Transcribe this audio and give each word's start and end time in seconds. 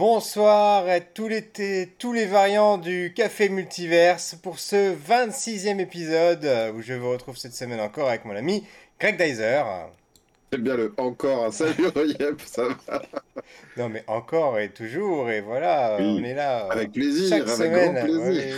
Bonsoir 0.00 0.88
à 0.88 1.00
tous 1.00 1.28
les, 1.28 1.44
tous 1.98 2.14
les 2.14 2.24
variants 2.24 2.78
du 2.78 3.12
Café 3.14 3.50
Multiverse 3.50 4.34
pour 4.42 4.58
ce 4.58 4.94
26e 4.94 5.78
épisode 5.78 6.42
euh, 6.46 6.72
où 6.72 6.80
je 6.80 6.94
vous 6.94 7.10
retrouve 7.10 7.36
cette 7.36 7.52
semaine 7.52 7.80
encore 7.80 8.08
avec 8.08 8.24
mon 8.24 8.34
ami 8.34 8.64
Greg 8.98 9.22
Dyser. 9.22 9.60
J'aime 10.50 10.62
bien 10.62 10.76
le 10.76 10.94
encore, 10.96 11.44
hein. 11.44 11.52
salut 11.52 11.74
Yep, 12.18 12.40
ça 12.46 12.68
va. 12.88 13.02
Non 13.76 13.90
mais 13.90 14.02
encore 14.06 14.58
et 14.58 14.70
toujours 14.70 15.30
et 15.30 15.42
voilà, 15.42 15.98
on 16.00 16.24
est 16.24 16.32
là. 16.32 16.64
Euh, 16.64 16.70
avec 16.70 16.92
plaisir, 16.92 17.34
avec 17.34 17.48
semaine. 17.48 17.92
grand 17.92 18.04
plaisir. 18.06 18.56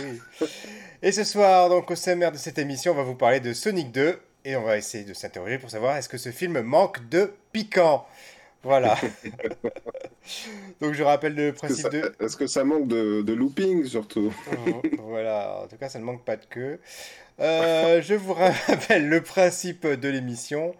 Et 1.01 1.11
ce 1.11 1.25
soir, 1.25 1.67
donc 1.67 1.91
au 1.91 1.95
sommaire 1.97 2.31
de 2.31 2.37
cette 2.37 2.57
émission, 2.57 2.93
on 2.93 2.95
va 2.95 3.03
vous 3.03 3.15
parler 3.15 3.41
de 3.41 3.51
Sonic 3.51 3.91
2 3.91 4.17
et 4.45 4.55
on 4.55 4.63
va 4.63 4.77
essayer 4.77 5.03
de 5.03 5.13
s'interroger 5.13 5.57
pour 5.57 5.69
savoir 5.69 5.97
est-ce 5.97 6.07
que 6.07 6.17
ce 6.17 6.29
film 6.29 6.61
manque 6.61 7.09
de 7.09 7.33
piquant. 7.51 8.05
Voilà. 8.63 8.97
Donc 10.81 10.93
je 10.93 11.03
rappelle 11.03 11.35
le 11.35 11.53
principe 11.53 11.89
de. 11.89 12.15
Est-ce 12.19 12.37
que 12.37 12.47
ça 12.47 12.63
manque 12.63 12.87
de, 12.87 13.33
looping 13.33 13.85
surtout? 13.85 14.33
Voilà, 14.99 15.61
en 15.63 15.67
tout 15.67 15.77
cas 15.77 15.89
ça 15.89 15.99
ne 15.99 16.05
manque 16.05 16.23
pas 16.23 16.37
de 16.37 16.45
queue. 16.45 16.79
Euh, 17.39 18.01
je 18.03 18.13
vous 18.13 18.33
rappelle 18.33 19.09
le 19.09 19.21
principe 19.21 19.85
de 19.85 20.09
l'émission. 20.09 20.73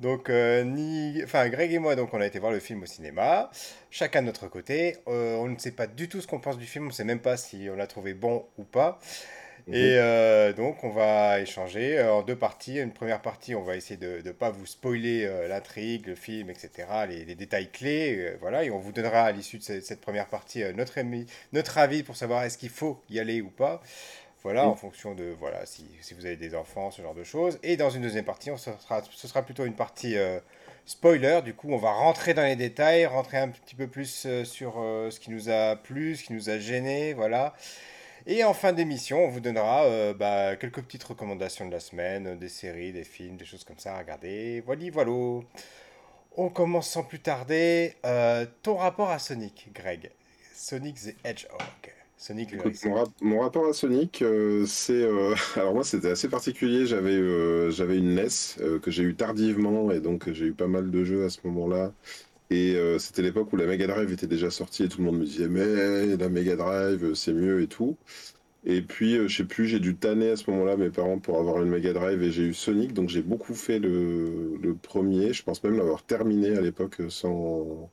Donc, 0.00 0.30
euh, 0.30 0.64
ni... 0.64 1.22
enfin, 1.22 1.48
Greg 1.50 1.72
et 1.72 1.78
moi, 1.78 1.94
donc, 1.94 2.14
on 2.14 2.20
a 2.22 2.26
été 2.26 2.38
voir 2.38 2.52
le 2.52 2.58
film 2.58 2.82
au 2.82 2.86
cinéma, 2.86 3.50
chacun 3.90 4.22
de 4.22 4.26
notre 4.26 4.48
côté. 4.48 4.96
Euh, 5.08 5.36
on 5.36 5.48
ne 5.48 5.58
sait 5.58 5.72
pas 5.72 5.86
du 5.86 6.08
tout 6.08 6.22
ce 6.22 6.26
qu'on 6.26 6.40
pense 6.40 6.56
du 6.56 6.64
film, 6.64 6.86
on 6.86 6.88
ne 6.88 6.92
sait 6.92 7.04
même 7.04 7.20
pas 7.20 7.36
si 7.36 7.68
on 7.70 7.76
l'a 7.76 7.86
trouvé 7.86 8.14
bon 8.14 8.46
ou 8.56 8.64
pas. 8.64 8.98
Mhm. 9.70 9.76
Et 9.76 9.98
euh, 9.98 10.52
donc, 10.52 10.82
on 10.82 10.90
va 10.90 11.40
échanger 11.40 11.98
euh, 11.98 12.12
en 12.12 12.22
deux 12.22 12.34
parties. 12.34 12.78
Une 12.78 12.92
première 12.92 13.22
partie, 13.22 13.54
on 13.54 13.62
va 13.62 13.76
essayer 13.76 13.96
de 13.96 14.20
ne 14.24 14.32
pas 14.32 14.50
vous 14.50 14.66
spoiler 14.66 15.24
euh, 15.24 15.46
l'intrigue, 15.46 16.08
le 16.08 16.16
film, 16.16 16.50
etc., 16.50 16.88
les, 17.08 17.36
détails 17.36 17.70
clés. 17.70 18.34
voilà, 18.40 18.64
et 18.64 18.70
on 18.70 18.78
vous 18.78 18.90
donnera 18.90 19.22
à 19.22 19.32
l'issue 19.32 19.58
de 19.58 19.62
cette, 19.62 20.00
première 20.00 20.26
partie 20.26 20.64
notre, 20.74 20.98
notre 21.52 21.78
avis 21.78 22.02
pour 22.02 22.16
savoir 22.16 22.42
est-ce 22.42 22.58
qu'il 22.58 22.70
faut 22.70 23.00
y 23.10 23.20
aller 23.20 23.40
ou 23.40 23.50
pas. 23.50 23.80
Voilà, 24.42 24.66
en 24.66 24.74
fonction 24.74 25.14
de 25.14 25.34
voilà 25.38 25.66
si, 25.66 25.84
si, 26.00 26.14
vous 26.14 26.24
avez 26.24 26.36
des 26.36 26.54
enfants, 26.54 26.90
ce 26.90 27.02
genre 27.02 27.14
de 27.14 27.24
choses. 27.24 27.58
Et 27.62 27.76
dans 27.76 27.90
une 27.90 28.02
deuxième 28.02 28.24
partie, 28.24 28.50
on, 28.50 28.56
ce, 28.56 28.70
sera, 28.80 29.02
ce 29.10 29.28
sera 29.28 29.42
plutôt 29.42 29.66
une 29.66 29.74
partie 29.74 30.16
spoiler. 30.86 31.40
Du 31.44 31.54
coup, 31.54 31.68
on 31.70 31.76
va 31.76 31.92
rentrer 31.92 32.32
dans 32.32 32.44
les 32.44 32.56
détails, 32.56 33.04
rentrer 33.06 33.36
un 33.36 33.48
petit 33.48 33.74
peu 33.74 33.86
plus 33.86 34.26
sur 34.44 34.74
ce 35.10 35.20
qui 35.20 35.30
nous 35.30 35.50
a 35.50 35.76
plu, 35.76 36.16
ce 36.16 36.24
qui 36.24 36.32
nous 36.32 36.48
a 36.48 36.58
gêné. 36.58 37.12
Voilà. 37.12 37.54
Et 38.26 38.44
en 38.44 38.52
fin 38.52 38.72
d'émission, 38.72 39.24
on 39.24 39.28
vous 39.28 39.40
donnera 39.40 39.84
euh, 39.84 40.12
bah, 40.12 40.56
quelques 40.56 40.82
petites 40.82 41.04
recommandations 41.04 41.66
de 41.66 41.72
la 41.72 41.80
semaine, 41.80 42.38
des 42.38 42.48
séries, 42.48 42.92
des 42.92 43.04
films, 43.04 43.36
des 43.36 43.44
choses 43.44 43.64
comme 43.64 43.78
ça 43.78 43.94
à 43.94 43.98
regarder. 43.98 44.62
Voilà, 44.66 44.84
voilà. 44.92 45.12
On 46.36 46.48
commence 46.48 46.90
sans 46.90 47.02
plus 47.02 47.20
tarder. 47.20 47.94
Euh, 48.04 48.46
ton 48.62 48.76
rapport 48.76 49.10
à 49.10 49.18
Sonic, 49.18 49.68
Greg. 49.74 50.10
Sonic 50.54 50.96
the 50.96 51.14
Hedgehog. 51.24 51.58
Sonic 52.16 52.50
mon, 53.22 53.40
rapport 53.40 53.66
à 53.66 53.72
Sonic, 53.72 54.20
euh, 54.20 54.66
c'est 54.66 55.08
alors 55.56 55.72
moi 55.72 55.84
c'était 55.84 56.10
assez 56.10 56.28
particulier. 56.28 56.84
J'avais 56.84 57.70
j'avais 57.70 57.96
une 57.96 58.14
NES 58.14 58.78
que 58.82 58.90
j'ai 58.90 59.04
eu 59.04 59.14
tardivement 59.14 59.90
et 59.90 60.00
donc 60.00 60.30
j'ai 60.30 60.46
eu 60.46 60.52
pas 60.52 60.66
mal 60.66 60.90
de 60.90 61.02
jeux 61.02 61.24
à 61.24 61.30
ce 61.30 61.38
moment-là. 61.44 61.92
Et 62.50 62.74
euh, 62.74 62.98
c'était 62.98 63.22
l'époque 63.22 63.52
où 63.52 63.56
la 63.56 63.66
Mega 63.66 63.86
Drive 63.86 64.12
était 64.12 64.26
déjà 64.26 64.50
sortie 64.50 64.82
et 64.82 64.88
tout 64.88 64.98
le 64.98 65.04
monde 65.04 65.18
me 65.18 65.24
disait 65.24 65.48
mais 65.48 66.16
la 66.16 66.28
Mega 66.28 66.56
Drive 66.56 67.14
c'est 67.14 67.32
mieux 67.32 67.62
et 67.62 67.68
tout. 67.68 67.96
Et 68.66 68.82
puis 68.82 69.16
euh, 69.16 69.28
je 69.28 69.38
sais 69.38 69.44
plus, 69.44 69.66
j'ai 69.68 69.78
dû 69.78 69.94
tanner 69.96 70.30
à 70.30 70.36
ce 70.36 70.50
moment-là 70.50 70.76
mes 70.76 70.90
parents 70.90 71.18
pour 71.18 71.38
avoir 71.38 71.62
une 71.62 71.68
Mega 71.70 71.92
Drive 71.92 72.22
et 72.22 72.30
j'ai 72.32 72.42
eu 72.42 72.54
Sonic 72.54 72.92
donc 72.92 73.08
j'ai 73.08 73.22
beaucoup 73.22 73.54
fait 73.54 73.78
le, 73.78 74.56
le, 74.60 74.74
premier. 74.74 75.32
Je 75.32 75.44
pense 75.44 75.62
même 75.62 75.76
l'avoir 75.76 76.02
terminé 76.02 76.56
à 76.56 76.60
l'époque 76.60 76.96
sans, 77.08 77.88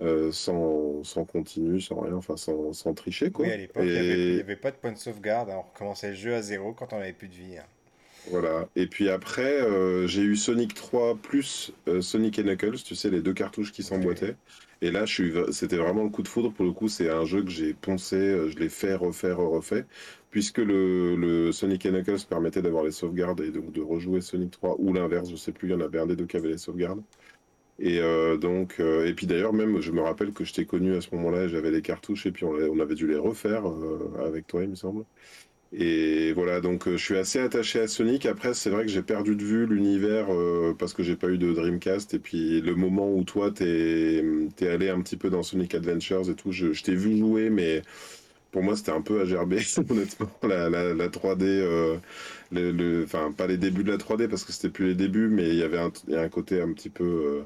euh, 0.00 0.30
sans, 0.30 1.02
sans 1.02 1.24
continu, 1.24 1.80
sans 1.80 2.00
rien, 2.00 2.14
enfin 2.14 2.36
sans, 2.36 2.74
sans 2.74 2.92
tricher 2.92 3.30
quoi. 3.30 3.46
Oui, 3.46 3.52
à 3.52 3.56
l'époque 3.56 3.82
il 3.84 4.34
n'y 4.34 4.40
avait, 4.40 4.56
pas 4.56 4.70
de 4.70 4.76
point 4.76 4.92
de 4.92 4.98
sauvegarde, 4.98 5.50
hein. 5.50 5.56
on 5.58 5.62
recommençait 5.62 6.10
le 6.10 6.16
jeu 6.16 6.34
à 6.34 6.42
zéro 6.42 6.74
quand 6.74 6.92
on 6.92 6.98
avait 6.98 7.14
plus 7.14 7.28
de 7.28 7.34
vie. 7.34 7.56
Hein. 7.58 7.64
Voilà. 8.28 8.68
Et 8.76 8.86
puis 8.86 9.08
après, 9.08 9.60
euh, 9.62 10.06
j'ai 10.06 10.22
eu 10.22 10.36
Sonic 10.36 10.74
3 10.74 11.16
plus 11.16 11.72
euh, 11.88 12.00
Sonic 12.00 12.38
et 12.38 12.42
Knuckles, 12.42 12.76
tu 12.84 12.94
sais, 12.94 13.10
les 13.10 13.22
deux 13.22 13.32
cartouches 13.32 13.72
qui 13.72 13.82
s'emboîtaient. 13.82 14.36
Et 14.82 14.90
là, 14.90 15.04
c'était 15.50 15.76
vraiment 15.76 16.04
le 16.04 16.10
coup 16.10 16.22
de 16.22 16.28
foudre. 16.28 16.52
Pour 16.52 16.64
le 16.64 16.72
coup, 16.72 16.88
c'est 16.88 17.10
un 17.10 17.24
jeu 17.24 17.42
que 17.42 17.50
j'ai 17.50 17.74
poncé, 17.74 18.16
euh, 18.16 18.48
je 18.48 18.58
l'ai 18.58 18.68
fait, 18.68 18.94
refait, 18.94 19.32
refait. 19.32 19.86
Puisque 20.30 20.58
le, 20.58 21.50
Sonic 21.52 21.86
et 21.86 21.90
Knuckles 21.90 22.24
permettait 22.28 22.62
d'avoir 22.62 22.84
les 22.84 22.92
sauvegardes 22.92 23.40
et 23.40 23.50
donc 23.50 23.72
de 23.72 23.82
rejouer 23.82 24.20
Sonic 24.20 24.52
3 24.52 24.76
ou 24.78 24.92
l'inverse, 24.92 25.30
je 25.30 25.36
sais 25.36 25.52
plus, 25.52 25.68
il 25.68 25.72
y 25.72 25.74
en 25.74 25.80
avait 25.80 25.98
un 25.98 26.06
des 26.06 26.16
deux 26.16 26.26
qui 26.26 26.36
avait 26.36 26.50
les 26.50 26.58
sauvegardes. 26.58 27.02
Et 27.82 27.98
donc, 28.38 28.78
et 28.78 29.14
puis 29.14 29.26
d'ailleurs, 29.26 29.54
même, 29.54 29.80
je 29.80 29.90
me 29.90 30.02
rappelle 30.02 30.32
que 30.32 30.44
je 30.44 30.52
t'ai 30.52 30.66
connu 30.66 30.94
à 30.94 31.00
ce 31.00 31.14
moment-là, 31.14 31.48
j'avais 31.48 31.70
les 31.70 31.80
cartouches 31.80 32.26
et 32.26 32.30
puis 32.30 32.44
on, 32.44 32.50
on, 32.52 32.78
avait 32.78 32.94
dû 32.94 33.06
les 33.06 33.16
refaire 33.16 33.64
avec 34.22 34.46
toi, 34.46 34.62
il 34.62 34.68
me 34.68 34.74
semble. 34.74 35.04
Et 35.72 36.32
voilà, 36.32 36.60
donc 36.60 36.88
euh, 36.88 36.96
je 36.96 37.04
suis 37.04 37.16
assez 37.16 37.38
attaché 37.38 37.80
à 37.80 37.86
Sonic. 37.88 38.26
Après, 38.26 38.54
c'est 38.54 38.70
vrai 38.70 38.84
que 38.84 38.90
j'ai 38.90 39.02
perdu 39.02 39.36
de 39.36 39.44
vue 39.44 39.66
l'univers 39.66 40.26
euh, 40.30 40.74
parce 40.76 40.92
que 40.94 41.02
j'ai 41.04 41.14
pas 41.16 41.28
eu 41.28 41.38
de 41.38 41.52
Dreamcast. 41.52 42.12
Et 42.14 42.18
puis 42.18 42.60
le 42.60 42.74
moment 42.74 43.12
où 43.12 43.22
toi, 43.22 43.52
t'es 43.52 44.24
es 44.60 44.68
allé 44.68 44.88
un 44.90 45.00
petit 45.00 45.16
peu 45.16 45.30
dans 45.30 45.42
Sonic 45.44 45.74
Adventures 45.76 46.28
et 46.28 46.34
tout, 46.34 46.50
je, 46.50 46.82
t'ai 46.82 46.94
vu 46.96 47.16
jouer, 47.16 47.50
mais 47.50 47.82
pour 48.52 48.62
moi, 48.64 48.76
c'était 48.76 48.92
un 48.92 49.02
peu 49.02 49.20
à 49.20 49.24
gerber, 49.26 49.60
honnêtement. 49.90 50.30
La, 50.42 50.70
la, 50.70 50.94
la 50.94 51.08
3D, 51.08 51.44
euh, 51.44 51.98
enfin, 53.04 53.32
pas 53.32 53.46
les 53.46 53.56
débuts 53.58 53.84
de 53.84 53.92
la 53.92 53.98
3D 53.98 54.28
parce 54.28 54.44
que 54.44 54.52
c'était 54.52 54.70
plus 54.70 54.88
les 54.88 54.94
débuts, 54.96 55.28
mais 55.28 55.48
il 55.50 55.56
y 55.56 55.62
avait 55.62 55.78
un, 55.78 55.92
un 56.14 56.28
côté 56.28 56.60
un 56.62 56.72
petit 56.72 56.90
peu 56.90 57.44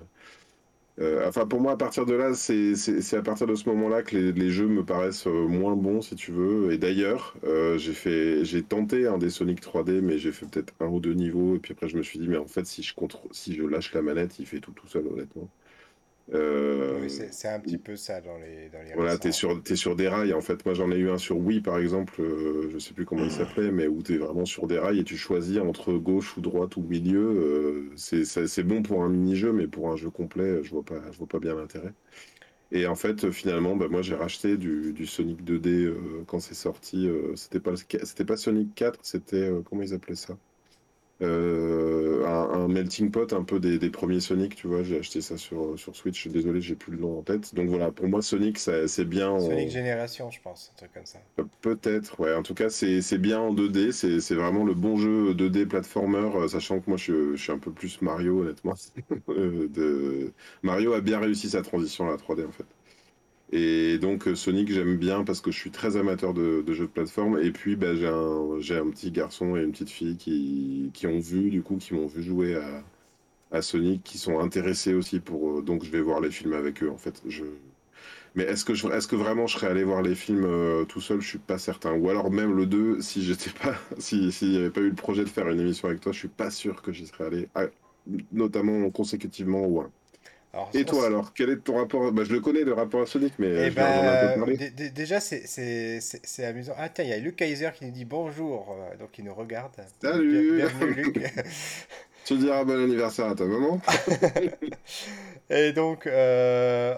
enfin, 1.01 1.47
pour 1.47 1.61
moi, 1.61 1.73
à 1.73 1.77
partir 1.77 2.07
de 2.07 2.15
là, 2.15 2.35
c'est 2.35 3.17
à 3.17 3.23
partir 3.23 3.47
de 3.47 3.55
ce 3.55 3.69
moment-là 3.69 4.03
que 4.03 4.17
les, 4.17 4.51
jeux 4.51 4.69
me 4.69 4.85
paraissent 4.85 5.27
euh, 5.27 5.47
moins 5.49 5.75
bons, 5.77 6.03
si 6.03 6.15
tu 6.15 6.31
veux. 6.33 6.73
Et 6.73 6.79
d'ailleurs, 6.79 7.37
euh, 7.45 7.79
j'ai 7.79 8.63
tenté 8.63 9.07
un 9.07 9.19
des 9.19 9.31
Sonic 9.31 9.61
3D, 9.61 10.01
mais 10.01 10.19
j'ai 10.19 10.33
fait 10.33 10.47
peut-être 10.47 10.73
un 10.81 10.87
ou 10.87 11.01
deux 11.01 11.15
niveaux. 11.15 11.57
Et 11.57 11.59
puis 11.59 11.73
après, 11.73 11.89
je 11.89 11.97
me 11.97 12.03
suis 12.03 12.19
dit, 12.19 12.29
mais 12.29 12.37
en 12.37 12.47
fait, 12.47 12.67
si 12.67 12.83
je, 12.83 12.95
si 13.33 13.55
je 13.55 13.63
lâche 13.65 13.93
la 13.95 14.03
manette, 14.03 14.39
il 14.39 14.47
fait 14.47 14.61
tout 14.61 14.73
tout 14.73 14.87
seul, 14.87 15.07
honnêtement. 15.07 15.51
Euh, 16.33 17.01
oui, 17.03 17.11
c'est 17.11 17.49
un 17.49 17.61
petit 17.61 17.77
peu 17.77 17.97
ça 17.97 18.21
dans 18.23 18.39
les. 18.39 18.71
Dans 18.71 18.83
les 18.83 18.95
voilà, 18.95 19.19
t'es 19.19 19.31
sur, 19.31 19.61
es 19.69 19.77
sur 19.77 19.95
des 19.95 20.09
rails. 20.09 20.33
En 20.33 20.41
fait, 20.41 20.65
moi 20.65 20.75
j'en 20.75 20.91
ai 20.91 20.97
eu 20.97 21.11
un 21.11 21.19
sur 21.19 21.37
Wii 21.37 21.61
par 21.61 21.79
exemple, 21.79 22.15
euh, 22.23 22.71
je 22.73 22.79
sais 22.79 22.95
plus 22.95 23.05
comment 23.05 23.25
il 23.25 23.31
s'appelait, 23.31 23.71
mais 23.71 23.87
où 23.89 24.03
tu 24.03 24.15
es 24.15 24.19
vraiment 24.19 24.47
sur 24.47 24.67
des 24.67 24.79
rails 24.79 25.01
et 25.01 25.05
tu 25.05 25.19
choisis 25.19 25.59
entre 25.59 25.93
gauche 25.93 26.37
ou 26.37 26.41
droite 26.41 26.77
ou 26.77 26.83
milieu. 26.83 27.91
Euh, 27.91 27.93
c'est 27.97 28.63
bon 28.63 28.83
pour 28.83 29.03
un 29.03 29.11
mini-jeu, 29.11 29.53
mais 29.53 29.67
pour 29.67 29.91
un 29.91 29.97
jeu 29.97 30.09
complet, 30.09 30.63
je 30.63 30.71
vois 30.71 30.85
pas, 30.85 31.01
je 31.13 31.19
vois 31.19 31.29
pas 31.29 31.41
bien 31.41 31.55
l'intérêt. 31.55 31.93
Et 32.73 32.87
en 32.87 32.95
fait, 32.95 33.31
finalement, 33.31 33.77
bah, 33.77 33.89
moi 33.89 34.01
j'ai 34.01 34.15
racheté 34.15 34.57
du, 34.57 34.95
du, 34.95 35.07
Sonic 35.07 35.45
2D 35.45 35.93
quand 36.27 36.41
c'est 36.41 36.55
sorti. 36.55 37.09
c'était 37.37 37.61
pas, 37.61 37.75
pas 38.27 38.37
Sonic 38.39 38.75
4, 38.75 39.01
c'était. 39.03 39.51
comment 39.67 39.83
ils 39.83 39.93
appelaient 39.93 40.15
ça? 40.15 40.39
Euh, 41.23 42.25
un, 42.27 42.67
melting 42.69 43.11
pot 43.11 43.33
un 43.33 43.45
peu 43.45 43.61
des, 43.61 43.91
premiers 43.91 44.21
Sonic, 44.21 44.57
tu 44.57 44.67
vois. 44.67 44.83
J'ai 44.83 44.99
acheté 44.99 45.21
ça 45.21 45.37
sur, 45.37 45.79
sur 45.79 45.95
Switch. 45.95 46.27
Désolé, 46.29 46.61
j'ai 46.61 46.75
plus 46.75 46.93
le 46.93 46.99
nom 46.99 47.19
en 47.19 47.23
tête. 47.23 47.55
Donc 47.55 47.69
voilà, 47.69 47.91
pour 47.93 48.09
moi, 48.09 48.23
Sonic, 48.23 48.59
c'est 48.59 49.05
bien. 49.05 49.39
Sonic 49.39 49.71
Génération, 49.71 50.31
je 50.31 50.41
pense, 50.41 50.73
un 50.75 50.77
truc 50.77 50.93
comme 50.93 51.07
ça. 51.07 51.19
Euh, 51.39 51.45
peut-être, 51.61 52.19
ouais. 52.21 52.35
En 52.35 52.43
tout 52.43 52.55
cas, 52.55 52.69
c'est 52.69 53.19
bien 53.19 53.41
en 53.41 53.55
2D. 53.55 53.93
C'est 54.21 54.35
vraiment 54.35 54.65
le 54.65 54.75
bon 54.75 54.97
jeu 54.97 55.35
2D 55.35 55.67
platformer, 55.67 56.31
euh, 56.37 56.49
sachant 56.49 56.81
que 56.81 56.89
moi, 56.89 56.97
je, 56.97 57.37
je, 57.37 57.43
suis 57.43 57.53
un 57.53 57.59
peu 57.59 57.71
plus 57.71 58.03
Mario, 58.03 58.41
honnêtement. 58.41 58.75
de... 59.29 60.33
Mario 60.63 60.95
a 60.95 61.01
bien 61.01 61.21
réussi 61.21 61.51
sa 61.51 61.63
transition 61.63 62.09
à 62.09 62.11
la 62.11 62.17
3D, 62.17 62.47
en 62.47 62.53
fait. 62.53 62.67
Et 63.53 63.99
donc 63.99 64.27
euh, 64.27 64.35
Sonic, 64.35 64.71
j'aime 64.73 64.97
bien 64.97 65.23
parce 65.25 65.41
que 65.41 65.51
je 65.51 65.59
suis 65.59 65.71
très 65.71 65.97
amateur 65.97 66.35
de, 66.35 66.65
jeux 66.73 66.87
de 66.87 66.91
plateforme. 66.91 67.39
Et 67.39 67.51
puis 67.53 67.77
bah, 67.77 67.95
j'ai 67.95 68.07
un, 68.09 68.91
petit 68.91 69.11
garçon 69.11 69.57
et 69.57 69.63
une 69.63 69.73
petite 69.73 69.91
fille 69.91 70.17
qui, 70.17 70.91
qui 70.95 71.07
ont 71.07 71.19
vu, 71.21 71.51
du 71.51 71.63
coup, 71.63 71.77
qui 71.77 71.95
m'ont 71.95 72.07
vu 72.07 72.23
jouer 72.23 72.57
à, 73.53 73.63
Sonic, 73.63 74.03
qui 74.03 74.19
sont 74.19 74.41
intéressés 74.41 74.95
aussi 74.95 75.21
pour. 75.21 75.59
Euh, 75.59 75.63
donc 75.63 75.85
je 75.85 75.91
vais 75.91 76.01
voir 76.01 76.21
les 76.21 76.31
films 76.31 76.55
avec 76.55 76.83
eux 76.83 76.91
en 76.91 76.97
fait. 76.99 77.23
Je... 77.27 77.45
Mais 78.35 78.45
est-ce 78.45 78.65
que, 78.65 78.73
est 78.73 79.07
que 79.09 79.17
vraiment 79.17 79.47
je 79.47 79.55
serais 79.55 79.69
allé 79.69 79.85
voir 79.85 80.03
les 80.03 80.17
films 80.17 80.45
euh, 80.45 80.85
tout 80.85 81.01
seul? 81.01 81.21
Je 81.21 81.29
suis 81.29 81.39
pas 81.39 81.59
certain. 81.59 81.93
Ou 81.95 82.11
alors 82.11 82.33
même 82.33 82.57
le 82.57 82.67
2, 82.67 83.01
si 83.01 83.23
j'étais 83.23 83.51
pas, 83.51 83.77
s'il 83.99 84.31
n'y 84.51 84.57
avait 84.57 84.71
pas 84.71 84.81
eu 84.81 84.89
le 84.89 84.95
projet 84.95 85.23
de 85.25 85.29
faire 85.29 85.49
une 85.49 85.61
émission 85.61 85.89
avec 85.89 86.01
toi, 86.01 86.13
je 86.13 86.19
suis 86.19 86.29
pas 86.29 86.51
sûr 86.51 86.83
que 86.83 86.93
j'y 86.93 87.07
serais 87.07 87.27
allé, 87.27 87.49
notamment 88.33 88.91
consécutivement 88.91 89.65
au 89.67 89.81
1 89.83 89.91
et 90.73 90.85
toi 90.85 91.07
alors, 91.07 91.33
quel 91.35 91.51
est 91.51 91.57
ton 91.57 91.77
rapport 91.77 92.11
bah, 92.13 92.23
Je 92.25 92.33
le 92.33 92.41
connais, 92.41 92.63
le 92.63 92.73
rapport 92.73 93.03
à 93.03 93.07
Sonic, 93.07 93.35
mais 93.39 93.67
eh 93.67 93.71
ben, 93.71 94.45
Déjà, 94.95 95.21
c'est 95.21 96.45
amusant. 96.45 96.75
Ah 96.77 96.89
tiens, 96.89 97.05
il 97.05 97.11
y 97.11 97.13
a 97.13 97.19
Luc 97.19 97.37
Kaiser 97.37 97.71
qui 97.75 97.85
nous 97.85 97.91
dit 97.91 98.05
bonjour, 98.05 98.77
euh, 98.79 98.97
donc 98.97 99.19
il 99.19 99.25
nous 99.25 99.35
regarde. 99.35 99.73
Salut 100.01 100.57
Bienvenue 100.57 100.95
Luc. 100.95 101.21
Tu 102.25 102.37
diras 102.39 102.65
bon 102.65 102.83
anniversaire 102.83 103.27
à 103.27 103.35
ta 103.35 103.45
maman. 103.45 103.81
Et 105.51 105.73
donc, 105.73 106.07
euh, 106.07 106.95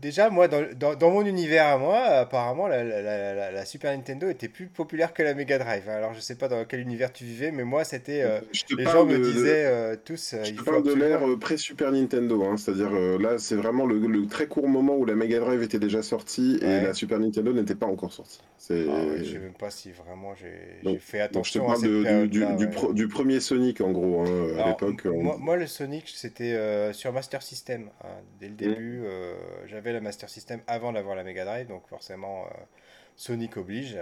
déjà, 0.00 0.30
moi, 0.30 0.48
dans, 0.48 0.64
dans, 0.74 0.94
dans 0.94 1.10
mon 1.10 1.24
univers 1.26 1.66
à 1.66 1.76
moi, 1.76 1.98
apparemment, 1.98 2.66
la, 2.66 2.82
la- 2.82 3.02
la- 3.02 3.50
la 3.52 3.64
Super 3.66 3.92
Nintendo 3.94 4.26
était 4.30 4.48
plus 4.48 4.68
populaire 4.68 5.12
que 5.12 5.22
la 5.22 5.34
Mega 5.34 5.58
Drive. 5.58 5.86
Alors, 5.90 6.14
je 6.14 6.20
sais 6.20 6.34
pas 6.34 6.48
dans 6.48 6.64
quel 6.64 6.80
univers 6.80 7.12
tu 7.12 7.24
vivais, 7.24 7.50
mais 7.50 7.62
moi, 7.62 7.84
c'était. 7.84 8.22
euh, 8.22 8.40
les 8.76 8.84
gens 8.84 8.92
parle 8.92 9.08
me 9.08 9.18
disaient 9.18 9.66
euh, 9.66 9.96
tous, 10.02 10.34
je 10.42 10.48
il 10.50 10.56
te 10.56 10.62
parle 10.62 10.82
de 10.82 10.94
l'ère 10.94 11.20
pré-Super 11.38 11.92
Nintendo, 11.92 12.42
hein, 12.44 12.56
c'est-à-dire 12.56 12.90
là, 12.90 13.36
c'est 13.36 13.56
vraiment 13.56 13.84
le, 13.84 13.98
le 13.98 14.26
très 14.26 14.46
court 14.46 14.66
moment 14.66 14.96
où 14.96 15.04
la 15.04 15.14
Mega 15.14 15.38
Drive 15.38 15.62
était 15.62 15.78
déjà 15.78 16.02
sortie 16.02 16.58
et 16.62 16.80
la. 16.80 16.94
Super 16.94 17.18
Nintendo 17.20 17.52
n'était 17.52 17.74
pas 17.74 17.86
encore 17.86 18.12
sortie. 18.14 18.40
Ah 18.70 18.72
ouais, 18.72 19.18
je 19.18 19.32
sais 19.32 19.38
même 19.38 19.52
pas 19.52 19.70
si 19.70 19.90
vraiment 19.90 20.34
j'ai 20.36 20.98
fait 21.00 21.28
donc 21.32 21.44
je 21.44 21.52
te 21.52 21.58
attention 21.58 21.64
à 21.64 21.66
parle 21.72 21.80
cette 21.80 21.90
de- 21.90 22.26
du, 22.26 22.40
période-là. 22.40 22.56
du, 22.56 22.64
ouais. 22.66 22.70
pro- 22.70 22.92
du 22.92 23.08
premier 23.08 23.40
Sonic 23.40 23.80
en 23.80 23.90
gros, 23.90 24.22
hein, 24.22 24.26
m- 24.26 24.69
l'époque. 24.70 25.02
on- 25.06 25.22
moi, 25.22 25.36
moi, 25.38 25.56
le 25.56 25.66
Sonic, 25.66 26.08
c'était 26.08 26.54
euh, 26.54 26.92
sur 26.92 27.12
Master 27.12 27.42
System. 27.42 27.90
hein. 28.02 28.08
Dès 28.40 28.48
le 28.48 28.54
Mm. 28.54 28.56
début, 28.56 29.02
euh, 29.04 29.34
j'avais 29.66 29.92
la 29.92 30.00
Master 30.00 30.28
System 30.28 30.60
avant 30.66 30.92
d'avoir 30.92 31.16
la 31.16 31.24
Mega 31.24 31.44
Drive, 31.44 31.68
donc 31.68 31.86
forcément, 31.88 32.44
euh, 32.46 32.50
Sonic 33.16 33.56
oblige. 33.56 33.98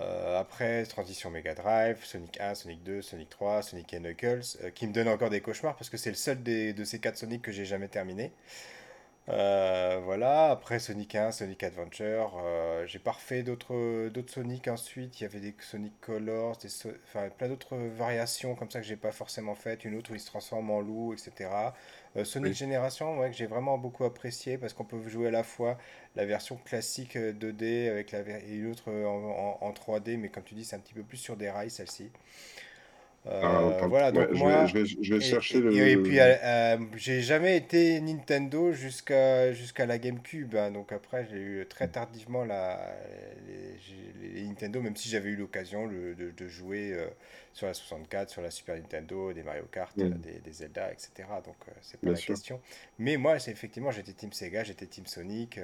Euh, 0.00 0.38
après, 0.38 0.84
transition 0.84 1.30
Mega 1.30 1.54
Drive, 1.54 2.04
Sonic 2.04 2.38
1, 2.40 2.54
Sonic 2.54 2.82
2, 2.82 3.02
Sonic 3.02 3.30
3, 3.30 3.62
Sonic 3.62 3.92
et 3.94 4.00
Knuckles, 4.00 4.42
euh, 4.62 4.70
qui 4.70 4.86
me 4.86 4.92
donne 4.92 5.08
encore 5.08 5.30
des 5.30 5.40
cauchemars 5.40 5.76
parce 5.76 5.88
que 5.90 5.96
c'est 5.96 6.10
le 6.10 6.16
seul 6.16 6.42
des- 6.42 6.72
de 6.74 6.84
ces 6.84 6.98
quatre 6.98 7.16
Sonic 7.16 7.40
que 7.42 7.52
j'ai 7.52 7.64
jamais 7.64 7.88
terminé. 7.88 8.32
Euh, 9.28 10.00
voilà, 10.04 10.50
après 10.52 10.78
Sonic 10.78 11.16
1, 11.16 11.32
Sonic 11.32 11.64
Adventure, 11.64 12.34
euh, 12.44 12.86
j'ai 12.86 13.00
pas 13.00 13.10
refait 13.10 13.42
d'autres 13.42 14.08
Sonic 14.28 14.68
ensuite, 14.68 15.20
il 15.20 15.24
y 15.24 15.26
avait 15.26 15.40
des 15.40 15.52
Sonic 15.58 16.00
Colors, 16.00 16.56
des 16.58 16.68
So- 16.68 16.90
enfin, 17.04 17.28
plein 17.36 17.48
d'autres 17.48 17.76
variations 17.76 18.54
comme 18.54 18.70
ça 18.70 18.80
que 18.80 18.86
j'ai 18.86 18.94
pas 18.96 19.10
forcément 19.10 19.56
faites, 19.56 19.84
une 19.84 19.96
autre 19.96 20.12
où 20.12 20.14
il 20.14 20.20
se 20.20 20.26
transforme 20.26 20.70
en 20.70 20.80
loup, 20.80 21.12
etc. 21.12 21.74
Euh, 22.16 22.24
Sonic 22.24 22.52
Oui. 22.52 22.54
Génération, 22.54 23.18
ouais, 23.18 23.30
que 23.30 23.36
j'ai 23.36 23.46
vraiment 23.46 23.78
beaucoup 23.78 24.04
apprécié 24.04 24.58
parce 24.58 24.72
qu'on 24.74 24.84
peut 24.84 25.02
jouer 25.08 25.26
à 25.28 25.30
la 25.32 25.42
fois 25.42 25.76
la 26.14 26.24
version 26.24 26.56
classique 26.56 27.16
euh, 27.16 27.32
2D 27.32 27.88
avec 27.88 28.12
la 28.12 28.20
et 28.20 28.54
une 28.54 28.70
autre 28.70 28.90
euh, 28.92 29.06
en, 29.06 29.58
en- 29.60 29.66
en 29.66 29.72
3D, 29.72 30.16
mais 30.18 30.28
comme 30.28 30.44
tu 30.44 30.54
dis, 30.54 30.64
c'est 30.64 30.76
un 30.76 30.80
petit 30.80 30.94
peu 30.94 31.02
plus 31.02 31.16
sur 31.18 31.36
des 31.36 31.50
rails 31.50 31.70
celle-ci. 31.70 32.12
Ah, 33.40 33.60
Euh, 33.62 33.88
voilà, 33.88 34.12
donc 34.12 34.28
Ouais, 34.28 34.34
je 34.34 34.44
vais, 34.46 34.66
moi, 34.66 34.66
je 34.66 34.74
vais, 34.78 34.84
je 34.86 35.14
vais 35.14 35.20
et, 35.20 35.30
chercher 35.30 35.58
et- 35.58 35.66
et- 35.70 35.92
et 35.92 35.96
puis, 35.96 36.20
le. 36.20 36.20
euh, 36.20 36.36
euh, 36.44 36.78
j'ai 36.96 37.22
jamais 37.22 37.56
été 37.56 38.00
Nintendo 38.00 38.72
jusqu'à 38.72 39.52
jusqu'à 39.52 39.84
la 39.86 39.98
GameCube. 39.98 40.54
hein. 40.56 40.70
donc 40.70 40.92
après, 40.92 41.26
j'ai 41.30 41.38
eu 41.38 41.66
très 41.68 41.88
tardivement 41.88 42.44
la, 42.44 42.78
les, 43.48 44.44
Nintendo, 44.44 44.80
même 44.80 44.96
si 44.96 45.08
j'avais 45.08 45.30
eu 45.30 45.36
l'occasion 45.36 45.86
le- 45.86 46.14
de, 46.14 46.30
de 46.30 46.48
jouer 46.48 46.92
euh, 46.92 47.08
sur 47.52 47.66
la 47.66 47.74
64, 47.74 48.30
sur 48.30 48.42
la 48.42 48.50
Super 48.50 48.76
Nintendo, 48.76 49.32
des 49.32 49.42
Mario 49.42 49.64
Kart, 49.72 49.96
des, 50.22 50.38
des 50.40 50.52
Zelda, 50.52 50.92
etc. 50.92 51.40
Donc 51.42 51.56
c'est 51.82 52.00
pas 52.00 52.10
bien 52.10 52.14
la 52.14 52.20
sûr. 52.20 52.38
question. 52.38 52.60
Mais 52.98 53.16
moi, 53.16 53.38
c'est 53.40 53.50
effectivement, 53.50 53.90
j'étais 53.90 54.12
Team 54.12 54.32
Sega, 54.32 54.62
j'étais 54.64 54.86
Team 54.86 55.06
Sonic. 55.06 55.58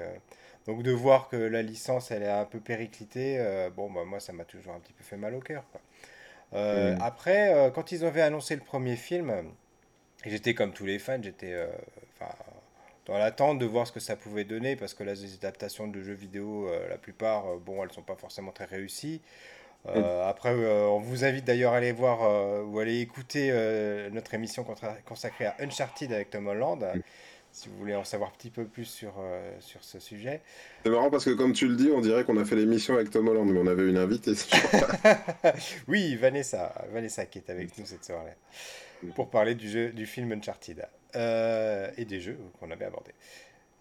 donc 0.67 0.83
de 0.83 0.91
voir 0.93 1.29
que 1.29 1.37
la 1.37 1.63
licence, 1.63 2.11
elle 2.11 2.23
est 2.23 2.29
un 2.31 2.45
peu 2.45 2.61
périclitée, 2.61 3.39
bon, 3.77 3.91
bah, 3.91 4.05
moi, 4.05 4.21
ça 4.21 4.33
m'a 4.33 4.45
toujours 4.45 4.75
un 4.75 4.81
petit 4.81 4.93
peu 4.93 5.05
fait 5.05 5.17
mal 5.17 5.35
au 5.35 5.41
cœur, 5.41 5.65
quoi. 5.71 5.81
Euh, 6.55 6.97
Mm. 6.97 7.03
après, 7.03 7.55
euh, 7.55 7.71
quand 7.71 7.93
ils 7.93 8.05
avaient 8.05 8.21
annoncé 8.23 8.55
le 8.55 8.61
premier 8.63 8.97
film, 8.97 9.33
j'étais 10.25 10.55
comme 10.55 10.73
tous 10.73 10.85
les 10.87 10.99
fans, 10.99 11.21
j'étais 11.23 11.53
euh, 11.53 11.67
dans 13.07 13.19
l'attente 13.19 13.59
de 13.59 13.67
voir 13.67 13.87
ce 13.87 13.93
que 13.93 14.01
ça 14.01 14.17
pouvait 14.17 14.45
donner, 14.45 14.77
parce 14.77 14.95
que 14.95 15.03
là, 15.03 15.15
les 15.15 15.35
adaptations 15.35 15.89
de 15.89 16.03
jeux 16.03 16.13
vidéo, 16.15 16.69
euh, 16.69 16.89
la 16.89 16.99
plupart, 16.99 17.47
euh, 17.49 17.59
bon, 17.59 17.83
elles 17.83 17.93
sont 17.93 18.03
pas 18.03 18.17
forcément 18.17 18.53
très 18.53 18.67
réussies. 18.67 19.21
Mm. 19.85 19.89
Euh, 19.97 20.29
après, 20.29 20.51
euh, 20.51 20.87
on 20.87 21.01
vous 21.01 21.25
invite 21.25 21.45
d'ailleurs 21.45 21.73
à 21.73 21.79
aller 21.79 21.93
voir 21.93 22.23
euh, 22.23 22.63
ou 22.63 22.79
aller 22.79 23.01
écouter 23.01 23.49
euh, 23.51 24.11
notre 24.11 24.33
émission 24.35 24.65
consacrée 25.05 25.47
à 25.47 25.57
Uncharted 25.61 26.13
avec 26.13 26.31
Tom 26.31 26.47
Holland, 26.47 26.79
Mm. 26.95 27.01
Si 27.53 27.69
vous 27.69 27.77
voulez 27.77 27.95
en 27.95 28.05
savoir 28.05 28.31
un 28.31 28.33
petit 28.33 28.51
peu 28.51 28.65
plus 28.65 28.87
sur, 28.87 29.15
euh, 29.21 29.51
sur 29.61 29.85
ce 29.85 30.01
sujet. 30.01 30.41
C'est 30.85 30.91
marrant 30.91 31.11
parce 31.11 31.25
que 31.25 31.31
comme 31.31 31.53
tu 31.53 31.69
le 31.69 31.77
dis, 31.77 31.91
on 31.95 32.01
dirait 32.01 32.25
qu'on 32.25 32.39
a 32.39 32.45
fait 32.45 32.57
l'émission 32.57 32.95
avec 32.95 33.11
Tom 33.11 33.29
Holland, 33.29 33.49
mais 33.49 33.61
on 33.61 33.67
avait 33.67 33.89
une 33.89 33.99
invitée. 33.99 34.33
Oui, 35.89 36.17
Vanessa, 36.17 36.75
Vanessa 36.93 37.27
qui 37.27 37.39
est 37.39 37.51
avec 37.51 37.77
nous 37.79 37.87
cette 37.87 38.05
soirée 38.05 38.37
pour 39.15 39.31
parler 39.31 39.55
du 39.55 39.69
jeu, 39.69 39.91
du 39.91 40.07
film 40.07 40.33
Uncharted 40.33 40.87
euh, 41.17 41.91
et 41.97 42.05
des 42.05 42.21
jeux 42.21 42.39
qu'on 42.59 42.71
avait 42.71 42.87
abordés. 42.87 43.15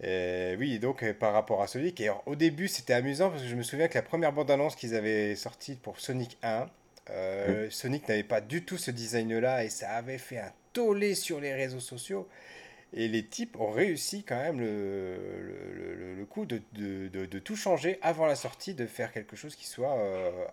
Euh, 0.04 0.56
oui, 0.58 0.80
donc 0.80 1.10
par 1.14 1.34
rapport 1.34 1.62
à 1.62 1.68
Sonic, 1.68 2.02
et 2.02 2.06
alors, 2.06 2.24
au 2.26 2.36
début 2.36 2.68
c'était 2.68 2.94
amusant 2.94 3.30
parce 3.30 3.44
que 3.44 3.48
je 3.48 3.56
me 3.56 3.64
souviens 3.64 3.88
que 3.88 3.94
la 3.94 4.02
première 4.02 4.34
bande-annonce 4.34 4.76
qu'ils 4.76 4.96
avaient 4.96 5.36
sortie 5.36 5.76
pour 5.76 6.00
Sonic 6.00 6.38
1, 6.42 6.68
euh, 7.10 7.68
Sonic 7.70 8.08
n'avait 8.08 8.24
pas 8.24 8.42
du 8.42 8.64
tout 8.64 8.78
ce 8.78 8.92
design-là 8.92 9.64
et 9.64 9.70
ça 9.70 9.92
avait 9.92 10.18
fait 10.18 10.40
un 10.40 10.52
tollé 10.74 11.16
sur 11.16 11.40
les 11.40 11.54
réseaux 11.54 11.80
sociaux. 11.80 12.28
Et 12.94 13.08
les 13.08 13.26
types 13.26 13.58
ont 13.60 13.72
réussi 13.72 14.24
quand 14.24 14.36
même 14.36 14.60
le, 14.60 16.26
coup 16.30 16.46
de 16.46 17.40
tout 17.40 17.56
changer 17.56 18.00
avant 18.02 18.26
la 18.26 18.36
sortie, 18.36 18.74
de 18.74 18.86
faire 18.86 19.12
quelque 19.12 19.36
chose 19.36 19.56
qui 19.56 19.66
soit 19.66 19.98
euh, 19.98 20.46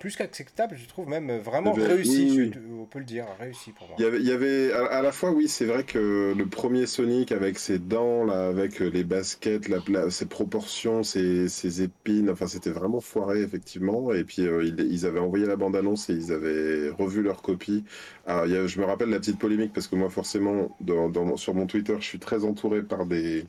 plus 0.00 0.16
qu'acceptable, 0.16 0.76
je 0.76 0.86
trouve 0.88 1.08
même 1.08 1.30
vraiment 1.38 1.72
Eh 1.76 1.80
ben, 1.80 1.86
réussi, 1.86 2.28
oui, 2.30 2.52
je- 2.54 2.58
oui. 2.60 2.80
on 2.80 2.84
peut 2.86 2.98
le 3.00 3.04
dire, 3.04 3.26
réussi 3.38 3.72
pour 3.72 3.88
moi. 3.88 3.96
Il 3.98 4.02
y 4.04 4.06
avait, 4.06 4.18
il 4.20 4.26
y 4.26 4.30
avait 4.32 4.72
à, 4.72 4.86
à 4.86 5.02
la 5.02 5.12
fois, 5.12 5.32
oui, 5.32 5.48
c'est 5.48 5.64
vrai 5.66 5.84
que 5.84 6.34
le 6.36 6.46
premier 6.46 6.86
Sonic 6.86 7.32
avec 7.32 7.58
ses 7.58 7.78
dents, 7.78 8.24
là, 8.24 8.46
avec 8.48 8.80
euh, 8.80 8.88
les 8.88 9.04
baskets, 9.04 9.68
la, 9.68 9.78
la- 9.88 10.10
ses 10.10 10.26
proportions, 10.26 11.02
ses, 11.02 11.48
ses 11.48 11.82
épines, 11.82 12.30
enfin, 12.30 12.46
c'était 12.46 12.70
vraiment 12.70 13.00
foiré, 13.00 13.42
effectivement. 13.42 14.12
Et 14.12 14.24
puis, 14.24 14.42
euh, 14.46 14.64
ils, 14.64 14.80
ils 14.90 15.04
avaient 15.06 15.20
envoyé 15.20 15.46
la 15.46 15.56
bande-annonce 15.56 16.08
et 16.10 16.14
ils 16.14 16.32
avaient 16.32 16.88
revu 16.90 17.22
leur 17.22 17.42
copie. 17.42 17.84
Alors, 18.26 18.46
il 18.46 18.52
y 18.52 18.56
a- 18.56 18.66
je 18.66 18.80
me 18.80 18.84
rappelle 18.84 19.10
la 19.10 19.18
petite 19.18 19.38
polémique 19.38 19.72
parce 19.72 19.88
que 19.88 19.96
moi, 19.96 20.08
forcément, 20.10 20.76
dans, 20.80 21.08
dans- 21.10 21.36
sur 21.36 21.54
mon 21.54 21.66
Twitter, 21.66 21.96
je 21.98 22.04
suis 22.06 22.18
très 22.18 22.44
entouré 22.44 22.82
par 22.82 23.04
des, 23.06 23.44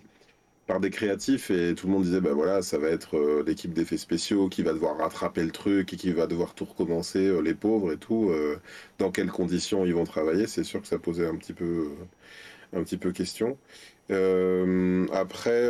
par 0.68 0.80
des 0.80 0.89
créatifs 0.89 1.51
et 1.51 1.75
tout 1.75 1.88
le 1.88 1.94
monde 1.94 2.04
disait 2.04 2.21
bah 2.21 2.33
voilà 2.33 2.62
ça 2.62 2.77
va 2.77 2.89
être 2.89 3.18
euh, 3.18 3.44
l'équipe 3.45 3.74
d'effets 3.74 3.98
spéciaux 3.98 4.50
qui 4.50 4.63
va 4.63 4.74
devoir 4.74 4.98
rattraper 4.98 5.44
le 5.44 5.51
truc 5.51 5.94
et 5.94 5.98
qui 5.98 6.12
va 6.13 6.27
devoir 6.27 6.56
tout 6.56 6.65
recommencer 6.65 7.19
euh, 7.27 7.42
les 7.42 7.54
pauvres 7.54 7.92
et 7.94 7.98
tout 7.98 8.30
euh, 8.31 8.57
dans 9.00 9.12
quelles 9.12 9.31
conditions 9.31 9.86
ils 9.86 9.94
vont 9.94 10.06
travailler. 10.06 10.48
C'est 10.48 10.63
sûr 10.63 10.81
que 10.81 10.88
ça 10.88 11.00
posait 11.00 11.27
un 11.27 11.36
petit 11.36 11.54
peu 11.54 11.65
euh, 12.75 12.80
un 12.80 12.83
petit 12.83 12.98
peu 12.98 13.12
question. 13.12 13.57
Après 15.12 15.69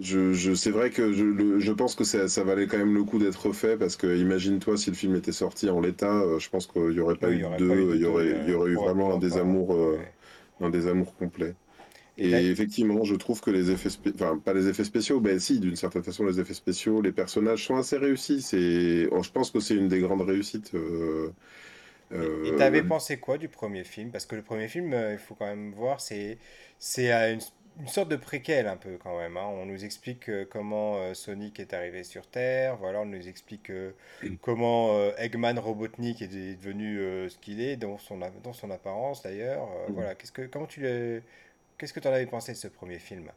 je, 0.00 0.32
je 0.34 0.54
c'est 0.54 0.70
vrai 0.70 0.90
que 0.90 1.12
je, 1.12 1.24
le- 1.24 1.58
je 1.60 1.72
pense 1.72 1.94
que 1.94 2.04
ça, 2.04 2.28
ça 2.28 2.44
valait 2.44 2.66
quand 2.66 2.78
même 2.78 2.94
le 2.94 3.04
coup 3.04 3.18
d'être 3.18 3.52
fait 3.52 3.76
parce 3.78 3.96
que 3.96 4.16
imagine-toi 4.18 4.76
si 4.76 4.90
le 4.90 4.96
film 4.96 5.14
était 5.16 5.32
sorti 5.32 5.70
en 5.70 5.80
l'état 5.80 6.22
je 6.38 6.48
pense 6.50 6.66
qu'il 6.66 6.92
y 6.92 7.00
aurait 7.00 7.16
pas 7.16 7.28
Oui, 7.28 7.36
eu 7.36 7.36
il 7.36 7.40
y 7.40 7.44
aurait 7.44 7.60
de 7.60 7.64
pas 7.66 7.76
eu 7.76 7.84
deux 7.84 7.86
de 7.86 7.94
il 7.94 8.00
y 8.02 8.04
aurait 8.06 8.26
y 8.46 8.50
eu 8.72 8.76
vraiment 8.76 9.14
un 9.14 9.18
désamour 9.18 9.70
Ouais. 9.70 10.12
un 10.60 10.70
désamour 10.70 11.14
complet 11.16 11.54
Et 12.18 12.46
effectivement, 12.48 13.04
je 13.04 13.14
trouve 13.14 13.40
que 13.42 13.50
les 13.50 13.70
effets 13.70 13.90
spéciaux, 13.90 14.16
enfin 14.16 14.38
pas 14.38 14.54
les 14.54 14.68
effets 14.68 14.84
spéciaux, 14.84 15.20
ben 15.20 15.38
si, 15.38 15.60
d'une 15.60 15.76
certaine 15.76 16.02
façon, 16.02 16.24
les 16.24 16.40
effets 16.40 16.54
spéciaux, 16.54 17.02
les 17.02 17.12
personnages 17.12 17.64
sont 17.66 17.76
assez 17.76 17.98
réussis. 17.98 18.40
C'est, 18.42 19.06
oh, 19.12 19.22
je 19.22 19.30
pense 19.30 19.50
que 19.50 19.60
c'est 19.60 19.76
une 19.76 19.88
des 19.88 20.00
grandes 20.00 20.22
réussites. 20.22 20.74
euh, 20.74 21.30
Et 22.14 22.30
et 22.44 22.54
t'avais 22.54 22.82
euh, 22.82 22.84
pensé 22.84 23.18
quoi 23.18 23.38
du 23.38 23.48
premier 23.48 23.84
film? 23.84 24.10
Parce 24.10 24.26
que 24.26 24.36
le 24.36 24.42
premier 24.42 24.68
film, 24.68 24.92
euh, 24.92 25.12
il 25.12 25.18
faut 25.18 25.34
quand 25.34 25.46
même 25.46 25.72
voir, 25.72 26.00
c'est 26.00 26.38
c'est 26.78 27.12
euh, 27.12 27.34
une, 27.34 27.40
une 27.80 27.88
sorte 27.88 28.08
de 28.08 28.16
préquel 28.16 28.66
un 28.68 28.76
peu 28.76 28.96
quand 28.98 29.18
même. 29.18 29.36
hein. 29.36 29.44
On 29.46 29.66
nous 29.66 29.84
explique 29.84 30.28
euh, 30.30 30.46
comment 30.48 30.96
euh, 30.98 31.14
Sonic 31.14 31.60
est 31.60 31.74
arrivé 31.74 32.04
sur 32.04 32.26
Terre, 32.26 32.76
voilà, 32.76 33.00
on 33.02 33.06
nous 33.06 33.28
explique 33.28 33.70
euh, 33.70 33.92
comment 34.40 34.96
euh, 34.96 35.12
Eggman 35.18 35.58
Robotnik 35.60 36.22
est 36.22 36.28
devenu 36.28 36.98
euh, 37.00 37.28
ce 37.28 37.36
qu'il 37.38 37.60
est, 37.60 37.76
dans 37.76 37.98
son, 37.98 38.18
dans 38.42 38.52
son 38.54 38.70
apparence 38.70 39.22
d'ailleurs. 39.22 39.68
Euh, 39.72 39.90
voilà, 39.92 40.14
qu'est-ce 40.14 40.32
que 40.32 40.42
comment 40.46 40.66
tu 40.66 40.80
le, 40.80 41.22
qu'est-ce 41.78 41.92
que 41.92 42.00
t'en 42.00 42.12
avais 42.12 42.26
pensé 42.26 42.52
de 42.52 42.56
ce 42.58 42.68
premier 42.68 42.98
film? 42.98 43.32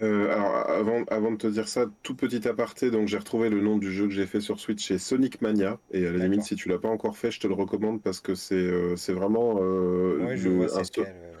euh, 0.00 0.30
alors, 0.32 0.54
avant, 0.70 1.04
avant 1.08 1.32
de 1.32 1.36
te 1.38 1.46
dire 1.48 1.66
ça, 1.68 1.86
tout 2.04 2.14
petit 2.14 2.46
aparté, 2.46 2.90
donc 2.92 3.08
j'ai 3.08 3.18
retrouvé 3.18 3.50
le 3.50 3.60
nom 3.60 3.78
du 3.78 3.90
jeu 3.92 4.04
que 4.06 4.12
j'ai 4.14 4.26
fait 4.26 4.40
sur 4.40 4.60
Switch, 4.60 4.86
c'est 4.86 4.98
Sonic 4.98 5.40
Mania. 5.40 5.80
Et 5.90 6.06
à 6.06 6.12
la 6.12 6.18
limite, 6.18 6.42
si 6.42 6.54
tu 6.54 6.68
l'as 6.68 6.78
pas 6.78 6.88
encore 6.88 7.16
fait, 7.16 7.32
je 7.32 7.40
te 7.40 7.48
le 7.48 7.54
recommande 7.54 8.00
parce 8.02 8.20
que 8.20 8.34
c'est 8.36 8.54
euh, 8.54 8.94
c'est 8.96 9.12
vraiment 9.12 9.56
euh, 9.60 10.18
Oui, 10.18 10.36
je 10.36 10.48
le- 10.48 10.50
vois 10.50 10.70
un, 10.78 10.82
c'est 10.82 10.84
so- 10.94 11.08
lequel. 11.08 11.16
ouais, 11.36 11.37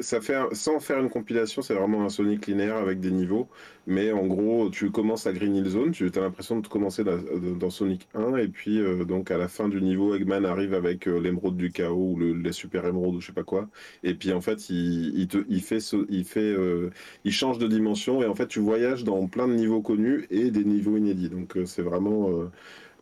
Ça 0.00 0.20
fait 0.20 0.36
sans 0.52 0.80
faire 0.80 1.00
une 1.00 1.10
compilation, 1.10 1.62
c'est 1.62 1.74
vraiment 1.74 2.04
un 2.04 2.08
Sonic 2.08 2.46
linéaire 2.46 2.76
avec 2.76 3.00
des 3.00 3.10
niveaux. 3.10 3.48
Mais 3.86 4.10
en 4.12 4.26
gros, 4.26 4.68
tu 4.70 4.90
commences 4.90 5.26
à 5.26 5.32
Green 5.32 5.54
Hill 5.54 5.68
Zone, 5.68 5.92
tu 5.92 6.10
as 6.14 6.20
l'impression 6.20 6.58
de 6.58 6.66
commencer 6.66 7.04
dans, 7.04 7.70
Sonic 7.70 8.08
1, 8.14 8.36
et 8.36 8.48
puis 8.48 8.80
euh, 8.80 9.04
donc 9.04 9.30
à 9.30 9.38
la 9.38 9.48
fin 9.48 9.68
du 9.68 9.80
niveau, 9.80 10.14
Eggman 10.14 10.44
arrive 10.44 10.74
avec 10.74 11.06
euh, 11.06 11.20
l'émeraude 11.20 11.56
du 11.56 11.70
chaos 11.70 12.12
ou 12.14 12.16
le, 12.16 12.32
la 12.34 12.52
super 12.52 12.84
émeraude 12.84 13.14
ou 13.16 13.20
je 13.20 13.28
sais 13.28 13.32
pas 13.32 13.44
quoi. 13.44 13.68
Et 14.02 14.14
puis 14.14 14.32
en 14.32 14.40
fait, 14.40 14.68
il, 14.70 15.28
fait, 15.62 16.40
euh, 16.40 16.90
il 17.24 17.32
change 17.32 17.58
de 17.58 17.68
dimension, 17.68 18.22
et 18.22 18.26
en 18.26 18.34
fait, 18.34 18.48
tu 18.48 18.60
voyages 18.60 19.04
dans 19.04 19.26
plein 19.28 19.46
de 19.46 19.54
niveaux 19.54 19.82
connus 19.82 20.26
et 20.30 20.50
des 20.50 20.64
niveaux 20.64 20.96
inédits. 20.96 21.30
Donc 21.30 21.56
c'est 21.64 21.82
vraiment 21.82 22.30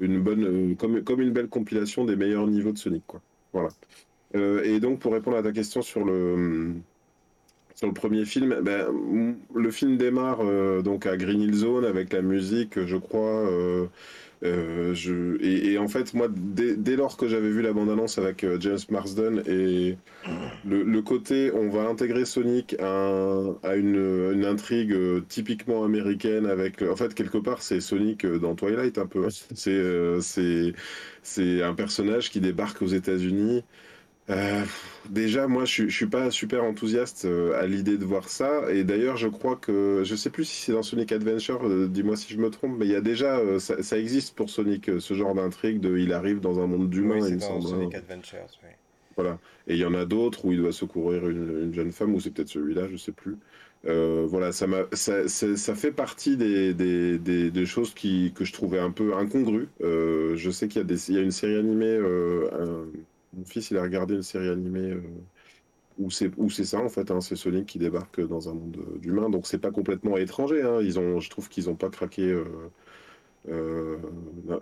une 0.01 0.21
bonne, 0.23 0.77
comme, 0.77 1.03
comme 1.03 1.21
une 1.21 1.33
belle 1.33 1.49
compilation 1.49 2.05
des 2.05 2.17
meilleurs 2.17 2.47
niveaux 2.47 2.73
de 2.73 2.79
Sonic, 2.79 3.05
quoi. 3.07 3.23
Voilà. 3.53 3.71
Euh, 4.35 4.63
et 4.65 4.81
donc, 4.81 5.01
pour 5.01 5.13
répondre 5.13 5.37
à 5.37 5.43
ta 5.43 5.53
question 5.53 5.83
sur 5.83 6.05
le, 6.05 6.75
sur 7.75 7.87
le 7.87 7.95
premier 7.95 8.25
film, 8.25 8.61
ben, 8.63 9.37
le 9.55 9.71
film 9.71 9.97
démarre 9.97 10.41
euh, 10.41 10.83
donc 10.83 11.07
à 11.07 11.17
Green 11.17 11.41
Hill 11.41 11.55
Zone 11.55 11.85
avec 11.85 12.13
la 12.13 12.23
musique, 12.23 12.85
je 12.85 12.97
crois, 12.97 13.49
euh, 13.49 13.87
et, 15.41 15.79
en 15.79 15.89
fait, 15.89 16.13
moi, 16.13 16.29
dès, 16.31 16.97
lors 16.97 17.17
que 17.17 17.29
j'avais 17.29 17.49
vu 17.49 17.63
la 17.63 17.73
bande-annonce 17.73 18.19
avec 18.19 18.45
James 18.61 18.79
Marsden 18.91 19.43
et 19.47 19.97
le, 20.67 21.01
côté 21.01 21.51
on 21.55 21.71
va 21.71 21.89
intégrer 21.89 22.27
Sonic 22.27 22.77
à, 22.79 23.75
une, 23.75 24.45
intrigue 24.45 24.95
typiquement 25.29 25.83
américaine 25.85 26.45
avec. 26.45 26.83
En 26.83 26.95
fait, 26.97 27.15
quelque 27.15 27.39
part, 27.39 27.63
c'est 27.63 27.81
Sonic 27.81 28.27
dans 28.27 28.55
Twilight 28.55 28.99
un 28.99 29.07
peu. 29.07 29.29
C'est 29.31 30.73
c'est 31.23 31.63
un 31.63 31.75
personnage 31.75 32.31
qui 32.31 32.41
débarque 32.41 32.83
aux 32.83 32.89
États-Unis 32.89 33.65
euh, 34.31 34.65
déjà, 35.09 35.47
moi, 35.49 35.65
je, 35.67 35.89
je 35.89 35.95
suis 35.97 36.07
pas 36.07 36.31
super 36.31 36.65
enthousiaste 36.65 37.25
euh, 37.27 37.53
à 37.61 37.67
l'idée 37.67 37.99
de 37.99 38.05
voir 38.05 38.29
ça. 38.29 38.71
Et 38.73 38.85
d'ailleurs, 38.85 39.17
je 39.17 39.29
crois 39.29 39.57
que 39.57 40.03
je 40.05 40.15
sais 40.17 40.31
plus 40.31 40.45
si 40.45 40.63
c'est 40.63 40.73
dans 40.73 40.83
Sonic 40.83 41.13
Adventure. 41.13 41.65
euh, 41.67 41.89
dis-moi 41.89 42.17
si 42.17 42.33
je 42.33 42.39
me 42.39 42.51
trompe, 42.51 42.77
mais 42.79 42.87
il 42.87 42.93
y 42.93 42.97
a 42.97 43.01
déjà, 43.03 43.59
ça, 43.61 43.83
ça 43.83 43.99
existe 43.99 44.35
pour 44.35 44.49
Sonic, 44.51 44.91
ce 45.01 45.15
genre 45.15 45.35
d'intrigue 45.35 45.81
de 45.81 45.99
il 45.99 46.13
arrive 46.13 46.41
dans 46.41 46.59
un 46.61 46.67
monde 46.67 46.89
d'humains, 46.91 47.17
Oui, 47.17 47.29
il 47.29 47.31
c'est 47.31 47.35
me 47.35 47.41
dans 47.41 47.61
semble. 47.61 47.61
Sonic 47.61 47.95
hein. 47.95 47.95
Adventures, 47.95 48.51
oui. 48.63 48.71
Voilà. 49.17 49.39
Et 49.67 49.75
il 49.75 49.79
y 49.81 49.85
en 49.85 49.95
a 49.95 50.05
d'autres 50.05 50.45
où 50.45 50.53
il 50.53 50.59
doit 50.59 50.73
secourir 50.73 51.29
une, 51.29 51.63
une 51.65 51.75
jeune 51.75 51.93
femme, 51.93 52.15
ou 52.15 52.21
c'est 52.21 52.31
peut-être 52.33 52.49
celui-là, 52.49 52.89
je 52.89 52.97
sais 52.97 53.13
plus. 53.13 53.39
Euh, 53.87 54.27
voilà, 54.29 54.51
ça 54.53 54.67
m'a, 54.67 54.85
ça, 54.93 55.29
ça- 55.29 55.57
ça 55.57 55.75
fait 55.75 55.93
partie 55.93 56.37
des, 56.37 56.75
des, 56.75 57.19
des, 57.19 57.51
des 57.51 57.67
choses 57.67 57.95
qui, 57.95 58.33
que 58.35 58.45
je 58.45 58.53
trouvais 58.53 58.79
un 58.81 58.91
peu 58.91 59.15
incongrues. 59.17 59.69
Euh, 59.83 60.35
je 60.37 60.51
sais 60.51 60.69
qu'il 60.69 60.83
y 60.83 60.85
a 60.85 61.21
y 61.21 61.23
une 61.23 61.31
série 61.31 61.57
animée, 61.57 61.87
euh, 61.87 62.87
mon 63.37 63.45
fils, 63.45 63.71
il 63.71 63.77
a 63.77 63.83
regardé 63.83 64.15
une 64.15 64.23
série 64.23 64.49
animée 64.49 64.93
euh, 64.93 65.03
où 65.99 66.11
c'est, 66.11 66.65
ça, 66.65 66.81
en 66.81 66.89
fait, 66.89 67.11
hein, 67.11 67.21
c'est 67.21 67.37
Sonic 67.37 67.67
qui 67.67 67.79
débarque 67.79 68.21
dans 68.27 68.49
un 68.49 68.55
monde 68.55 68.79
euh, 68.79 68.99
d'humains, 68.99 69.31
donc 69.31 69.47
c'est 69.47 69.59
pas 69.59 69.71
complètement 69.71 70.17
étranger, 70.17 70.63
hein. 70.63 70.81
Ils 70.83 70.99
ont, 70.99 71.21
je 71.21 71.31
trouve 71.31 71.49
qu'ils 71.49 71.71
ont 71.71 71.77
pas 71.77 71.89
craqué, 71.89 72.35
euh, 73.49 73.99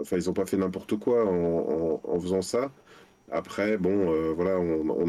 enfin, 0.01 0.17
ils 0.17 0.29
ont 0.29 0.35
pas 0.35 0.47
fait 0.47 0.57
n'importe 0.57 0.97
quoi 0.97 1.25
en, 1.27 2.21
faisant 2.21 2.43
ça. 2.43 2.71
Après, 3.31 3.79
bon, 3.79 4.35
voilà, 4.35 4.59
on, 4.61 5.09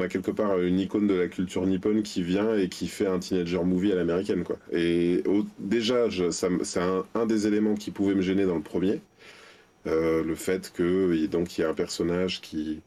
a, 0.00 0.08
quelque 0.08 0.30
part 0.30 0.58
une 0.60 0.78
icône 0.80 1.06
de 1.06 1.14
la 1.14 1.28
culture 1.28 1.66
nippone 1.66 2.02
qui 2.02 2.22
vient 2.22 2.54
et 2.54 2.68
qui 2.68 2.88
fait 2.88 3.06
un 3.06 3.18
teenager 3.20 3.64
movie 3.64 3.92
à 3.92 3.94
l'américaine, 3.94 4.44
quoi. 4.44 4.58
Et 4.70 5.22
au- 5.26 5.46
déjà, 5.58 6.08
c'est 6.30 6.80
un 7.14 7.26
des 7.26 7.46
éléments 7.46 7.74
qui 7.74 7.90
pouvait 7.90 8.14
me 8.14 8.20
gêner 8.20 8.44
dans 8.44 8.56
le 8.56 8.62
premier, 8.62 9.00
Euh, 9.88 10.22
le 10.24 10.34
fait 10.34 10.72
que 10.72 11.26
donc 11.26 11.58
il 11.58 11.62
y 11.62 11.64
a 11.64 11.70
un 11.70 11.74
personnage 11.74 12.40
qui, 12.40 12.82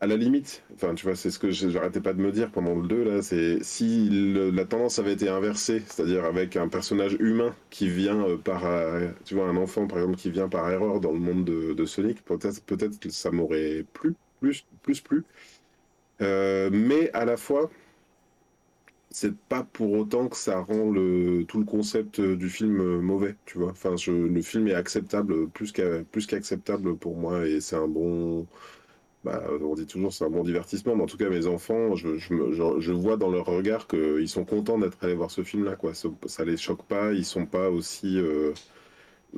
à 0.00 0.06
la 0.06 0.16
limite, 0.16 0.62
enfin, 0.74 0.94
tu 0.94 1.06
vois, 1.06 1.16
c'est 1.16 1.30
ce 1.30 1.38
que 1.38 1.50
j'arrêtais 1.50 2.00
pas 2.00 2.12
de 2.12 2.20
me 2.20 2.30
dire 2.30 2.50
pendant 2.50 2.74
le 2.74 2.86
2, 2.86 3.04
là, 3.04 3.22
c'est 3.22 3.62
si 3.62 4.08
la 4.52 4.64
tendance 4.66 4.98
avait 4.98 5.14
été 5.14 5.28
inversée, 5.28 5.82
c'est-à-dire 5.86 6.24
avec 6.24 6.56
un 6.56 6.68
personnage 6.68 7.16
humain 7.18 7.54
qui 7.70 7.88
vient 7.88 8.22
euh, 8.28 8.36
par, 8.36 8.66
euh, 8.66 9.08
tu 9.24 9.34
vois, 9.34 9.46
un 9.48 9.56
enfant 9.56 9.86
par 9.86 9.98
exemple 9.98 10.16
qui 10.18 10.30
vient 10.30 10.48
par 10.48 10.70
erreur 10.70 11.00
dans 11.00 11.12
le 11.12 11.18
monde 11.18 11.44
de, 11.44 11.84
Sonic, 11.86 12.22
peut-être 12.24 12.62
peut-être 12.64 12.98
que 13.00 13.10
ça 13.10 13.30
m'aurait 13.30 13.84
plu, 13.94 14.14
plus, 14.40 14.66
plus 14.82 15.00
plu. 15.00 15.24
Euh, 16.22 16.70
mais 16.72 17.10
à 17.12 17.24
la 17.24 17.36
fois, 17.36 17.70
c'est 19.10 19.36
pas 19.36 19.62
pour 19.64 19.92
autant 19.92 20.28
que 20.28 20.36
ça 20.36 20.60
rend 20.60 20.90
le, 20.90 21.44
tout 21.48 21.58
le 21.58 21.64
concept 21.64 22.20
euh, 22.20 22.36
du 22.36 22.50
film 22.50 22.80
euh, 22.80 23.00
mauvais, 23.00 23.36
tu 23.46 23.58
vois. 23.58 23.70
Enfin, 23.70 23.94
le 24.08 24.42
film 24.42 24.68
est 24.68 24.74
acceptable, 24.74 25.48
plus 25.50 25.72
qu'à- 25.72 26.04
plus 26.04 26.26
qu'acceptable 26.26 26.96
pour 26.96 27.16
moi, 27.16 27.46
et 27.46 27.60
c'est 27.60 27.76
un 27.76 27.88
bon, 27.88 28.46
bah, 29.24 29.42
on 29.62 29.74
dit 29.74 29.86
toujours 29.86 30.12
c'est 30.12 30.24
un 30.24 30.30
bon 30.30 30.44
divertissement, 30.44 30.96
mais 30.96 31.02
en 31.04 31.06
tout 31.06 31.16
cas, 31.18 31.30
mes 31.30 31.46
enfants, 31.46 31.94
je, 31.96 32.92
vois 32.92 33.16
dans 33.16 33.30
leur 33.30 33.46
regard 33.46 33.86
qu'ils 33.88 34.28
sont 34.28 34.44
contents 34.44 34.78
d'être 34.78 34.98
allés 35.04 35.14
voir 35.14 35.30
ce 35.30 35.42
film-là, 35.44 35.76
quoi. 35.76 35.92
Ça, 35.94 36.44
les 36.44 36.56
choque 36.56 36.84
pas, 36.84 37.12
ils 37.12 37.24
sont 37.24 37.46
pas 37.46 37.70
aussi, 37.70 38.18
euh, 38.18 38.52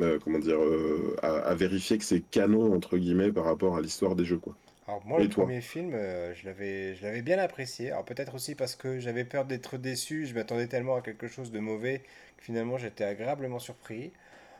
euh, 0.01 0.19
comment 0.25 0.39
dire, 0.41 0.59
euh, 0.63 1.17
à, 1.23 1.29
à 1.39 1.55
vérifier 1.55 1.99
que 1.99 2.05
c'est 2.05 2.21
canon, 2.23 2.75
entre 2.75 2.99
guillemets, 2.99 3.33
par 3.33 3.45
rapport 3.45 3.77
à 3.77 3.81
l'histoire 3.83 4.17
des 4.17 4.25
jeux, 4.25 4.39
quoi. 4.39 4.57
Alors 4.89 5.05
moi, 5.07 5.21
Et 5.21 5.23
le 5.23 5.29
toi? 5.29 5.45
premier 5.45 5.61
film, 5.61 5.93
euh, 5.95 6.35
je 6.35 6.47
l'avais, 6.47 6.95
je 6.97 7.03
l'avais 7.05 7.23
bien 7.23 7.39
apprécié. 7.39 7.91
Alors 7.93 8.05
peut-être 8.05 8.35
aussi 8.35 8.55
parce 8.57 8.75
que 8.75 8.99
j'avais 8.99 9.25
peur 9.25 9.45
d'être 9.45 9.77
déçu, 9.77 10.27
je 10.27 10.35
m'attendais 10.35 10.67
tellement 10.67 10.97
à 10.97 11.03
quelque 11.03 11.29
chose 11.29 11.53
de 11.53 11.61
mauvais 11.61 12.01
que 12.39 12.45
finalement 12.45 12.79
j'étais 12.79 13.05
agréablement 13.05 13.59
surpris. 13.59 14.13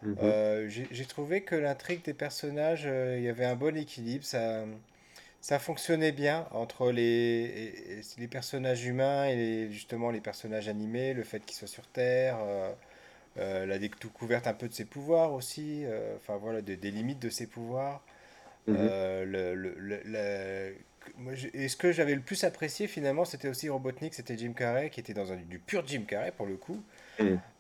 Mhm. 0.03 0.17
Euh, 0.23 0.69
j'ai 0.69 1.07
trouvé 1.07 1.43
que 1.43 1.55
l'intrigue 1.57 2.03
des 2.05 2.15
personnages, 2.15 2.85
euh, 2.87 3.17
il 3.19 3.25
y 3.25 3.29
avait 3.29 3.47
un 3.47 3.57
bon 3.57 3.77
équilibre, 3.77 4.25
ça, 4.25 4.65
ça 5.41 5.59
fonctionnait 5.59 6.13
bien 6.13 6.49
entre 6.53 6.93
les, 6.93 8.03
les 8.19 8.29
personnages 8.29 8.85
humains 8.87 9.27
et 9.27 9.37
les- 9.37 9.73
justement 9.73 10.11
les 10.11 10.21
personnages 10.21 10.69
animés, 10.69 11.15
le 11.15 11.25
fait 11.25 11.41
qu'ils 11.47 11.57
soient 11.57 11.69
sur 11.69 11.87
Terre, 11.89 12.39
la 13.37 13.79
découverte 13.79 14.47
un 14.47 14.55
peu 14.55 14.69
de 14.69 14.75
ses 14.75 14.85
pouvoirs 14.85 15.33
aussi, 15.33 15.85
enfin 16.17 16.37
voilà, 16.37 16.61
des 16.63 16.91
limites 16.91 17.21
de 17.21 17.31
ses 17.31 17.47
pouvoirs. 17.47 18.03
Mhm. 18.67 18.77
Euh, 18.81 19.25
le, 19.25 19.55
le- 19.55 20.01
le- 20.05 20.75
et 21.55 21.69
ce 21.69 21.77
que 21.77 21.91
j'avais 21.91 22.15
le 22.15 22.21
plus 22.21 22.45
apprécié 22.45 22.87
finalement, 22.87 23.25
c'était 23.25 23.49
aussi 23.49 23.69
Robotnik, 23.69 24.13
c'était 24.15 24.37
Jim 24.37 24.53
Carrey, 24.53 24.91
qui 24.91 25.01
était 25.01 25.15
dans 25.15 25.33
un, 25.33 25.37
du 25.37 25.59
pur 25.59 25.83
Jim 25.87 26.03
Carrey 26.07 26.33
pour 26.37 26.47
le 26.47 26.57
coup, 26.57 26.83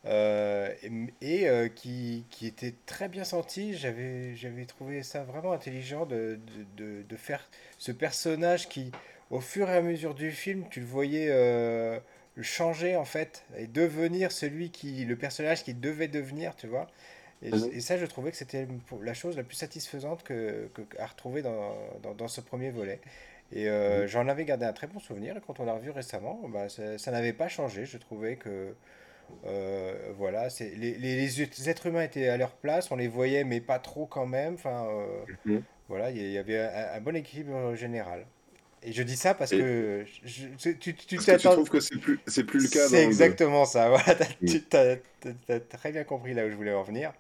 euh, 0.07 0.73
et, 0.83 1.41
et, 1.43 1.49
euh, 1.49 1.69
qui, 1.69 2.25
qui 2.31 2.47
était 2.47 2.75
très 2.87 3.09
bien 3.09 3.25
senti. 3.25 3.75
J'avais, 3.77 4.37
j'avais 4.37 4.65
trouvé 4.67 5.03
ça 5.03 5.25
vraiment 5.25 5.53
intelligent 5.53 6.07
de, 6.07 6.39
de, 6.77 6.85
de- 6.85 7.03
de 7.03 7.17
faire 7.17 7.49
ce 7.79 7.93
personnage 7.93 8.69
qui, 8.69 8.93
au 9.31 9.41
fur 9.41 9.69
et 9.71 9.77
à 9.77 9.83
mesure 9.83 10.15
du 10.15 10.31
film, 10.31 10.65
tu 10.71 10.81
le 10.81 10.87
voyais 10.87 11.29
euh, 11.31 11.99
changer 12.41 12.97
en 12.97 13.05
fait, 13.05 13.45
et 13.57 13.67
devenir 13.67 14.31
celui 14.31 14.71
qui, 14.71 15.05
le 15.05 15.17
personnage 15.17 15.65
qu'il 15.65 15.81
devait 15.81 16.09
devenir, 16.09 16.55
tu 16.57 16.67
vois. 16.67 16.87
Et, 17.43 17.51
Mhm. 17.51 17.71
et 17.73 17.81
ça, 17.81 17.97
je 17.97 18.07
trouvais 18.07 18.31
que 18.31 18.37
c'était 18.37 18.67
la 19.03 19.15
chose 19.15 19.37
la 19.37 19.45
plus 19.45 19.57
satisfaisante 19.57 20.23
que, 20.25 20.69
que- 20.75 20.83
à 20.99 21.07
retrouver 21.07 21.43
dans, 21.43 21.77
dans, 22.03 22.15
dans 22.15 22.29
ce 22.29 22.41
premier 22.41 22.71
volet. 22.71 23.01
Et 23.53 23.69
euh, 23.69 24.07
j'en 24.09 24.29
avais 24.29 24.45
gardé 24.45 24.67
un 24.67 24.73
très 24.73 24.87
bon 24.89 24.99
souvenir. 25.01 25.37
Et 25.37 25.41
quand 25.41 25.61
on 25.61 25.65
l'a 25.65 25.75
revu 25.75 25.91
récemment, 25.91 26.49
bah, 26.49 26.69
ça, 26.69 26.99
ça 26.99 27.11
n'avait 27.13 27.33
pas 27.33 27.49
changé. 27.49 27.87
Je 27.87 27.97
trouvais 27.99 28.37
que 28.37 28.77
euh, 29.45 30.13
voilà, 30.17 30.51
c'est 30.51 30.71
les, 30.77 30.95
les, 30.99 31.17
les 31.17 31.69
êtres 31.71 31.87
humains 31.87 32.03
étaient 32.03 32.29
à 32.29 32.37
leur 32.37 32.57
place. 32.57 32.91
On 32.91 32.97
les 32.97 33.09
voyait, 33.09 33.45
mais 33.45 33.61
pas 33.61 33.79
trop 33.79 34.07
quand 34.07 34.27
même. 34.27 34.55
Enfin, 34.55 34.89
euh, 34.91 35.25
Mhm. 35.27 35.67
voilà, 35.89 36.11
il 36.11 36.19
y 36.19 36.33
y 36.33 36.39
avait 36.39 36.61
un, 36.61 36.95
un 36.97 37.01
bon 37.01 37.17
équilibre 37.17 37.75
général. 37.75 38.27
Et 38.83 38.93
je 38.93 39.03
dis 39.03 39.17
ça 39.17 39.35
parce 39.35 39.53
Et 39.53 39.59
que 39.59 40.05
je- 40.25 40.47
je- 40.59 40.71
tu 40.71 40.95
tu 40.95 41.17
parce 41.17 41.27
que 41.27 41.33
tu 41.33 41.37
t'attends. 41.39 41.53
trouves 41.53 41.69
que 41.71 41.81
c'est 41.81 41.99
plus, 41.99 42.21
c'est 42.27 42.45
plus 42.45 42.63
le 42.63 42.69
cas 42.69 42.87
C'est 42.87 42.91
dans 42.93 42.97
le 42.99 43.05
2. 43.05 43.07
exactement 43.09 43.65
ça. 43.65 43.89
Voilà, 44.17 44.25
Mhm. 44.41 44.49
tu 44.49 44.63
t'as 44.63 44.97
très 45.61 45.93
bien 45.93 46.05
compris 46.05 46.33
là 46.35 46.47
où 46.47 46.51
je 46.51 46.55
voulais 46.57 46.73
en 46.73 46.83
venir. 46.85 47.13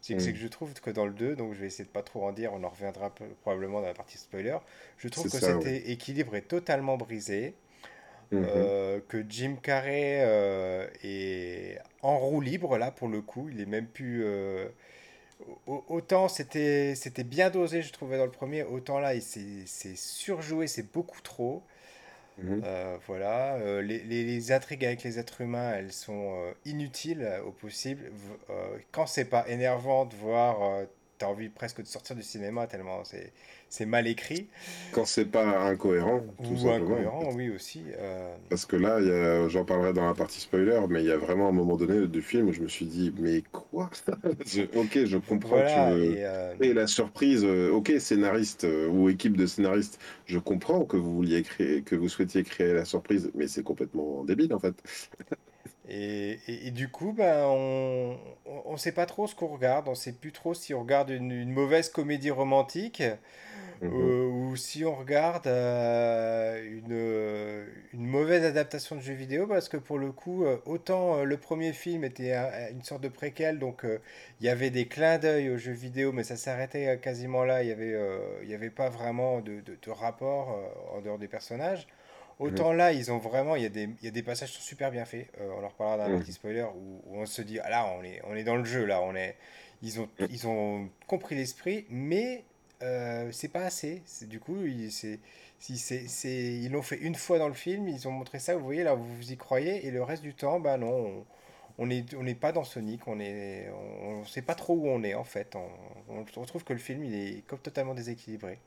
C'est 0.00 0.14
que, 0.14 0.20
c'est 0.20 0.32
que 0.32 0.38
je 0.38 0.48
trouve 0.48 0.74
que 0.74 0.90
dans 0.90 1.06
le 1.06 1.12
2, 1.14 1.34
donc 1.34 1.54
je 1.54 1.60
vais 1.60 1.66
essayer 1.66 1.84
de 1.84 1.88
pas 1.88 2.02
trop 2.02 2.24
en 2.26 2.32
dire, 2.32 2.52
on 2.52 2.62
en 2.62 2.68
reviendra 2.68 3.14
peu- 3.14 3.24
probablement 3.40 3.80
dans 3.80 3.86
la 3.86 3.94
partie 3.94 4.18
spoiler. 4.18 4.56
Je 4.98 5.08
trouve 5.08 5.30
que 5.30 5.38
cet 5.38 5.64
ouais. 5.64 5.82
équilibre 5.90 6.36
est 6.36 6.42
totalement 6.42 6.96
brisé, 6.98 7.54
Mhm. 8.32 8.42
euh, 8.44 9.00
que 9.08 9.24
Jim 9.28 9.56
Carrey 9.62 10.18
euh, 10.22 10.86
est 11.02 11.78
en 12.02 12.18
roue 12.18 12.40
libre 12.40 12.76
là 12.76 12.90
pour 12.90 13.08
le 13.08 13.22
coup. 13.22 13.48
Il 13.50 13.60
est 13.60 13.66
même 13.66 13.86
plus. 13.86 14.22
euh, 14.24 14.68
Autant 15.66 16.28
c'était 16.28 16.94
c'était 16.94 17.24
bien 17.24 17.50
dosé, 17.50 17.82
je 17.82 17.92
trouvais 17.92 18.18
dans 18.18 18.24
le 18.26 18.30
premier, 18.30 18.62
autant 18.62 18.98
là, 19.00 19.14
il 19.14 19.22
s'est 19.22 19.64
c'est 19.66 19.96
surjoué, 19.96 20.66
c'est 20.66 20.90
beaucoup 20.92 21.20
trop. 21.22 21.62
Mhm. 22.38 22.62
Euh, 22.64 22.96
voilà, 23.06 23.56
euh, 23.56 23.82
les, 23.82 23.98
les- 24.04 24.24
les 24.24 24.52
intrigues 24.52 24.84
avec 24.84 25.02
les 25.02 25.18
êtres 25.18 25.40
humains, 25.42 25.72
elles 25.74 25.92
sont 25.92 26.34
euh, 26.34 26.52
inutiles 26.64 27.28
au 27.46 27.50
possible. 27.52 28.10
Quand 28.92 29.06
c'est 29.06 29.24
pas 29.26 29.48
énervant 29.48 30.06
de 30.06 30.14
voir, 30.16 30.62
t'as 31.24 31.30
envie 31.30 31.48
presque 31.48 31.80
de 31.82 31.86
sortir 31.86 32.16
du 32.16 32.22
cinéma 32.22 32.66
tellement 32.66 33.02
c'est 33.68 33.86
mal 33.86 34.06
écrit 34.06 34.48
Quand 34.90 35.04
c'est 35.04 35.26
pas 35.26 35.66
incohérent, 35.68 36.24
tout 36.42 36.56
ou 36.56 36.56
simplement. 36.56 37.04
incohérent, 37.10 37.30
oui 37.32 37.50
aussi. 37.50 37.92
euh, 37.96 38.36
Parce 38.50 38.66
que 38.66 38.76
là, 38.76 39.48
j'en 39.48 39.64
parlerai 39.64 39.92
dans 39.94 40.06
la 40.06 40.14
partie 40.14 40.40
spoiler, 40.40 40.80
mais 40.88 41.02
il 41.02 41.06
y 41.06 41.10
a 41.10 41.16
vraiment 41.16 41.48
un 41.48 41.52
moment 41.52 41.76
donné 41.76 42.06
du 42.06 42.22
film 42.22 42.48
où 42.48 42.52
je 42.52 42.60
me 42.62 42.68
suis 42.68 42.86
dit, 42.86 43.12
mais 43.18 43.42
quoi? 43.52 43.90
Je- 44.46 44.62
ok, 44.72 45.04
je 45.06 45.16
comprends 45.18 45.62
que 45.62 45.66
tu 45.68 45.80
veux 45.80 45.98
et 46.06 46.24
euh, 46.24 46.56
la 46.60 46.86
surprise. 46.86 47.44
euh, 47.44 47.70
ok, 47.72 47.92
scénariste 47.98 48.64
ou 48.90 49.08
équipe 49.08 49.36
de 49.36 49.46
scénaristes, 49.46 49.98
je 50.26 50.38
comprends 50.38 50.84
que 50.84 50.96
vous 50.96 51.14
vouliez 51.14 51.42
créer, 51.42 51.82
que 51.82 51.96
vous 51.96 52.08
souhaitiez 52.08 52.44
créer 52.44 52.72
la 52.74 52.84
surprise, 52.84 53.30
mais 53.34 53.48
c'est 53.48 53.62
complètement 53.64 54.24
débile 54.24 54.54
en 54.54 54.60
fait. 54.60 54.80
Et, 55.88 56.38
et- 56.48 56.68
et 56.68 56.70
du 56.70 56.88
coup, 56.88 57.12
ben, 57.12 57.44
on 57.46 58.72
ne 58.72 58.76
sait 58.76 58.92
pas 58.92 59.06
trop 59.06 59.26
ce 59.26 59.34
qu'on 59.34 59.48
regarde. 59.48 59.88
On 59.88 59.94
sait 59.94 60.12
plus 60.12 60.32
trop 60.32 60.54
si 60.54 60.72
on 60.74 60.80
regarde 60.80 61.10
une, 61.10 61.30
une 61.30 61.52
mauvaise 61.52 61.88
comédie 61.90 62.30
romantique 62.30 63.02
Mhm. 63.82 63.90
euh, 64.00 64.26
ou 64.28 64.56
si 64.56 64.84
on 64.84 64.94
regarde 64.94 65.46
euh, 65.46 66.62
une, 66.64 66.92
euh, 66.92 67.66
une 67.92 68.06
mauvaise 68.06 68.44
adaptation 68.44 68.96
de 68.96 69.00
jeu 69.02 69.12
vidéo. 69.14 69.46
Parce 69.46 69.68
que 69.68 69.76
pour 69.76 69.98
le 69.98 70.10
coup, 70.12 70.44
autant 70.64 71.22
le 71.24 71.36
premier 71.36 71.72
film 71.72 72.04
était 72.04 72.32
un- 72.32 72.70
une 72.70 72.82
sorte 72.82 73.02
de 73.02 73.08
préquel, 73.08 73.58
donc 73.58 73.84
euh, 73.84 73.98
il 74.40 74.46
y 74.46 74.48
avait 74.48 74.70
des 74.70 74.86
clins 74.86 75.18
d'œil 75.18 75.50
aux 75.50 75.58
jeux 75.58 75.72
vidéo, 75.72 76.12
mais 76.12 76.24
ça 76.24 76.36
s'arrêtait 76.36 76.98
quasiment 77.02 77.44
là. 77.44 77.62
Il 77.62 77.66
n'y 77.66 77.72
avait, 77.72 77.92
euh, 77.94 78.18
y 78.44 78.54
avait 78.54 78.70
pas 78.70 78.88
vraiment 78.88 79.40
de, 79.40 79.60
de- 79.60 79.76
de 79.80 79.90
rapport 79.90 80.58
en 80.96 81.00
dehors 81.02 81.18
des 81.18 81.28
personnages. 81.28 81.86
Mhm. 82.40 82.46
Autant 82.46 82.72
là, 82.72 82.92
ils 82.92 83.12
ont 83.12 83.18
vraiment, 83.18 83.56
il 83.56 83.62
y 83.62 83.66
a 83.66 83.68
des, 83.70 83.84
il 83.84 84.04
y 84.04 84.08
a 84.08 84.10
des 84.10 84.22
passages 84.22 84.50
qui 84.50 84.56
sont 84.56 84.62
super 84.62 84.90
bien 84.90 85.04
faits. 85.04 85.28
Euh, 85.40 85.50
on 85.58 85.64
en 85.64 85.68
reparlera 85.68 85.96
dans 85.98 86.04
la 86.04 86.10
Mhm. 86.10 86.16
partie 86.18 86.32
spoiler 86.32 86.62
où, 86.62 87.02
où 87.06 87.18
on 87.20 87.26
se 87.26 87.42
dit, 87.42 87.58
ah 87.60 87.70
là, 87.70 87.86
on 87.98 88.02
est, 88.02 88.20
on 88.24 88.34
est 88.34 88.44
dans 88.44 88.56
le 88.56 88.64
jeu, 88.64 88.84
là, 88.84 89.00
on 89.02 89.14
est, 89.14 89.36
ils 89.82 90.00
ont, 90.00 90.08
ils 90.28 90.46
ont 90.46 90.88
compris 91.06 91.34
l'esprit, 91.36 91.86
mais 91.90 92.44
euh, 92.82 93.30
c'est 93.32 93.48
pas 93.48 93.64
assez. 93.64 94.02
Du 94.22 94.40
coup, 94.40 94.56
c'est, 94.90 95.20
si 95.58 95.78
c'est, 95.78 96.04
ils 96.54 96.70
l'ont 96.70 96.82
fait 96.82 96.98
une 96.98 97.14
fois 97.14 97.38
dans 97.38 97.48
le 97.48 97.54
film, 97.54 97.88
ils 97.88 98.06
ont 98.08 98.12
montré 98.12 98.38
ça, 98.38 98.56
vous 98.56 98.64
voyez, 98.64 98.82
là, 98.82 98.94
vous, 98.94 99.32
y 99.32 99.36
croyez, 99.36 99.86
et 99.86 99.90
le 99.90 100.02
reste 100.02 100.22
du 100.22 100.34
temps, 100.34 100.60
bah 100.60 100.76
non, 100.76 101.24
on 101.78 101.86
n'est 101.86 102.04
on 102.16 102.26
est 102.26 102.34
pas 102.34 102.52
dans 102.52 102.64
Sonic, 102.64 103.06
on 103.08 103.20
est, 103.20 103.68
on, 103.70 104.24
sait 104.26 104.42
pas 104.42 104.54
trop 104.54 104.74
où 104.74 104.88
on 104.88 105.02
est 105.02 105.14
en 105.14 105.24
fait. 105.24 105.56
On, 105.56 105.68
on 106.08 106.40
retrouve 106.40 106.64
que 106.64 106.72
le 106.72 106.78
film, 106.78 107.04
il 107.04 107.14
est 107.14 107.46
comme 107.46 107.58
totalement 107.58 107.94
déséquilibré. 107.94 108.58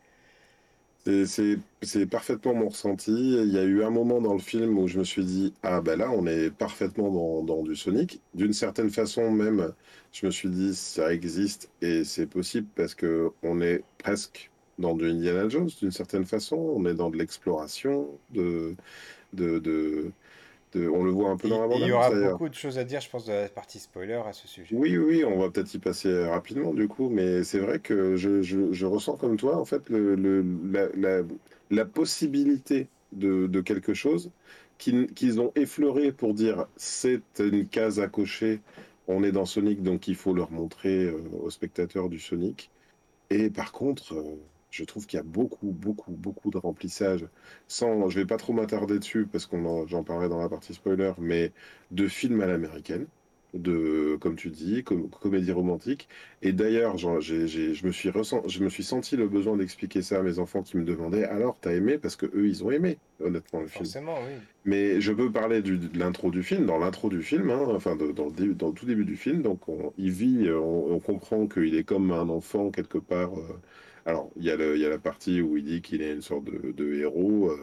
C'est 1.83 2.05
parfaitement 2.05 2.53
mon 2.53 2.69
ressenti. 2.69 3.11
Il 3.11 3.53
y 3.53 3.57
a 3.57 3.63
eu 3.63 3.83
un 3.83 3.89
moment 3.89 4.19
dans 4.21 4.33
le 4.33 4.39
film 4.39 4.77
où 4.77 4.87
je 4.87 4.99
me 4.99 5.03
suis 5.05 5.23
dit, 5.23 5.53
ah 5.63 5.79
ben 5.81 5.97
là, 5.97 6.11
on 6.11 6.27
est 6.27 6.49
parfaitement 6.51 7.41
dans, 7.43 7.63
du 7.63 7.75
Sonic. 7.77 8.21
D'une 8.33 8.51
certaine 8.53 8.89
façon 8.89 9.31
même, 9.31 9.73
je 10.11 10.25
me 10.25 10.31
suis 10.31 10.49
dit, 10.49 10.75
ça 10.75 11.13
existe 11.13 11.69
et 11.81 12.03
c'est 12.03 12.27
possible 12.27 12.67
parce 12.75 12.93
que 12.93 13.31
on 13.41 13.61
est 13.61 13.83
presque 13.99 14.51
dans 14.79 14.95
du 14.95 15.09
Indiana 15.09 15.47
Jones 15.47 15.69
d'une 15.81 15.91
certaine 15.91 16.25
façon. 16.25 16.57
On 16.57 16.85
est 16.85 16.95
dans 16.95 17.09
de 17.09 17.17
l'exploration, 17.17 18.09
de, 18.31 18.75
de, 19.33 20.11
on 20.75 21.03
le 21.03 21.11
voit 21.11 21.29
un 21.29 21.37
peu 21.37 21.49
dans 21.49 21.61
la 21.61 21.67
bande 21.67 21.79
Il 21.81 21.87
y 21.87 21.91
aura 21.91 22.11
beaucoup 22.11 22.49
de 22.49 22.53
choses 22.53 22.77
à 22.77 22.83
dire, 22.83 23.01
je 23.01 23.09
pense, 23.09 23.25
de 23.25 23.33
la 23.33 23.49
partie 23.49 23.79
spoiler 23.79 24.21
à 24.25 24.33
ce 24.33 24.47
sujet. 24.47 24.75
Oui, 24.75 24.97
oui, 24.97 25.23
on 25.25 25.39
va 25.39 25.49
peut-être 25.49 25.73
y 25.73 25.79
passer 25.79 26.25
rapidement 26.25 26.73
du 26.73 26.87
coup, 26.87 27.09
mais 27.09 27.43
c'est 27.43 27.59
vrai 27.59 27.79
que 27.79 28.15
je, 28.15 28.41
je, 28.41 28.85
ressens 28.85 29.17
comme 29.17 29.37
toi, 29.37 29.57
en 29.57 29.65
fait, 29.65 29.89
le, 29.89 30.15
le 30.15 30.45
la, 30.95 31.21
la, 31.69 31.85
possibilité 31.85 32.87
de, 33.11 33.47
de, 33.47 33.61
quelque 33.61 33.93
chose 33.93 34.31
qu'ils 34.77 35.41
ont 35.41 35.51
effleuré 35.55 36.11
pour 36.11 36.33
dire 36.33 36.67
c'est 36.75 37.21
une 37.39 37.67
case 37.67 37.99
à 37.99 38.07
cocher, 38.07 38.61
on 39.07 39.23
est 39.23 39.31
dans 39.31 39.45
Sonic, 39.45 39.81
donc 39.81 40.07
il 40.07 40.15
faut 40.15 40.33
leur 40.33 40.51
montrer 40.51 41.05
euh, 41.05 41.21
aux 41.41 41.49
spectateurs 41.49 42.09
du 42.09 42.19
Sonic. 42.19 42.69
Et 43.29 43.49
par 43.49 43.71
contre, 43.71 44.13
euh, 44.13 44.35
je 44.71 44.83
trouve 44.83 45.05
qu'il 45.07 45.17
y 45.17 45.19
a 45.19 45.23
beaucoup, 45.23 45.71
beaucoup, 45.71 46.11
beaucoup 46.11 46.51
de 46.51 46.57
remplissage. 46.57 47.25
Sans, 47.67 48.09
je 48.09 48.19
vais 48.19 48.25
pas 48.25 48.37
trop 48.37 48.53
m'attarder 48.53 48.99
dessus 48.99 49.27
parce 49.31 49.45
qu'on 49.45 49.87
j'en 49.87 50.03
parlerai 50.03 50.29
dans 50.29 50.39
la 50.39 50.49
partie 50.49 50.73
spoiler, 50.73 51.13
mais 51.17 51.51
de 51.91 52.07
films 52.07 52.41
à 52.41 52.47
l'américaine, 52.47 53.07
de, 53.53 54.17
comme 54.19 54.35
tu 54.35 54.49
dis, 54.49 54.83
comédie 54.83 55.51
romantique. 55.51 56.09
Et 56.41 56.51
d'ailleurs, 56.51 56.97
je 56.97 57.07
me 57.85 57.91
suis 57.91 58.11
je 58.11 58.63
me 58.63 58.69
suis 58.69 58.83
senti 58.83 59.15
le 59.15 59.27
besoin 59.27 59.57
d'expliquer 59.57 60.01
ça 60.01 60.19
à 60.19 60.21
mes 60.21 60.39
enfants 60.39 60.63
qui 60.63 60.77
me 60.77 60.83
demandaient 60.83 61.23
alors, 61.23 61.57
t'as 61.59 61.71
aimé? 61.71 61.97
Parce 61.97 62.15
que 62.15 62.25
eux, 62.25 62.47
ils 62.47 62.63
ont 62.63 62.71
aimé, 62.71 62.97
honnêtement, 63.21 63.61
le 63.61 63.67
film. 63.67 63.85
Forcément, 63.85 64.15
oui. 64.25 64.35
Mais 64.65 64.99
je 64.99 65.13
peux 65.13 65.31
parler 65.31 65.61
de 65.61 65.79
l'intro 65.97 66.29
du 66.29 66.43
film, 66.43 66.65
dans 66.65 66.77
l'intro 66.77 67.09
du 67.09 67.23
film, 67.23 67.49
hein, 67.49 67.65
enfin, 67.69 67.95
dans, 67.95 68.05
le 68.05 68.53
dans 68.53 68.71
tout 68.71 68.85
début 68.85 69.05
du 69.05 69.15
film. 69.15 69.41
Donc, 69.41 69.67
on, 69.69 69.93
il 69.97 70.11
vit, 70.11 70.49
on, 70.51 70.99
comprend 70.99 71.47
qu'il 71.47 71.75
est 71.75 71.83
comme 71.83 72.11
un 72.11 72.27
enfant 72.27 72.69
quelque 72.69 72.97
part. 72.97 73.37
Euh, 73.37 73.59
alors, 74.07 74.31
il 74.37 74.43
y, 74.43 74.47
y 74.47 74.85
a 74.85 74.89
la 74.89 74.97
partie 74.99 75.41
où 75.41 75.57
il 75.57 75.65
dit 75.65 75.81
qu'il 75.81 76.01
est 76.01 76.13
une 76.13 76.21
sorte 76.21 76.45
de, 76.45 76.93
héros. 76.93 77.51
Euh, 77.51 77.57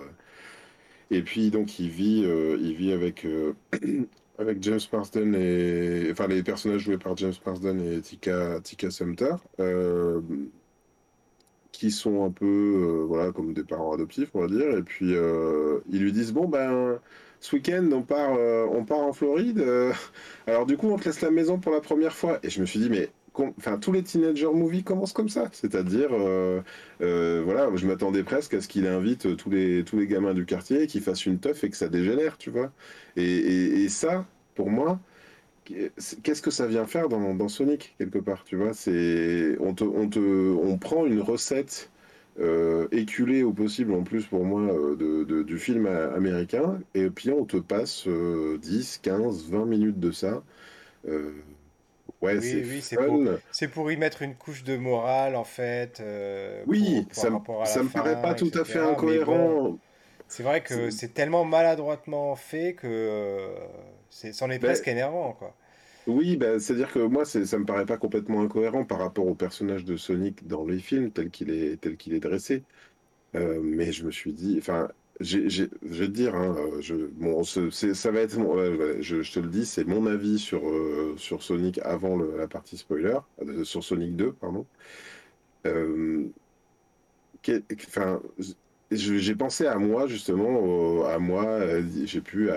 et 1.11 1.23
puis, 1.23 1.51
donc, 1.51 1.79
il 1.79 1.89
vit, 1.89 2.23
euh, 2.27 2.59
il 2.61 2.75
vit 2.75 2.93
avec, 2.93 3.25
euh, 3.25 3.55
avec 4.39 4.63
James 4.63 4.81
Marsden 4.93 5.35
et. 5.35 6.09
Enfin, 6.13 6.27
les 6.29 6.43
personnages 6.43 6.83
joués 6.83 6.99
par 6.99 7.17
James 7.17 7.33
Marsden 7.47 7.81
et 7.81 8.01
Tika, 8.03 8.61
Tika 8.63 8.91
Sumter, 8.91 9.37
qui 11.73 11.91
sont 11.91 12.25
un 12.25 12.31
peu, 12.31 13.05
voilà, 13.09 13.33
comme 13.33 13.55
des 13.55 13.65
parents 13.65 13.95
adoptifs, 13.95 14.29
on 14.35 14.41
va 14.43 14.49
dire. 14.49 14.77
Et 14.77 14.83
puis, 14.83 15.15
ils 15.89 16.01
lui 16.03 16.13
disent 16.13 16.35
Bon, 16.35 16.47
ben 16.47 17.01
ce 17.41 17.57
week-end, 17.57 17.89
on 17.91 18.03
part, 18.03 18.39
on 18.71 18.85
part 18.85 18.99
en 18.99 19.15
Floride. 19.15 19.65
alors 20.47 20.67
du 20.67 20.77
coup, 20.77 20.89
on 20.91 20.99
te 20.99 21.07
laisse 21.07 21.23
la 21.23 21.31
maison 21.31 21.59
pour 21.59 21.73
la 21.73 21.81
première 21.81 22.15
fois. 22.15 22.39
Et 22.43 22.51
je 22.51 22.61
me 22.61 22.67
suis 22.67 22.81
dit, 22.81 22.91
mais 22.91 23.11
enfin 23.35 23.79
tous 23.79 23.93
les 23.93 24.03
teenager 24.03 24.53
movies 24.53 24.85
commencent 24.85 25.13
comme 25.13 25.29
ça, 25.29 25.49
c'est-à-dire 25.53 26.09
euh, 26.13 26.61
euh, 27.03 27.43
voilà, 27.45 27.69
je 27.75 27.87
m'attendais 27.87 28.23
presque 28.23 28.55
à 28.55 28.61
ce 28.61 28.69
qu'il 28.69 28.87
invite 28.87 29.37
tous 29.37 29.51
les 29.51 29.85
tous 29.85 29.99
les 29.99 30.07
gamins 30.07 30.35
du 30.35 30.47
quartier, 30.47 30.87
qu'il 30.87 31.03
fasse 31.03 31.27
une 31.27 31.39
teuf 31.39 31.65
et 31.65 31.71
que 31.71 31.77
ça 31.77 31.89
dégénère, 31.89 32.39
tu 32.39 32.51
vois. 32.51 32.73
Et, 33.17 33.89
ça, 33.89 34.27
pour 34.55 34.71
moi, 34.71 34.99
qu'est-ce 35.65 36.43
que 36.43 36.51
ça 36.51 36.67
vient 36.67 36.87
faire 36.87 37.09
dans, 37.09 37.49
Sonic 37.49 37.95
quelque 37.99 38.19
part, 38.19 38.45
tu 38.45 38.57
vois? 38.57 38.75
C'est 38.75 39.57
on 39.61 39.75
te 39.75 39.85
on 39.85 40.09
te 40.09 40.19
on 40.21 40.79
prend 40.79 41.07
une 41.07 41.21
recette 41.21 41.91
euh, 42.41 42.89
éculée 42.93 43.43
au 43.45 43.53
possible 43.53 43.93
en 43.93 44.03
plus 44.03 44.27
pour 44.27 44.45
moi 44.45 44.63
de, 44.97 45.43
du 45.43 45.59
film 45.59 45.87
américain 45.87 46.81
et 46.95 47.11
puis 47.11 47.31
on 47.31 47.45
te 47.45 47.57
passe 47.59 48.09
10, 48.09 49.01
15, 49.03 49.51
20 49.51 49.67
minutes 49.67 50.01
de 50.01 50.11
ça. 50.13 50.43
Ouais, 52.25 52.39
oui, 52.39 52.81
c'est 52.81 52.97
pour, 52.97 53.23
c'est 53.53 53.69
pour 53.69 53.93
y 53.93 53.97
mettre 53.97 54.23
une 54.23 54.35
couche 54.35 54.65
de 54.65 54.77
morale, 54.77 55.37
en 55.37 55.45
fait. 55.45 56.01
Euh, 56.01 56.63
oui, 56.67 57.07
ça, 57.11 57.29
ça 57.65 57.83
me 57.83 57.93
paraît 57.93 58.21
pas 58.21 58.35
tout 58.35 58.51
à 58.55 58.65
fait 58.65 58.79
incohérent. 58.79 59.79
c'est 60.29 60.43
vrai 60.43 60.63
que 60.63 60.91
c'est 60.91 61.13
tellement 61.13 61.45
maladroitement 61.45 62.35
fait 62.35 62.75
que 62.75 62.87
euh, 62.87 63.55
c'est, 64.11 64.33
c'en 64.33 64.51
est 64.51 64.59
ben 64.59 64.69
presque 64.69 64.89
énervant, 64.89 65.33
quoi. 65.33 65.55
Oui, 66.07 66.37
ben, 66.37 66.59
c'est-à-dire 66.61 66.93
que 66.93 66.99
moi, 66.99 67.25
ça 67.25 67.59
me 67.59 67.65
paraît 67.65 67.87
pas 67.87 67.97
complètement 67.97 68.43
incohérent 68.43 68.85
par 68.85 68.99
rapport 68.99 69.27
au 69.27 69.35
personnage 69.35 69.85
de 69.85 69.97
Sonic 69.97 70.47
dans 70.47 70.67
les 70.67 70.79
films, 70.79 71.11
tel 71.11 71.31
qu'il 71.31 71.51
est, 71.51 71.81
tel 71.81 71.97
qu'il 71.97 72.13
est 72.15 72.21
dressé. 72.21 72.63
Euh, 73.35 73.61
mais 73.63 73.93
je 73.93 74.05
me 74.05 74.11
suis 74.11 74.33
dit, 74.33 74.57
enfin, 74.59 74.89
je 75.21 75.69
vais 75.83 76.07
te 76.07 76.11
dire, 76.11 76.35
hein, 76.35 76.57
je, 76.81 76.95
bon, 76.95 77.45
ça 77.45 78.11
va 78.11 78.21
être, 78.21 78.37
je, 79.01 79.33
te 79.33 79.39
le 79.39 79.49
dis, 79.49 79.65
c'est 79.65 79.85
mon 79.85 80.07
avis 80.07 80.39
sur, 80.39 80.69
euh, 80.69 81.15
sur 81.17 81.43
Sonic 81.43 81.79
avant 81.79 82.17
la 82.17 82.49
partie 82.49 82.77
spoiler, 82.77 83.19
euh, 83.43 83.65
sur 83.65 83.85
Sonic 83.85 84.17
2, 84.17 84.33
pardon. 84.33 84.67
Euh, 85.67 86.25
j'ai 88.91 89.35
pensé 89.35 89.67
à 89.67 89.77
moi 89.77 90.07
justement, 90.07 91.05
à 91.07 91.19
moi, 91.19 91.61
j'ai 92.05 92.21
pu 92.21 92.51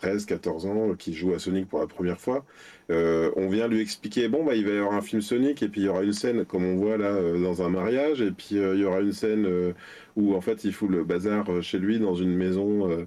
13, 0.00 0.26
14 0.26 0.66
ans 0.66 0.94
qui 0.94 1.12
joue 1.12 1.34
à 1.34 1.38
Sonic 1.38 1.68
pour 1.68 1.80
la 1.80 1.86
première 1.86 2.20
fois. 2.20 2.44
Euh, 2.90 3.32
on 3.36 3.48
vient 3.48 3.66
lui 3.66 3.80
expliquer 3.80 4.28
bon 4.28 4.44
bah 4.44 4.54
il 4.54 4.64
va 4.64 4.72
y 4.72 4.78
avoir 4.78 4.94
un 4.94 5.02
film 5.02 5.20
Sonic 5.20 5.62
et 5.62 5.68
puis 5.68 5.82
il 5.82 5.84
y 5.84 5.88
aura 5.88 6.02
une 6.02 6.12
scène 6.12 6.44
comme 6.44 6.64
on 6.64 6.76
voit 6.76 6.96
là 6.96 7.06
euh, 7.06 7.42
dans 7.42 7.62
un 7.62 7.68
mariage 7.68 8.22
et 8.22 8.30
puis 8.30 8.58
euh, 8.58 8.74
il 8.74 8.80
y 8.80 8.84
aura 8.84 9.00
une 9.00 9.12
scène 9.12 9.74
où 10.16 10.34
en 10.34 10.40
fait 10.40 10.64
il 10.64 10.72
fout 10.72 10.88
le 10.88 11.04
bazar 11.04 11.46
chez 11.62 11.78
lui 11.78 11.98
dans 11.98 12.14
une 12.14 12.34
maison 12.34 13.06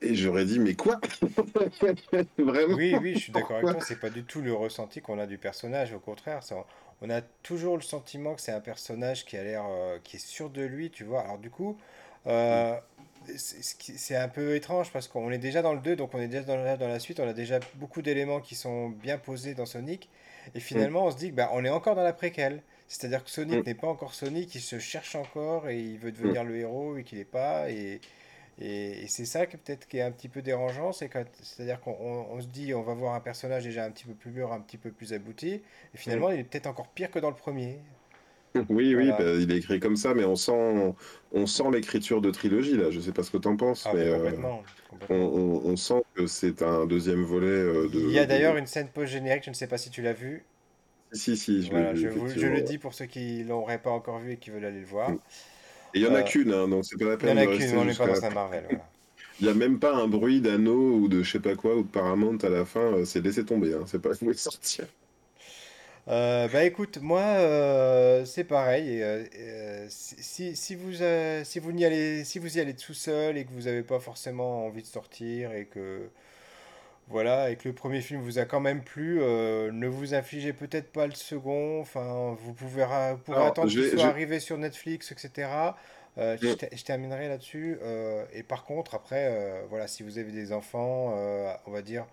et 0.00 0.14
j'aurais 0.14 0.44
dit 0.44 0.58
mais 0.60 0.74
quoi? 0.74 1.00
Vraiment? 2.38 2.74
Oui 2.74 2.94
oui 3.02 3.14
je 3.14 3.18
suis 3.18 3.32
d'accord 3.32 3.56
avec 3.56 3.68
toi 3.68 3.80
c'est 3.80 4.00
pas 4.00 4.10
du 4.10 4.22
tout 4.22 4.40
le 4.40 4.54
ressenti 4.54 5.00
qu'on 5.00 5.18
a 5.18 5.26
du 5.26 5.38
personnage 5.38 5.92
au 5.92 5.98
contraire 5.98 6.42
ça, 6.42 6.54
on 7.02 7.10
a 7.10 7.20
toujours 7.42 7.76
le 7.76 7.82
sentiment 7.82 8.34
que 8.34 8.40
c'est 8.40 8.52
un 8.52 8.60
personnage 8.60 9.26
qui 9.26 9.36
a 9.36 9.42
l'air 9.42 9.64
qui 10.04 10.16
est 10.16 10.26
sûr 10.26 10.50
de 10.50 10.62
lui 10.62 10.90
tu 10.90 11.04
vois 11.04 11.22
alors 11.22 11.38
du 11.38 11.50
coup 11.50 11.76
c'est 13.36 14.16
un 14.16 14.28
peu 14.28 14.54
étrange 14.54 14.92
parce 14.92 15.08
qu'on 15.08 15.30
est 15.30 15.38
déjà 15.38 15.62
dans 15.62 15.74
le 15.74 15.80
2, 15.80 15.96
donc 15.96 16.14
on 16.14 16.20
est 16.20 16.28
déjà 16.28 16.42
dans 16.42 16.56
la, 16.56 16.76
dans 16.76 16.88
la 16.88 16.98
suite, 16.98 17.20
on 17.20 17.28
a 17.28 17.32
déjà 17.32 17.60
beaucoup 17.74 18.02
d'éléments 18.02 18.40
qui 18.40 18.54
sont 18.54 18.88
bien 18.88 19.18
posés 19.18 19.54
dans 19.54 19.66
Sonic, 19.66 20.08
et 20.54 20.60
finalement 20.60 21.06
on 21.06 21.10
se 21.10 21.16
dit 21.16 21.30
que 21.30 21.36
bah, 21.36 21.50
on 21.52 21.64
est 21.64 21.70
encore 21.70 21.94
dans 21.94 22.02
la 22.02 22.12
préquelle. 22.12 22.62
C'est-à-dire 22.88 23.24
que 23.24 23.30
Sonic 23.30 23.60
mm. 23.60 23.62
n'est 23.66 23.74
pas 23.74 23.88
encore 23.88 24.14
Sonic, 24.14 24.54
il 24.54 24.60
se 24.60 24.78
cherche 24.78 25.16
encore 25.16 25.68
et 25.68 25.80
il 25.80 25.98
veut 25.98 26.12
devenir 26.12 26.44
mm. 26.44 26.48
le 26.48 26.56
héros 26.56 26.96
et 26.96 27.04
qu'il 27.04 27.18
n'est 27.18 27.24
pas. 27.24 27.70
Et, 27.70 28.00
et, 28.60 29.06
c'est 29.08 29.24
ça 29.24 29.46
qui 29.46 29.56
peut-être 29.56 29.86
qui 29.88 29.98
est 29.98 30.02
un 30.02 30.12
petit 30.12 30.28
peu 30.28 30.40
dérangeant, 30.40 30.92
c'est-à-dire 30.92 31.80
qu'on 31.80 31.96
on 32.30 32.40
se 32.40 32.46
dit 32.46 32.74
on 32.74 32.82
va 32.82 32.94
voir 32.94 33.14
un 33.14 33.20
personnage 33.20 33.64
déjà 33.64 33.84
un 33.84 33.90
petit 33.90 34.04
peu 34.04 34.14
plus 34.14 34.30
mûr, 34.30 34.52
un 34.52 34.60
petit 34.60 34.78
peu 34.78 34.90
plus 34.92 35.12
abouti, 35.12 35.54
et 35.94 35.96
finalement 35.96 36.30
mm. 36.30 36.34
il 36.34 36.40
est 36.40 36.44
peut-être 36.44 36.66
encore 36.66 36.88
pire 36.88 37.10
que 37.10 37.18
dans 37.18 37.30
le 37.30 37.36
premier. 37.36 37.80
Oui, 38.68 38.94
oui, 38.94 39.10
bah, 39.10 39.32
il 39.38 39.50
est 39.50 39.56
écrit 39.56 39.80
comme 39.80 39.96
ça, 39.96 40.14
mais 40.14 40.24
on 40.24 40.36
sent, 40.36 40.94
on 41.32 41.46
sent 41.46 41.64
l'écriture 41.72 42.20
de 42.20 42.30
trilogie 42.30 42.76
là. 42.76 42.90
Je 42.90 43.00
sais 43.00 43.12
pas 43.12 43.22
ce 43.22 43.30
que 43.30 43.38
tu 43.38 43.48
en 43.48 43.56
penses, 43.56 43.84
ah, 43.86 43.92
mais 43.94 44.08
euh, 44.08 44.30
On, 45.10 45.76
sent 45.76 46.02
que 46.14 46.26
c'est 46.26 46.62
un 46.62 46.86
deuxième 46.86 47.22
volet. 47.22 47.46
Euh, 47.46 47.88
de, 47.88 48.00
il 48.00 48.10
y 48.10 48.18
a 48.18 48.26
d'ailleurs 48.26 48.56
une 48.56 48.66
scène 48.66 48.88
post-générique, 48.88 49.44
je 49.44 49.50
ne 49.50 49.54
sais 49.54 49.66
pas 49.66 49.78
si 49.78 49.90
tu 49.90 50.02
l'as 50.02 50.12
vu. 50.12 50.44
Si, 51.12 51.36
si, 51.36 51.62
je, 51.62 51.70
je, 51.94 52.46
le 52.46 52.60
dis 52.62 52.78
pour 52.78 52.92
ceux 52.92 53.06
qui 53.06 53.44
l'auraient 53.44 53.78
pas 53.78 53.90
encore 53.90 54.18
vu 54.18 54.32
et 54.32 54.36
qui 54.36 54.50
veulent 54.50 54.64
aller 54.64 54.80
le 54.80 54.86
voir. 54.86 55.10
Et 55.10 56.00
il 56.00 56.02
y 56.02 56.06
en 56.06 56.14
a 56.14 56.18
euh, 56.18 56.22
qu'une, 56.22 56.52
hein, 56.52 56.68
donc 56.68 56.84
c'est 56.84 56.98
pas 56.98 57.10
la 57.10 57.16
peine. 57.16 57.38
Il 57.38 57.44
y 57.44 57.46
en 57.46 57.52
a 57.52 57.56
qu'une, 57.56 57.78
on 57.78 57.84
n'est 57.84 57.94
pas 57.94 58.06
dans 58.06 58.24
un 58.24 58.30
Marvel. 58.30 58.64
Il 59.38 59.44
n'y 59.44 59.52
a 59.52 59.54
même 59.54 59.78
pas 59.78 59.94
un 59.94 60.08
bruit 60.08 60.40
d'anneau 60.40 60.94
ou 60.94 61.08
de 61.08 61.22
je 61.22 61.32
sais 61.32 61.40
pas 61.40 61.54
quoi 61.54 61.76
ou 61.76 61.82
de 61.82 61.88
Paramount 61.88 62.38
à 62.38 62.48
la 62.48 62.64
fin, 62.64 63.04
c'est 63.04 63.20
laissé 63.20 63.44
tomber, 63.44 63.74
hein, 63.74 63.82
c'est 63.84 64.00
pas 64.00 64.12
où 64.22 64.32
sortir. 64.32 64.86
Euh, 66.08 66.46
bah 66.48 66.62
écoute, 66.62 66.98
moi 66.98 67.20
euh, 67.20 68.24
c'est 68.24 68.44
pareil. 68.44 69.02
Euh, 69.02 69.86
si, 69.88 70.54
si 70.54 70.74
vous 70.76 70.92
si 71.42 71.58
vous 71.58 71.72
y 71.72 71.84
allez 71.84 72.24
si 72.24 72.38
vous 72.38 72.58
y 72.58 72.60
allez 72.60 72.74
tout 72.74 72.94
seul 72.94 73.36
et 73.36 73.44
que 73.44 73.52
vous 73.52 73.62
n'avez 73.62 73.82
pas 73.82 73.98
forcément 73.98 74.66
envie 74.66 74.82
de 74.82 74.86
sortir 74.86 75.52
et 75.52 75.64
que 75.64 76.08
voilà 77.08 77.50
et 77.50 77.56
que 77.56 77.68
le 77.68 77.74
premier 77.74 78.00
film 78.02 78.20
vous 78.20 78.38
a 78.38 78.44
quand 78.44 78.60
même 78.60 78.82
plu, 78.84 79.18
ne 79.18 79.86
vous 79.88 80.14
infligez 80.14 80.52
peut-être 80.52 80.92
pas 80.92 81.06
le 81.08 81.14
second. 81.14 81.80
Enfin, 81.80 82.36
vous 82.38 82.52
pouvez 82.52 82.84
attendre 82.84 83.68
qu'il 83.68 83.90
soit 83.90 84.04
arrivé 84.04 84.38
sur 84.38 84.58
Netflix, 84.58 85.10
etc. 85.10 85.48
je, 86.16 86.52
mm. 86.52 86.56
je 86.72 86.84
terminerai 86.84 87.28
là-dessus. 87.28 87.78
et 88.32 88.44
par 88.44 88.64
contre, 88.64 88.94
après, 88.94 89.64
voilà, 89.70 89.88
si 89.88 90.04
vous 90.04 90.18
avez 90.18 90.30
des 90.30 90.52
enfants, 90.52 91.12
on 91.66 91.70
va 91.72 91.82
dire 91.82 92.06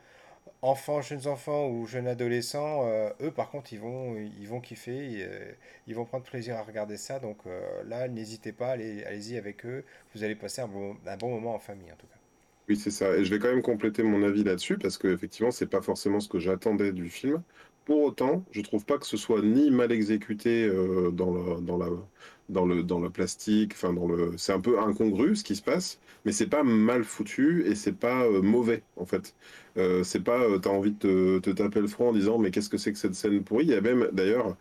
enfants, 0.63 1.01
jeunes 1.01 1.27
enfants 1.27 1.67
ou 1.69 1.85
jeunes 1.85 2.07
adolescents, 2.07 2.87
euh, 2.87 3.09
eux 3.21 3.31
par 3.31 3.51
contre 3.51 3.73
ils 3.73 3.79
vont, 3.79 4.15
ils 4.15 4.47
vont 4.47 4.61
kiffer, 4.61 5.17
euh, 5.19 5.51
ils, 5.87 5.93
vont 5.93 6.05
prendre 6.05 6.23
plaisir 6.23 6.55
à 6.55 6.63
regarder 6.63 6.97
ça. 6.97 7.19
Donc 7.19 7.37
euh, 7.45 7.83
là, 7.85 8.07
n'hésitez 8.07 8.53
pas, 8.53 8.69
allez, 8.69 9.03
allez-y 9.03 9.37
avec 9.37 9.65
eux, 9.65 9.83
vous 10.15 10.23
allez 10.23 10.35
passer 10.35 10.61
un 10.61 10.67
bon, 10.67 10.95
moment 11.21 11.53
en 11.53 11.59
famille 11.59 11.91
en 11.91 11.95
tout 11.95 12.07
cas. 12.07 12.17
Oui, 12.69 12.77
c'est 12.77 12.91
ça. 12.91 13.13
Et 13.17 13.25
je 13.25 13.29
vais 13.29 13.39
quand 13.39 13.49
même 13.49 13.61
compléter 13.61 14.03
mon 14.03 14.23
avis 14.23 14.45
là-dessus 14.45 14.77
parce 14.77 14.97
que 14.97 15.09
effectivement, 15.09 15.51
c'est 15.51 15.67
pas 15.67 15.81
forcément 15.81 16.21
ce 16.21 16.29
que 16.29 16.39
j'attendais 16.39 16.93
du 16.93 17.09
film. 17.09 17.43
Pour 17.83 18.01
autant, 18.01 18.45
je 18.51 18.61
trouve 18.61 18.85
pas 18.85 18.97
que 18.97 19.05
ce 19.05 19.17
soit 19.17 19.41
ni 19.41 19.69
mal 19.69 19.91
exécuté 19.91 20.63
euh, 20.63 21.11
dans 21.11 21.59
dans 21.59 21.77
la, 21.77 21.89
dans 22.49 22.65
le, 22.65 22.83
dans 22.83 22.99
le 22.99 23.09
plastique. 23.09 23.73
Enfin, 23.73 23.93
dans 23.93 24.07
le, 24.07 24.33
c'est 24.37 24.53
un 24.53 24.59
peu 24.59 24.79
incongru 24.79 25.35
ce 25.35 25.43
qui 25.43 25.55
se 25.55 25.61
passe, 25.61 25.99
mais 26.25 26.31
c'est 26.31 26.47
pas 26.47 26.63
mal 26.63 27.03
foutu 27.03 27.63
et 27.67 27.75
c'est 27.75 27.93
pas 27.93 28.23
euh, 28.25 28.41
mauvais 28.41 28.83
en 28.97 29.05
fait. 29.05 29.35
Euh, 29.77 30.03
c'est 30.03 30.21
pas, 30.21 30.41
euh, 30.41 30.59
t'as 30.59 30.69
envie 30.69 30.91
de 30.91 30.97
te, 30.97 31.39
te 31.39 31.49
taper 31.51 31.81
le 31.81 31.87
front 31.87 32.09
en 32.09 32.13
disant 32.13 32.37
mais 32.37 32.51
qu'est-ce 32.51 32.69
que 32.69 32.77
c'est 32.77 32.91
que 32.93 32.99
cette 32.99 33.15
scène 33.15 33.43
pourrie? 33.43 33.65
Il 33.65 33.71
y 33.71 33.75
a 33.75 33.81
même 33.81 34.09
d'ailleurs 34.13 34.55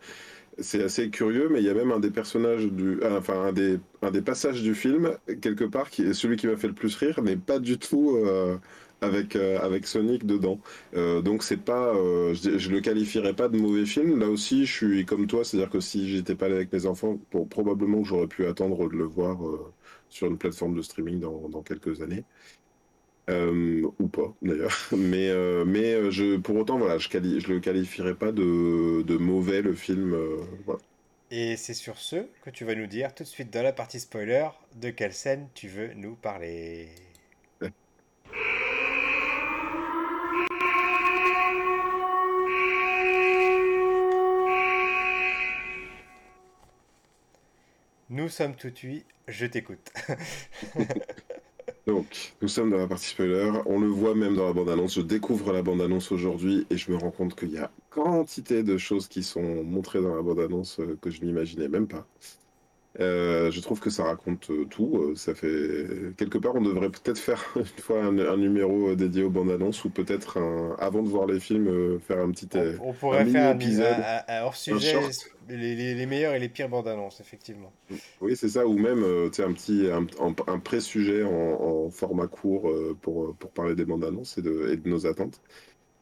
c'est 0.59 0.83
assez 0.83 1.09
curieux, 1.09 1.49
mais 1.49 1.59
il 1.61 1.65
y 1.65 1.69
a 1.69 1.73
même 1.73 1.91
un 1.91 1.99
des 1.99 2.11
personnages 2.11 2.65
du, 2.67 2.99
enfin 3.03 3.41
un 3.47 3.53
des, 3.53 3.79
un 4.03 4.11
des 4.11 4.21
passages 4.21 4.61
du 4.61 4.75
film 4.75 5.17
quelque 5.41 5.63
part 5.65 5.89
qui 5.89 6.13
celui 6.13 6.37
qui 6.37 6.47
m'a 6.47 6.57
fait 6.57 6.67
le 6.67 6.73
plus 6.73 6.95
rire, 6.95 7.21
n'est 7.23 7.37
pas 7.37 7.59
du 7.59 7.79
tout 7.79 8.17
avec 9.03 9.35
euh, 9.35 9.59
avec 9.59 9.85
Sonic 9.87 10.25
dedans. 10.25 10.59
Euh, 10.95 11.21
donc 11.21 11.43
c'est 11.43 11.57
pas, 11.57 11.93
euh, 11.95 12.33
je, 12.33 12.57
je 12.57 12.69
le 12.71 12.81
qualifierais 12.81 13.33
pas 13.33 13.49
de 13.49 13.57
mauvais 13.57 13.85
film. 13.85 14.19
Là 14.19 14.27
aussi, 14.27 14.65
je 14.65 14.71
suis 14.73 15.05
comme 15.05 15.27
toi, 15.27 15.43
c'est-à-dire 15.43 15.69
que 15.69 15.79
si 15.79 16.09
j'étais 16.09 16.35
pas 16.35 16.45
allé 16.47 16.55
avec 16.55 16.73
mes 16.73 16.85
enfants, 16.85 17.19
probablement 17.49 18.01
que 18.01 18.07
j'aurais 18.07 18.27
pu 18.27 18.45
attendre 18.45 18.89
de 18.89 18.95
le 18.95 19.03
voir 19.05 19.39
sur 20.09 20.27
une 20.27 20.37
plateforme 20.37 20.75
de 20.75 20.81
streaming 20.81 21.19
dans, 21.19 21.61
quelques 21.63 22.01
années. 22.01 22.23
Ou 23.29 24.07
pas 24.07 24.33
d'ailleurs, 24.41 24.75
mais 24.97 25.31
mais 25.65 26.11
je 26.11 26.37
pour 26.37 26.57
autant 26.57 26.77
voilà, 26.77 26.97
je 26.97 27.09
quali 27.09 27.39
le 27.39 27.59
qualifierais 27.59 28.15
pas 28.15 28.31
de, 28.31 29.01
de 29.03 29.17
mauvais 29.17 29.61
le 29.61 29.73
film. 29.73 30.15
Et 31.31 31.57
c'est 31.57 31.73
sur 31.73 31.97
ce 31.97 32.27
que 32.43 32.49
tu 32.51 32.63
vas 32.63 32.75
nous 32.75 32.85
dire 32.85 33.15
tout 33.15 33.23
de 33.23 33.27
suite 33.27 33.51
dans 33.51 33.63
la 33.63 33.73
partie 33.73 33.99
spoiler 33.99 34.49
de 34.75 34.91
quelle 34.91 35.13
scène 35.13 35.47
tu 35.55 35.67
veux 35.67 35.93
nous 35.95 36.15
parler. 36.15 36.89
Nous 48.13 48.29
sommes 48.29 48.55
tout 48.55 48.71
oui, 48.83 49.03
je 49.27 49.47
t'écoute. 49.47 49.91
Donc, 51.87 52.35
nous 52.43 52.47
sommes 52.47 52.69
dans 52.69 52.77
la 52.77 52.85
partie 52.85 53.07
spoiler. 53.07 53.51
On 53.65 53.79
le 53.79 53.87
voit 53.87 54.13
même 54.13 54.35
dans 54.35 54.45
la 54.45 54.53
bande-annonce. 54.53 54.93
Je 54.93 55.01
découvre 55.01 55.51
la 55.51 55.63
bande-annonce 55.63 56.11
aujourd'hui 56.11 56.67
et 56.69 56.77
je 56.77 56.91
me 56.91 56.97
rends 56.97 57.09
compte 57.09 57.33
qu'il 57.33 57.49
y 57.49 57.57
a 57.57 57.71
quantité 57.89 58.61
de 58.61 58.77
choses 58.77 59.07
qui 59.07 59.23
sont 59.23 59.63
montrées 59.63 59.99
dans 59.99 60.13
la 60.15 60.21
bande-annonce 60.21 60.79
euh, 60.79 60.95
que 61.01 61.09
je 61.09 61.23
n'imaginais 61.23 61.67
même 61.67 61.87
pas. 61.87 62.05
Euh, 62.99 63.49
je 63.49 63.59
trouve 63.59 63.79
que 63.79 63.89
ça 63.89 64.03
raconte 64.03 64.51
euh, 64.51 64.65
tout. 64.65 64.97
Euh, 64.97 65.15
Ça 65.15 65.33
fait 65.33 65.87
quelque 66.17 66.37
part, 66.37 66.53
on 66.55 66.61
devrait 66.61 66.89
peut-être 66.91 67.17
faire 67.17 67.43
une 67.55 67.65
fois 67.65 68.03
un, 68.03 68.17
un 68.19 68.37
numéro 68.37 68.93
dédié 68.95 69.23
aux 69.23 69.31
bandes 69.31 69.49
annonces 69.51 69.83
ou 69.83 69.89
peut-être 69.89 70.37
un- 70.37 70.75
avant 70.77 71.01
de 71.01 71.09
voir 71.09 71.25
les 71.25 71.39
films 71.39 71.99
faire 72.01 72.19
un 72.19 72.29
petit 72.31 72.47
On, 72.81 72.93
pourrait 72.93 73.25
faire 73.25 73.49
un, 73.49 73.55
épisode, 73.55 73.95
un- 74.27 74.43
hors-sujet, 74.43 74.91
short. 74.91 75.11
les, 75.49 75.75
les- 75.75 75.95
les 75.95 76.05
meilleurs 76.05 76.35
et 76.35 76.39
les 76.39 76.49
pires 76.49 76.69
bandes 76.69 76.87
annonces, 76.87 77.19
effectivement. 77.19 77.73
Oui, 78.21 78.35
c'est 78.35 78.49
ça. 78.49 78.67
Ou 78.67 78.77
même 78.77 79.03
un 79.03 79.53
petit 79.53 79.87
un, 79.91 80.59
pré-sujet 80.59 81.23
en, 81.23 81.31
en 81.31 81.89
format 81.89 82.27
court 82.27 82.71
pour 83.01 83.35
pour 83.35 83.49
parler 83.51 83.73
des 83.75 83.85
bandes 83.85 84.03
annonces 84.05 84.37
et 84.37 84.41
de, 84.43 84.69
et 84.71 84.77
de 84.77 84.87
nos 84.87 85.07
attentes. 85.07 85.41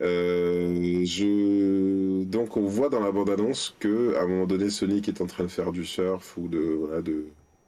Euh, 0.02 1.06
je... 1.06 2.24
Donc 2.26 2.58
on 2.58 2.66
voit 2.66 2.90
dans 2.90 3.00
la 3.02 3.12
bande-annonce 3.12 3.76
que 3.80 4.16
à 4.16 4.22
un 4.24 4.28
moment 4.28 4.46
donné 4.48 4.70
Sonic 4.70 5.08
est 5.10 5.22
en 5.22 5.28
train 5.28 5.44
de 5.44 5.50
faire 5.50 5.72
du 5.72 5.86
surf 5.86 6.38
ou 6.38 6.48
de 6.48 6.60
voilà 6.60 7.02
de 7.02 7.26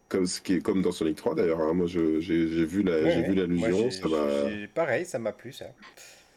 comme 0.10 0.26
ce 0.28 0.42
qui 0.42 0.54
est 0.56 0.62
comme 0.62 0.82
dans 0.82 0.92
Sonic 0.92 1.16
3 1.18 1.36
d'ailleurs. 1.36 1.62
hein. 1.62 1.74
Moi 1.74 1.88
j'ai 1.88 2.20
vu 2.66 2.84
la 2.84 3.02
Ouais, 3.04 3.12
j'ai 3.12 3.22
vu 3.24 3.34
ouais. 3.36 3.48
Moi, 3.48 3.70
l'allusion, 3.70 3.92
ça 3.92 4.08
m'a 4.08 4.68
pareil, 4.74 5.06
ça 5.06 5.20
m'a 5.20 5.32
plu, 5.32 5.52
ça. 5.54 5.66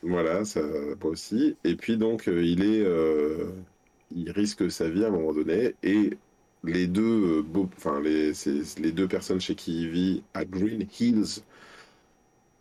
voilà 0.03 0.45
ça 0.45 0.61
moi 1.01 1.11
aussi. 1.13 1.57
Et 1.65 1.77
puis 1.77 1.97
donc 1.97 2.29
euh, 2.29 2.43
il 2.45 2.63
est 2.63 2.83
euh, 2.85 3.47
il 4.15 4.31
risque 4.31 4.71
sa 4.71 4.89
vie 4.89 5.05
à 5.05 5.09
un 5.09 5.11
moment 5.11 5.33
donné 5.33 5.75
et 5.83 6.11
les 6.65 6.87
deux 6.87 7.43
beaux 7.43 7.69
enfin 7.77 8.01
les 8.01 8.33
deux 8.93 9.09
personnes 9.09 9.41
chez 9.41 9.55
qui 9.55 9.83
il 9.83 9.91
vit 9.91 10.23
à 10.35 10.45
Green 10.45 10.87
Hills 11.01 11.43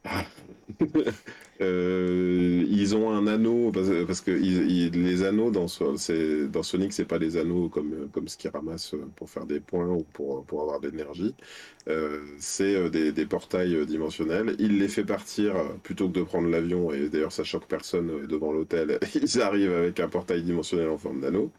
Euh, 1.62 2.66
ils 2.70 2.96
ont 2.96 3.12
un 3.12 3.28
anneau 3.28 3.72
parce, 3.72 4.22
que 4.22 4.32
les 4.32 5.24
anneaux 5.24 5.52
dans, 5.52 5.68
dans 5.68 6.64
Sonic, 6.64 6.94
c'est 6.94 7.06
pas 7.06 7.18
les 7.18 7.38
anneaux 7.38 7.70
comme, 7.70 8.28
ce 8.28 8.38
qu'ils 8.38 8.50
ramassent 8.50 8.96
pour 9.16 9.30
faire 9.30 9.46
des 9.46 9.60
points 9.60 9.88
ou 9.88 10.04
pour, 10.14 10.44
avoir 10.52 10.80
de 10.82 10.90
l'énergie. 10.90 11.34
Euh, 11.88 12.20
c'est 12.40 12.76
euh, 12.76 12.90
des, 12.90 13.12
des 13.12 13.26
portails 13.26 13.86
dimensionnels. 13.86 14.56
Il 14.60 14.80
les 14.80 14.88
fait 14.90 15.06
partir 15.06 15.56
plutôt 15.84 16.10
que 16.10 16.14
de 16.20 16.24
prendre 16.24 16.50
l'avion, 16.50 16.92
et 16.92 17.10
d'ailleurs 17.10 17.32
ça 17.32 17.44
choque 17.44 17.68
personne 17.68 18.28
devant 18.28 18.52
l'hôtel. 18.52 19.00
Ils 19.16 19.42
arrivent 19.42 19.74
avec 19.74 20.00
un 20.00 20.10
portail 20.10 20.44
dimensionnel 20.44 20.90
en 20.90 20.98
forme 20.98 21.22
d'anneau. 21.22 21.52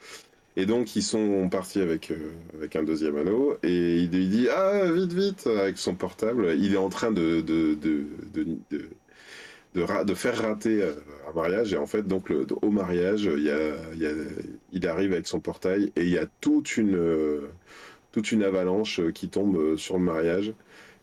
Et 0.57 0.67
donc 0.67 0.97
ils 0.97 1.03
sont 1.03 1.49
partis 1.51 1.81
avec, 1.81 2.13
un 2.75 2.83
deuxième 2.83 3.17
anneau, 3.17 3.57
et 3.63 3.99
il 3.99 4.11
dit 4.11 4.49
Ah, 4.51 4.91
vite, 4.93 5.13
vite, 5.13 5.47
avec 5.47 5.79
son 5.79 5.95
portable. 5.95 6.55
Il 6.59 6.75
est 6.75 6.79
en 6.79 6.89
train 6.89 7.13
de, 7.13 7.43
de- 10.05 10.15
faire 10.15 10.37
rater 10.43 10.83
euh, 10.83 10.95
un 11.29 11.33
mariage. 11.35 11.73
Et 11.73 11.77
en 11.77 11.87
fait 11.87 12.03
donc 12.07 12.29
le, 12.31 12.47
au 12.63 12.71
mariage 12.71 13.25
il 13.25 13.43
y 13.45 13.51
a, 13.51 13.75
il 13.95 14.01
y 14.03 14.07
a- 14.07 14.11
il 14.73 14.87
arrive 14.89 15.13
avec 15.13 15.27
son 15.27 15.41
portail 15.41 15.93
et 15.97 16.03
il 16.03 16.11
y 16.11 16.19
a 16.19 16.27
toute 16.41 16.77
une 16.77 16.95
euh, 16.97 17.49
toute 18.13 18.33
une 18.33 18.43
avalanche 18.45 19.01
euh, 19.01 19.13
qui 19.13 19.29
tombe 19.29 19.77
sur 19.77 19.99
le 19.99 20.05
mariage. 20.05 20.55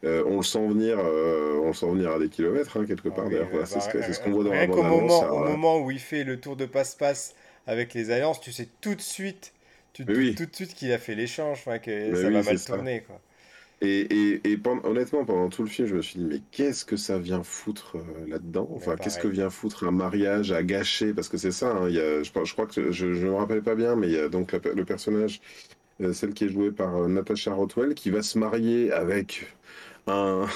Euh, 0.06 0.24
on 0.28 0.38
le 0.38 0.44
sent 0.44 0.68
venir 0.68 0.98
euh, 1.00 1.60
on 1.64 1.68
le 1.70 1.74
sent 1.74 1.88
venir 1.92 2.12
à 2.12 2.20
des 2.20 2.30
kilomètres 2.30 2.78
hein, 2.80 2.86
quelque 2.86 3.10
Ah 3.10 3.10
part 3.10 3.30
oui, 3.30 3.32
d'ailleurs. 3.32 3.50
voilà, 3.52 3.66
c'est 3.66 3.80
bah, 3.80 3.82
ce 3.82 3.90
que- 3.90 4.02
c'est 4.04 4.14
ce 4.14 4.20
qu'on 4.22 4.32
voit 4.32 4.44
dans 4.46 4.56
la 4.56 4.66
bande 4.66 4.84
annonce 4.84 5.22
moment, 5.22 5.30
au 5.32 5.40
moment 5.40 5.80
où 5.80 5.92
il 5.92 6.00
fait 6.00 6.24
le 6.24 6.40
tour 6.40 6.56
de 6.56 6.66
passe-passe 6.66 7.36
avec 7.68 7.94
les 7.94 8.12
alliances, 8.12 8.42
tu 8.42 8.52
sais 8.52 8.70
tout 8.82 8.96
de 8.96 9.02
suite, 9.02 9.54
tu 9.94 10.06
te 10.06 10.08
mais 10.08 10.14
doutes 10.14 10.34
oui. 10.36 10.36
tout 10.36 10.46
de 10.46 10.56
suite 10.56 10.74
qu'il 10.74 10.92
a 10.92 10.98
fait 11.00 11.16
l'échange, 11.16 11.64
que 11.82 12.14
mais 12.14 12.16
ça 12.16 12.30
oui 12.30 12.42
va 12.42 12.44
mal 12.44 12.58
ça. 12.58 12.78
tourner, 12.82 13.02
quoi. 13.04 13.22
Et, 13.84 14.34
et, 14.34 14.52
et 14.54 14.60
honnêtement 14.86 15.26
pendant 15.26 15.50
tout 15.50 15.64
le 15.64 15.70
film 15.70 15.88
je 15.88 15.96
me 15.96 16.02
suis 16.02 16.20
dit 16.20 16.26
mais 16.26 16.42
qu'est-ce 16.52 16.86
que 16.86 16.98
ça 16.98 17.20
vient 17.20 17.44
foutre 17.44 17.98
euh, 17.98 18.28
là-dedans? 18.28 18.70
Enfin 18.74 18.98
qu'est-ce 18.98 19.20
que 19.20 19.28
vient 19.28 19.50
foutre 19.50 19.84
un 19.86 19.92
mariage 19.92 20.52
à 20.52 20.64
gâcher? 20.64 21.14
Parce 21.14 21.30
que 21.30 21.38
c'est 21.38 21.52
ça 21.52 21.72
hein, 21.76 21.90
il 21.90 21.96
y 21.96 22.00
a, 22.00 22.24
je, 22.24 22.32
crois 22.54 22.68
que 22.68 22.92
je, 22.92 23.14
je 23.14 23.28
me 23.28 23.34
rappelle 23.36 23.64
pas 23.64 23.76
bien 23.76 23.96
mais 23.96 24.08
il 24.08 24.14
y 24.14 24.20
a 24.20 24.30
donc 24.30 24.54
la- 24.54 24.74
le 24.74 24.86
personnage 24.86 25.42
euh, 26.02 26.14
celle 26.14 26.34
qui 26.34 26.46
est 26.46 26.50
jouée 26.50 26.72
par 26.72 26.96
euh, 26.98 27.08
Natasha 27.08 27.54
Rothwell, 27.54 27.94
qui 27.96 28.10
va 28.10 28.24
se 28.24 28.38
marier 28.40 28.92
avec 28.92 29.48
un, 30.08 30.48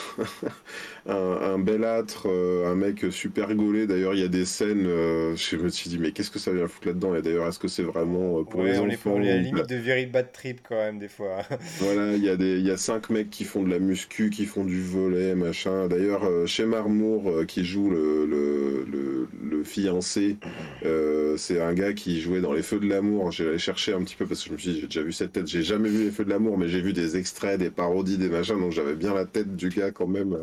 un, 1.07 1.13
un 1.53 1.59
bel 1.59 1.83
âtre, 1.83 2.27
euh, 2.29 2.65
un 2.71 2.75
mec 2.75 3.05
super 3.11 3.53
gaulé. 3.55 3.87
D'ailleurs, 3.87 4.13
il 4.13 4.19
y 4.19 4.23
a 4.23 4.27
des 4.27 4.45
scènes, 4.45 4.85
euh, 4.87 5.35
je 5.35 5.55
me 5.57 5.69
suis 5.69 5.89
dit, 5.89 5.97
mais 5.99 6.11
qu'est-ce 6.11 6.31
que 6.31 6.39
ça 6.39 6.51
vient 6.51 6.67
foutre 6.67 6.87
là-dedans? 6.87 7.15
Et 7.15 7.21
d'ailleurs, 7.21 7.47
est-ce 7.47 7.59
que 7.59 7.67
c'est 7.67 7.83
vraiment 7.83 8.39
euh, 8.39 8.43
pour 8.43 8.61
Ouais, 8.61 8.71
les 8.71 8.79
on 8.79 8.89
enfants 8.89 9.13
on 9.15 9.21
est 9.23 9.31
à 9.31 9.35
la 9.35 9.41
limite 9.41 9.69
de 9.69 9.75
very 9.75 10.05
bad 10.05 10.31
trip 10.31 10.61
quand 10.67 10.75
même, 10.75 10.99
des 10.99 11.07
fois. 11.07 11.43
voilà, 11.79 12.15
il 12.15 12.23
y 12.23 12.29
a 12.29 12.35
des, 12.37 12.57
il 12.59 12.65
y 12.65 12.71
a 12.71 12.77
cinq 12.77 13.09
mecs 13.09 13.29
qui 13.29 13.43
font 13.43 13.63
de 13.63 13.69
la 13.69 13.79
muscu, 13.79 14.29
qui 14.29 14.45
font 14.45 14.65
du 14.65 14.81
volet, 14.81 15.35
machin. 15.35 15.87
D'ailleurs, 15.87 16.47
chez 16.47 16.65
Marmour, 16.65 17.29
euh, 17.29 17.45
qui 17.45 17.63
joue 17.65 17.89
le, 17.89 18.25
le, 18.25 18.83
le, 18.85 19.27
le 19.41 19.63
fiancé, 19.63 20.37
euh, 20.85 21.37
c'est 21.37 21.61
un 21.61 21.73
gars 21.73 21.93
qui 21.93 22.19
jouait 22.21 22.41
dans 22.41 22.53
Les 22.53 22.63
Feux 22.63 22.79
de 22.79 22.87
l'amour. 22.87 23.31
J'ai 23.31 23.47
allé 23.47 23.59
chercher 23.59 23.93
un 23.93 24.03
petit 24.03 24.15
peu 24.15 24.25
parce 24.25 24.41
que 24.43 24.49
je 24.49 24.53
me 24.53 24.57
suis 24.57 24.71
dit, 24.73 24.79
j'ai 24.81 24.87
déjà 24.87 25.03
vu 25.03 25.11
cette 25.11 25.33
tête. 25.33 25.47
J'ai 25.47 25.63
jamais 25.63 25.89
vu 25.89 26.05
Les 26.05 26.11
Feux 26.11 26.25
de 26.25 26.29
l'amour, 26.29 26.57
mais 26.57 26.67
j'ai 26.67 26.81
vu 26.81 26.93
des 26.93 27.17
extraits, 27.17 27.59
des 27.59 27.69
parodies, 27.71 28.17
des 28.17 28.29
machins. 28.29 28.59
Donc 28.59 28.71
j'avais 28.71 28.95
bien 28.95 29.13
la 29.13 29.25
tête 29.25 29.55
du 29.55 29.69
gars 29.69 29.91
quand 29.91 30.07
même, 30.07 30.35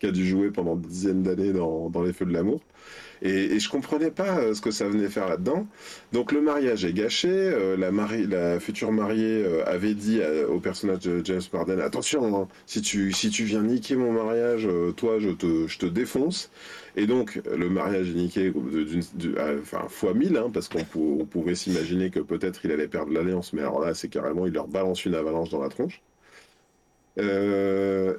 qui 0.00 0.06
a 0.06 0.10
dû 0.10 0.26
jouer 0.26 0.50
pendant 0.50 0.76
des 0.76 0.88
dizaines 0.88 1.22
d'années 1.22 1.52
dans, 1.52 1.90
Les 2.04 2.12
Feux 2.12 2.26
de 2.26 2.32
l'amour. 2.32 2.60
Et, 3.22 3.54
et 3.54 3.60
je 3.60 3.68
comprenais 3.70 4.10
pas 4.10 4.38
euh, 4.38 4.54
ce 4.54 4.60
que 4.60 4.70
ça 4.70 4.86
venait 4.88 5.08
faire 5.08 5.28
là-dedans. 5.28 5.66
Donc 6.12 6.32
le 6.32 6.40
mariage 6.42 6.84
est 6.84 6.92
gâché. 6.92 7.28
euh, 7.30 7.76
la, 7.76 8.60
future 8.60 8.92
mariée 8.92 9.42
euh, 9.44 9.64
avait 9.66 9.94
dit 9.94 10.20
au 10.48 10.60
personnage 10.60 11.00
de 11.00 11.24
James 11.24 11.40
Marden, 11.52 11.80
attention, 11.80 12.42
hein, 12.42 12.48
si 12.66 12.82
tu 12.82 13.12
si 13.12 13.30
tu 13.30 13.44
viens 13.44 13.62
niquer 13.62 13.96
mon 13.96 14.12
mariage, 14.12 14.68
toi 14.96 15.18
je 15.18 15.30
te 15.30 15.66
je 15.66 15.78
te 15.78 15.86
défonce. 15.86 16.50
Et 16.96 17.06
donc 17.06 17.40
le 17.50 17.68
mariage 17.68 18.10
est 18.10 18.14
niqué 18.14 18.52
enfin 19.62 19.88
fois 19.88 20.14
mille, 20.14 20.36
hein, 20.36 20.50
parce 20.52 20.68
qu'on 20.68 20.84
pou- 20.84 21.18
on 21.20 21.24
pouvait 21.26 21.54
s'imaginer 21.54 22.10
que 22.10 22.20
peut-être 22.20 22.60
il 22.64 22.72
allait 22.72 22.88
perdre 22.88 23.12
l'alliance, 23.12 23.52
mais 23.52 23.62
alors 23.62 23.80
là 23.80 23.94
c'est 23.94 24.08
carrément 24.08 24.46
il 24.46 24.52
leur 24.52 24.68
balance 24.68 25.04
une 25.04 25.14
avalanche 25.14 25.50
dans 25.50 25.62
la 25.62 25.68
tronche. 25.68 26.02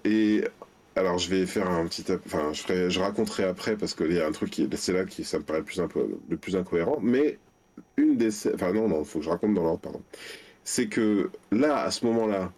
Et 0.06 0.44
alors, 0.98 1.20
je 1.20 1.30
vais 1.30 1.46
faire 1.46 1.70
un 1.70 1.86
petit, 1.86 2.04
enfin, 2.26 2.52
je 2.54 3.00
raconterai 3.00 3.44
après 3.44 3.78
parce 3.78 3.94
qu'il 3.94 4.14
y 4.14 4.20
a 4.20 4.28
un 4.28 4.32
truc 4.32 4.50
qui, 4.50 4.68
c'est 4.76 4.94
là 4.94 5.06
qui, 5.06 5.24
ça 5.24 5.38
me 5.38 5.44
paraît 5.44 5.60
le 5.60 6.38
plus, 6.38 6.56
incohérent. 6.56 6.98
Mais 7.02 7.38
une 7.98 8.18
des, 8.18 8.32
enfin 8.54 8.74
non, 8.74 8.88
non, 8.88 9.04
faut 9.04 9.20
que 9.20 9.26
je 9.26 9.30
raconte 9.30 9.54
dans 9.54 9.64
l'ordre, 9.64 9.80
pardon. 9.80 10.02
C'est 10.64 10.88
que 10.88 11.30
là, 11.52 11.84
à 11.84 11.92
ce 11.92 12.06
moment-là, 12.08 12.52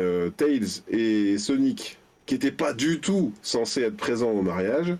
euh, 0.00 0.30
Tails 0.30 0.82
et 0.88 1.38
Sonic, 1.38 1.98
qui 2.26 2.34
n'étaient 2.34 2.50
pas 2.50 2.72
du 2.72 3.00
tout 3.00 3.32
censés 3.42 3.82
être 3.82 3.96
présents 3.96 4.32
au 4.32 4.42
mariage, 4.42 4.96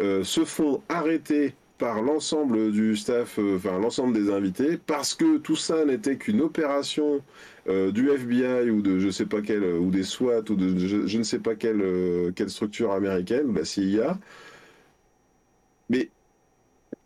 euh, 0.00 0.22
se 0.22 0.44
font 0.44 0.80
arrêter 0.88 1.54
par 1.78 2.02
l'ensemble 2.02 2.72
du 2.72 2.96
staff, 2.96 3.38
euh, 3.38 3.56
enfin 3.56 3.78
l'ensemble 3.78 4.14
des 4.14 4.32
invités, 4.32 4.78
parce 4.78 5.14
que 5.14 5.38
tout 5.38 5.56
ça 5.56 5.84
n'était 5.84 6.16
qu'une 6.16 6.40
opération 6.40 7.20
euh, 7.68 7.92
du 7.92 8.10
FBI 8.10 8.70
ou 8.70 8.80
de 8.82 8.98
je 8.98 9.10
sais 9.10 9.26
pas 9.26 9.42
quelle, 9.42 9.64
ou 9.64 9.90
des 9.90 10.04
SWAT 10.04 10.42
ou 10.50 10.54
de 10.54 10.78
je, 10.78 11.18
ne 11.18 11.22
sais 11.22 11.38
pas 11.38 11.54
quelle, 11.54 11.82
euh, 11.82 12.32
quelle 12.34 12.50
structure 12.50 12.92
américaine, 12.92 13.54
la 13.54 13.64
CIA. 13.64 14.18
Mais 15.90 16.08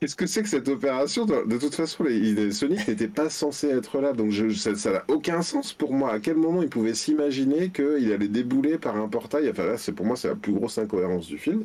qu'est-ce 0.00 0.14
que 0.14 0.26
c'est 0.26 0.42
que 0.42 0.48
cette 0.48 0.68
opération? 0.68 1.26
De 1.26 1.58
toute 1.58 1.74
façon, 1.74 2.04
les, 2.04 2.52
Sonic 2.52 2.86
n'était 2.86 3.08
pas 3.08 3.28
censé 3.28 3.68
être 3.68 4.00
là, 4.00 4.12
donc 4.12 4.30
je, 4.30 4.50
ça 4.50 4.92
n'a 4.92 5.04
aucun 5.08 5.42
sens 5.42 5.72
pour 5.72 5.92
moi. 5.92 6.12
À 6.12 6.20
quel 6.20 6.36
moment 6.36 6.62
il 6.62 6.68
pouvait 6.68 6.94
s'imaginer 6.94 7.70
qu'il 7.70 8.12
allait 8.12 8.28
débouler 8.28 8.78
par 8.78 8.96
un 8.96 9.08
portail? 9.08 9.50
Enfin 9.50 9.66
là, 9.66 9.78
c'est 9.78 9.92
pour 9.92 10.06
moi, 10.06 10.16
c'est 10.16 10.28
la 10.28 10.36
plus 10.36 10.52
grosse 10.52 10.78
incohérence 10.78 11.26
du 11.26 11.38
film. 11.38 11.64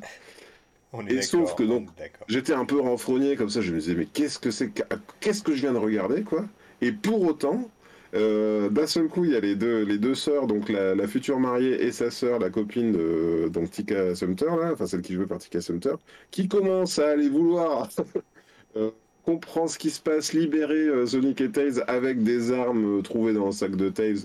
Et 1.10 1.22
sauf 1.22 1.54
que 1.56 1.64
donc, 1.64 1.88
j'étais 2.28 2.54
un 2.54 2.66
peu 2.66 2.80
renfrogné 2.80 3.36
comme 3.36 3.50
ça, 3.50 3.62
je 3.62 3.72
me 3.74 3.80
disais, 3.80 3.94
mais 3.94 4.06
qu'est-ce 4.06 4.40
que 4.40 4.52
c'est 4.52 4.72
Qu'est-ce 5.20 5.44
que 5.44 5.54
je 5.54 5.62
viens 5.62 5.74
de 5.74 5.78
regarder, 5.78 6.24
quoi? 6.24 6.46
Et 6.82 6.92
pour 6.92 7.24
autant, 7.24 7.70
euh, 8.14 8.70
d'un 8.70 8.88
seul 8.88 9.08
coup, 9.08 9.26
il 9.26 9.32
y 9.32 9.36
a 9.36 9.40
les 9.40 9.56
deux, 9.56 9.84
les 9.84 9.98
deux 9.98 10.16
sœurs, 10.16 10.48
donc 10.48 10.70
la, 10.70 11.08
future 11.08 11.40
mariée 11.40 11.84
et 11.84 11.92
sa 11.92 12.12
sœur, 12.12 12.40
la 12.40 12.50
copine 12.50 12.92
de 12.92 13.50
donc 13.50 13.72
Tika 13.72 14.16
Sumter, 14.16 14.50
enfin 14.50 14.88
celle 14.88 15.02
qui 15.02 15.14
jouait 15.14 15.26
par 15.26 15.40
Tika 15.40 15.62
Sumter, 15.62 15.96
qui 16.32 16.48
commence 16.48 17.00
à 17.00 17.10
aller 17.10 17.30
vouloir 17.30 17.90
euh, 18.78 18.92
comprendre 19.24 19.70
ce 19.70 19.78
qui 19.78 19.90
se 19.90 20.02
passe, 20.02 20.34
libérer 20.34 20.88
euh, 20.88 21.06
Sonic 21.06 21.42
et 21.42 21.52
Tails 21.52 21.84
avec 21.88 22.24
des 22.24 22.52
armes 22.52 23.02
trouvées 23.04 23.34
dans 23.34 23.48
le 23.48 23.52
sac 23.52 23.76
de 23.76 23.90
Tails. 23.90 24.22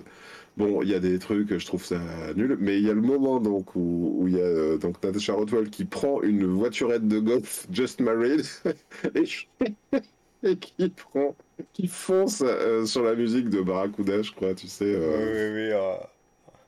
Bon, 0.56 0.82
il 0.82 0.88
y 0.90 0.94
a 0.94 1.00
des 1.00 1.18
trucs, 1.18 1.56
je 1.56 1.66
trouve 1.66 1.84
ça 1.84 1.98
nul, 2.36 2.58
mais 2.60 2.76
il 2.76 2.84
y 2.84 2.90
a 2.90 2.94
le 2.94 3.00
moment 3.00 3.40
donc 3.40 3.74
où, 3.74 4.26
il 4.28 4.36
y 4.36 4.40
a 4.40 4.76
donc 4.76 5.02
Natasha 5.02 5.32
Rothwell 5.32 5.70
qui 5.70 5.86
prend 5.86 6.20
une 6.22 6.44
voiturette 6.44 7.08
de 7.08 7.18
golf 7.20 7.66
Just 7.72 8.00
Married 8.00 8.42
qui 10.60 10.88
prend, 10.88 11.36
qui 11.72 11.86
fonce 11.88 12.42
euh, 12.44 12.84
sur 12.86 13.02
la 13.02 13.14
musique 13.14 13.48
de 13.48 13.60
Barracuda, 13.60 14.22
je 14.22 14.32
crois, 14.32 14.54
tu 14.54 14.68
sais. 14.68 14.84
Euh, 14.86 15.74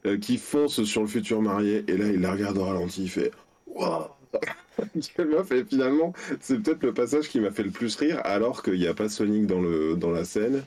oui, 0.04 0.10
oui, 0.10 0.20
qui 0.20 0.37
fonce 0.37 0.84
sur 0.84 1.00
le 1.00 1.06
futur 1.08 1.40
marié 1.40 1.82
et 1.88 1.96
là 1.96 2.08
il 2.08 2.20
la 2.20 2.32
regarde 2.32 2.58
au 2.58 2.64
ralenti, 2.64 3.04
il 3.04 3.08
fait 3.08 3.30
Waouh 3.66 4.04
et 5.52 5.64
finalement, 5.64 6.12
c'est 6.40 6.60
peut-être 6.60 6.82
le 6.82 6.92
passage 6.92 7.28
qui 7.28 7.40
m'a 7.40 7.50
fait 7.50 7.62
le 7.62 7.70
plus 7.70 7.94
rire, 7.96 8.20
alors 8.24 8.62
qu'il 8.62 8.78
n'y 8.78 8.87
a 8.87 8.94
pas 8.94 9.08
Sonic 9.08 9.46
dans, 9.46 9.60
le, 9.60 9.96
dans 9.96 10.10
la 10.10 10.24
scène. 10.24 10.64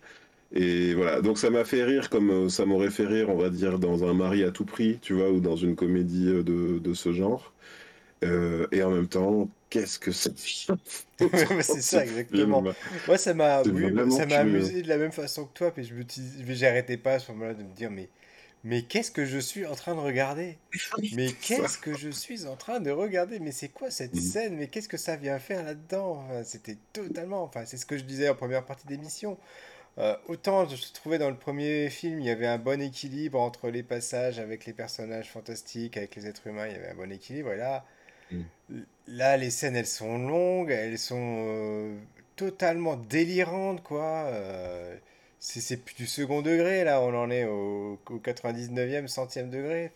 Et 0.54 0.93
voilà, 0.93 1.22
donc 1.22 1.38
ça 1.38 1.50
m'a 1.50 1.65
fait 1.65 1.84
rire 1.84 2.10
comme 2.10 2.30
euh, 2.32 2.50
ça 2.50 2.65
m'aurait 2.65 2.89
fait 2.89 3.06
rire, 3.06 3.30
on 3.30 3.38
va 3.38 3.50
dire, 3.50 3.80
dans 3.80 4.06
un 4.06 4.13
mari 4.13 4.43
à 4.43 4.52
tout 4.52 4.65
prix, 4.65 5.00
tu 5.02 5.13
vois, 5.13 5.30
ou 5.30 5.39
dans 5.41 5.58
une 5.58 5.76
comédie 5.76 6.30
euh, 6.30 6.43
de, 6.43 6.80
de 6.80 6.93
ce 6.93 7.12
genre. 7.12 7.54
Euh, 8.24 8.67
et 8.72 8.84
en 8.84 8.91
même 8.91 9.08
temps, 9.08 9.50
qu'est-ce 9.70 10.00
que 10.00 10.12
c'est 10.12 10.34
C'est 11.18 11.82
ça, 11.82 12.04
exactement. 12.04 12.62
Moi, 13.08 13.18
ça 13.18 13.34
m'a 13.34 13.64
ça 13.64 14.26
m'a 14.26 14.38
amusé 14.38 14.82
de 14.82 14.88
la 14.88 14.98
même 14.98 15.12
façon 15.12 15.46
que 15.46 15.54
toi, 15.54 15.72
puis 15.72 15.84
je 15.84 15.94
me 15.94 16.54
j'arrêtais 16.54 16.98
pas 16.98 17.14
à 17.14 17.20
ce 17.20 17.32
moment-là 17.32 17.54
de 17.54 17.64
me 17.64 17.74
dire, 17.74 17.92
mais, 17.92 18.10
mais 18.64 18.84
qu'est-ce 18.84 19.12
que 19.12 19.26
je 19.26 19.40
suis 19.40 19.66
en 19.66 19.76
train 19.76 19.96
de 19.96 20.00
regarder? 20.00 20.58
Mais 21.14 21.32
qu'est-ce 21.32 21.78
que 21.78 21.96
je 21.96 22.10
suis 22.10 22.46
en 22.48 22.56
train 22.56 22.80
de 22.80 22.92
regarder? 22.92 23.40
Mais 23.40 23.52
c'est 23.52 23.70
quoi 23.70 23.92
cette 23.92 24.16
mm. 24.16 24.20
scène? 24.20 24.56
Mais 24.58 24.68
qu'est-ce 24.68 24.90
que 24.90 24.98
ça 24.98 25.16
vient 25.16 25.40
faire 25.40 25.64
là-dedans? 25.64 26.28
C'était 26.44 26.78
totalement, 26.94 27.44
enfin, 27.44 27.66
c'est 27.66 27.78
ce 27.78 27.86
que 27.86 27.98
je 27.98 28.04
disais 28.04 28.30
en 28.30 28.36
première 28.36 28.66
partie 28.66 28.88
d'émission. 28.88 29.38
Euh, 30.00 30.16
autant 30.28 30.68
je 30.70 30.94
trouvais 30.94 31.18
dans 31.18 31.30
le 31.32 31.38
premier 31.38 31.90
film, 31.90 32.20
il 32.20 32.26
y 32.28 32.30
avait 32.30 32.46
un 32.46 32.60
bon 32.60 32.80
équilibre 32.80 33.40
entre 33.40 33.70
les 33.72 33.82
passages 33.82 34.38
avec 34.38 34.68
les 34.68 34.74
personnages 34.74 35.32
fantastiques, 35.32 35.98
avec 35.98 36.16
les 36.16 36.28
êtres 36.28 36.46
humains, 36.46 36.68
il 36.68 36.74
y 36.74 36.76
avait 36.76 36.90
un 36.90 36.96
bon 36.96 37.12
équilibre. 37.12 37.54
Et 37.54 37.58
là. 37.58 37.84
Là 39.08 39.38
les 39.38 39.50
scènes, 39.50 39.76
elles 39.76 39.86
sont 39.86 40.18
longues, 40.18 40.72
elles 40.72 40.98
sont 40.98 41.46
euh, 41.48 41.96
totalement 42.36 42.96
délirantes, 42.96 43.84
quoi. 43.84 44.26
Euh, 44.32 44.96
c'est 45.40 45.84
plus 45.84 45.96
du 45.96 46.08
second 46.08 46.42
degré, 46.42 46.84
là, 46.84 47.02
on 47.02 47.13
en 47.16 47.30
est 47.30 47.46
au, 47.46 48.00
99e, 48.10 49.08
centième 49.08 49.50
degré. 49.50 49.92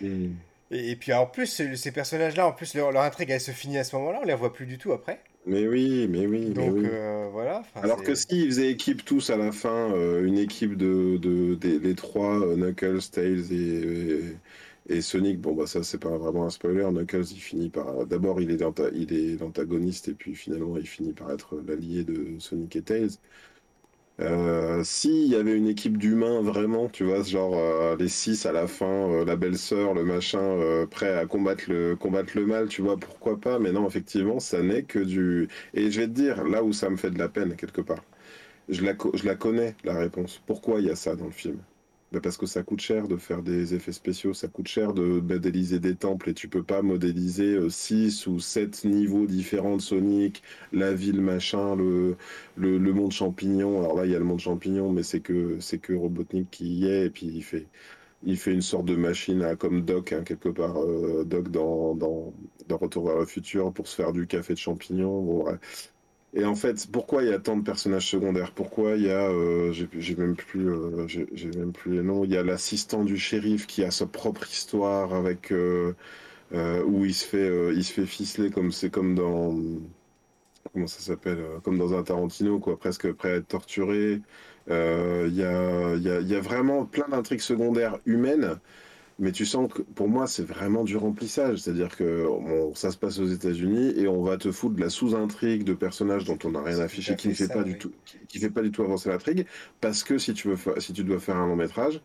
Mm. 0.00 0.32
Et, 0.70 0.96
puis 0.96 1.12
en 1.12 1.26
plus, 1.26 1.62
ces 1.74 1.92
personnages-là, 1.92 2.46
en 2.46 2.52
plus, 2.52 2.74
leur, 2.74 2.92
leur, 2.92 3.02
intrigue, 3.02 3.30
elle 3.30 3.40
se 3.40 3.50
finit 3.50 3.78
à 3.78 3.84
ce 3.84 3.96
moment-là, 3.96 4.20
on 4.22 4.26
les 4.26 4.34
revoit 4.34 4.52
plus 4.52 4.66
du 4.66 4.78
tout 4.78 4.92
après. 4.92 5.20
Mais 5.46 5.66
oui, 5.68 6.06
mais 6.08 6.26
oui. 6.26 6.50
Donc 6.50 6.74
mais 6.74 6.88
euh, 6.90 7.28
voilà. 7.30 7.62
Alors 7.74 8.02
que 8.02 8.14
s'ils 8.14 8.46
faisaient 8.46 8.70
équipe 8.70 9.04
tous 9.04 9.28
à 9.28 9.36
la 9.36 9.52
fin, 9.52 9.92
euh, 9.92 10.24
une 10.24 10.38
équipe 10.38 10.76
de, 10.76 11.18
de, 11.18 11.58
les 11.62 11.94
trois, 11.94 12.38
Knuckles, 12.56 13.02
Tails 13.12 13.52
et, 13.52 13.54
et, 13.54 14.36
Sonic, 15.02 15.40
bon 15.40 15.54
bah 15.54 15.66
ça 15.66 15.82
c'est 15.82 15.98
pas 15.98 16.16
vraiment 16.18 16.44
un 16.46 16.50
spoiler. 16.50 16.84
Knuckles 16.90 17.24
il 17.32 17.40
finit 17.40 17.70
par 17.70 18.06
d'abord 18.06 18.40
il 18.40 18.50
est 18.50 18.60
il 18.94 19.12
est 19.12 19.36
l'antagoniste 19.40 20.08
et 20.08 20.14
puis 20.14 20.34
finalement 20.34 20.76
il 20.78 20.86
finit 20.86 21.12
par 21.14 21.30
être 21.32 21.56
l'allié 21.66 22.04
de 22.04 22.38
Sonic 22.38 22.76
et 22.76 22.82
Tails. 22.82 23.18
Euh, 24.20 24.84
S'il 24.84 25.26
y 25.26 25.34
avait 25.34 25.56
une 25.56 25.66
équipe 25.66 25.98
d'humains 25.98 26.40
vraiment, 26.40 26.88
tu 26.88 27.02
vois, 27.04 27.22
genre 27.24 27.56
euh, 27.56 27.96
les 27.96 28.08
six 28.08 28.46
à 28.46 28.52
la 28.52 28.68
fin, 28.68 28.86
euh, 29.10 29.24
la 29.24 29.34
belle-sœur, 29.36 29.92
le 29.94 30.04
machin, 30.04 30.38
euh, 30.40 30.86
prêt 30.86 31.12
à 31.14 31.26
combattre 31.26 31.64
le, 31.68 31.96
combattre 31.96 32.32
le 32.36 32.46
mal, 32.46 32.68
tu 32.68 32.80
vois, 32.82 32.96
pourquoi 32.96 33.40
pas, 33.40 33.58
mais 33.58 33.72
non, 33.72 33.86
effectivement, 33.88 34.38
ça 34.40 34.62
n'est 34.62 34.84
que 34.84 35.00
du... 35.00 35.48
Et 35.74 35.90
je 35.90 36.00
vais 36.00 36.06
te 36.06 36.12
dire, 36.12 36.44
là 36.44 36.62
où 36.62 36.72
ça 36.72 36.90
me 36.90 36.96
fait 36.96 37.10
de 37.10 37.18
la 37.18 37.28
peine, 37.28 37.56
quelque 37.56 37.80
part, 37.80 38.04
je 38.68 38.82
la, 38.84 38.94
je 39.14 39.26
la 39.26 39.36
connais, 39.36 39.76
la 39.84 39.98
réponse. 39.98 40.42
Pourquoi 40.46 40.80
il 40.80 40.86
y 40.88 40.90
a 40.90 40.96
ça 40.96 41.16
dans 41.16 41.26
le 41.26 41.32
film? 41.32 41.58
Bah, 42.14 42.20
parce 42.22 42.36
que 42.36 42.46
ça 42.46 42.62
coûte 42.62 42.80
cher 42.80 43.08
de 43.08 43.16
faire 43.16 43.42
des 43.42 43.74
effets 43.74 43.90
spéciaux, 43.90 44.34
ça 44.34 44.46
coûte 44.46 44.68
cher 44.68 44.94
de 44.94 45.02
modéliser 45.20 45.80
des 45.80 45.96
temples 45.96 46.30
et 46.30 46.34
tu 46.34 46.48
peux 46.48 46.62
pas 46.62 46.80
modéliser 46.80 47.58
6 47.68 48.28
euh, 48.28 48.30
ou 48.30 48.38
7 48.38 48.84
niveaux 48.84 49.26
différents 49.26 49.76
de 49.76 49.82
Sonic, 49.82 50.44
la 50.72 50.94
ville 50.94 51.20
machin, 51.20 51.74
le, 51.74 52.16
le, 52.56 52.92
monde 52.92 53.10
champignon. 53.10 53.80
Alors 53.80 53.96
là, 53.96 54.06
il 54.06 54.12
y 54.12 54.14
a 54.14 54.20
le 54.20 54.24
monde 54.24 54.38
champignon, 54.38 54.92
mais 54.92 55.02
c'est 55.02 55.18
que, 55.20 55.58
c'est 55.58 55.78
que 55.78 55.92
Robotnik 55.92 56.50
qui 56.52 56.66
y 56.66 56.86
est 56.86 57.06
et 57.06 57.10
puis 57.10 57.26
il 57.26 57.42
fait, 57.42 57.66
il 58.22 58.36
fait 58.38 58.52
une 58.52 58.62
sorte 58.62 58.84
de 58.86 58.94
machine 58.96 59.56
comme 59.58 59.84
Doc, 59.84 60.12
hein, 60.12 60.22
quelque 60.24 60.50
part, 60.50 60.80
euh, 60.80 61.24
Doc 61.24 61.50
dans, 61.50 61.94
dans, 61.96 62.32
Retour 62.70 63.06
vers 63.06 63.18
le 63.18 63.26
futur 63.26 63.72
pour 63.72 63.88
se 63.88 63.96
faire 63.96 64.12
du 64.12 64.26
café 64.26 64.54
de 64.54 64.58
champignons. 64.58 65.46
Et 66.36 66.44
en 66.44 66.54
fait, 66.56 66.86
pourquoi 66.90 67.22
il 67.22 67.30
y 67.30 67.32
a 67.32 67.38
tant 67.38 67.56
de 67.56 67.62
personnages 67.62 68.08
secondaires? 68.08 68.52
Pourquoi 68.52 68.96
il 68.96 69.02
y 69.04 69.10
a, 69.10 69.28
euh, 69.30 69.72
j'ai 69.72 70.16
même 70.16 70.34
plus, 70.34 70.68
euh, 70.68 71.06
j'ai 71.06 71.50
même 71.56 71.72
plus 71.72 71.92
les 71.92 72.02
noms. 72.02 72.24
Il 72.24 72.32
y 72.32 72.36
a 72.36 72.42
l'assistant 72.42 73.04
du 73.04 73.16
shérif 73.18 73.66
qui 73.68 73.84
a 73.84 73.90
sa 73.92 74.06
propre 74.06 74.44
histoire 74.48 75.14
avec 75.14 75.52
euh, 75.52 75.94
où 76.86 77.04
il 77.04 77.14
se 77.14 77.24
fait, 77.24 77.74
il 77.74 77.84
se 77.84 77.92
fait 77.92 78.06
ficeler 78.06 78.50
comme 78.50 78.72
c'est 78.72 78.90
comme 78.90 79.14
dans 79.14 79.56
comment 80.72 80.86
ça 80.86 81.00
s'appelle, 81.00 81.38
comme 81.62 81.78
dans 81.78 81.94
un 81.94 82.02
Tarantino 82.02 82.58
quoi, 82.58 82.78
presque 82.78 83.12
prêt 83.12 83.32
à 83.32 83.34
être 83.36 83.48
torturé. 83.48 84.20
Il 84.68 84.72
y 84.72 85.42
a, 85.44 85.96
y 85.96 86.08
a, 86.10 86.20
il 86.20 86.28
y 86.28 86.34
a 86.34 86.40
vraiment 86.40 86.84
plein 86.86 87.08
d'intrigues 87.08 87.40
secondaires 87.40 87.98
humaines 88.06 88.58
mais 89.18 89.32
tu 89.32 89.46
sens 89.46 89.72
que 89.72 89.82
pour 89.82 90.08
moi, 90.08 90.26
c'est 90.26 90.42
vraiment 90.42 90.84
du 90.84 90.96
remplissage. 90.96 91.58
C'est-à-dire 91.58 91.96
que 91.96 92.26
ça 92.74 92.90
se 92.90 92.96
passe 92.96 93.18
aux 93.18 93.26
États-Unis 93.26 93.92
et 93.96 94.08
on 94.08 94.22
va 94.22 94.36
te 94.36 94.50
foutre 94.50 94.76
de 94.76 94.80
la 94.80 94.90
sous-intrigue 94.90 95.64
de 95.64 95.74
personnages 95.74 96.24
dont 96.24 96.38
on 96.44 96.50
n'a 96.50 96.62
rien 96.62 96.80
affiché, 96.80 97.14
qui 97.16 97.28
ne 97.28 97.34
fait 97.34 97.48
pas 97.48 97.62
du 97.62 97.78
tout, 97.78 97.92
qui, 98.28 98.38
fait 98.38 98.50
pas 98.50 98.62
du 98.62 98.70
tout 98.70 98.82
avancer 98.82 99.08
l'intrigue, 99.08 99.46
parce 99.80 100.02
que 100.02 100.18
si 100.18 100.34
tu 100.34 100.48
veux, 100.48 100.80
si 100.80 100.92
tu 100.92 101.04
dois 101.04 101.20
faire 101.20 101.36
un 101.36 101.46
long 101.46 101.56
métrage, 101.56 102.00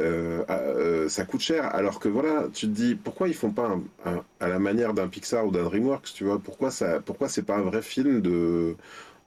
euh, 0.00 0.44
euh, 0.50 1.08
ça 1.08 1.24
coûte 1.24 1.40
cher. 1.40 1.64
Alors 1.74 2.00
que 2.00 2.08
voilà, 2.08 2.48
tu 2.52 2.66
te 2.66 2.72
dis 2.72 2.94
pourquoi 2.94 3.28
ils 3.28 3.34
font 3.34 3.50
pas 3.50 3.78
à 4.40 4.48
la 4.48 4.58
manière 4.58 4.94
d'un 4.94 5.08
Pixar 5.08 5.46
ou 5.46 5.50
d'un 5.50 5.64
DreamWorks, 5.64 6.12
tu 6.14 6.24
vois? 6.24 6.38
Pourquoi 6.38 6.70
ça, 6.70 7.00
pourquoi 7.00 7.28
c'est 7.28 7.42
pas 7.42 7.56
un 7.56 7.62
vrai 7.62 7.82
film 7.82 8.20
de 8.20 8.76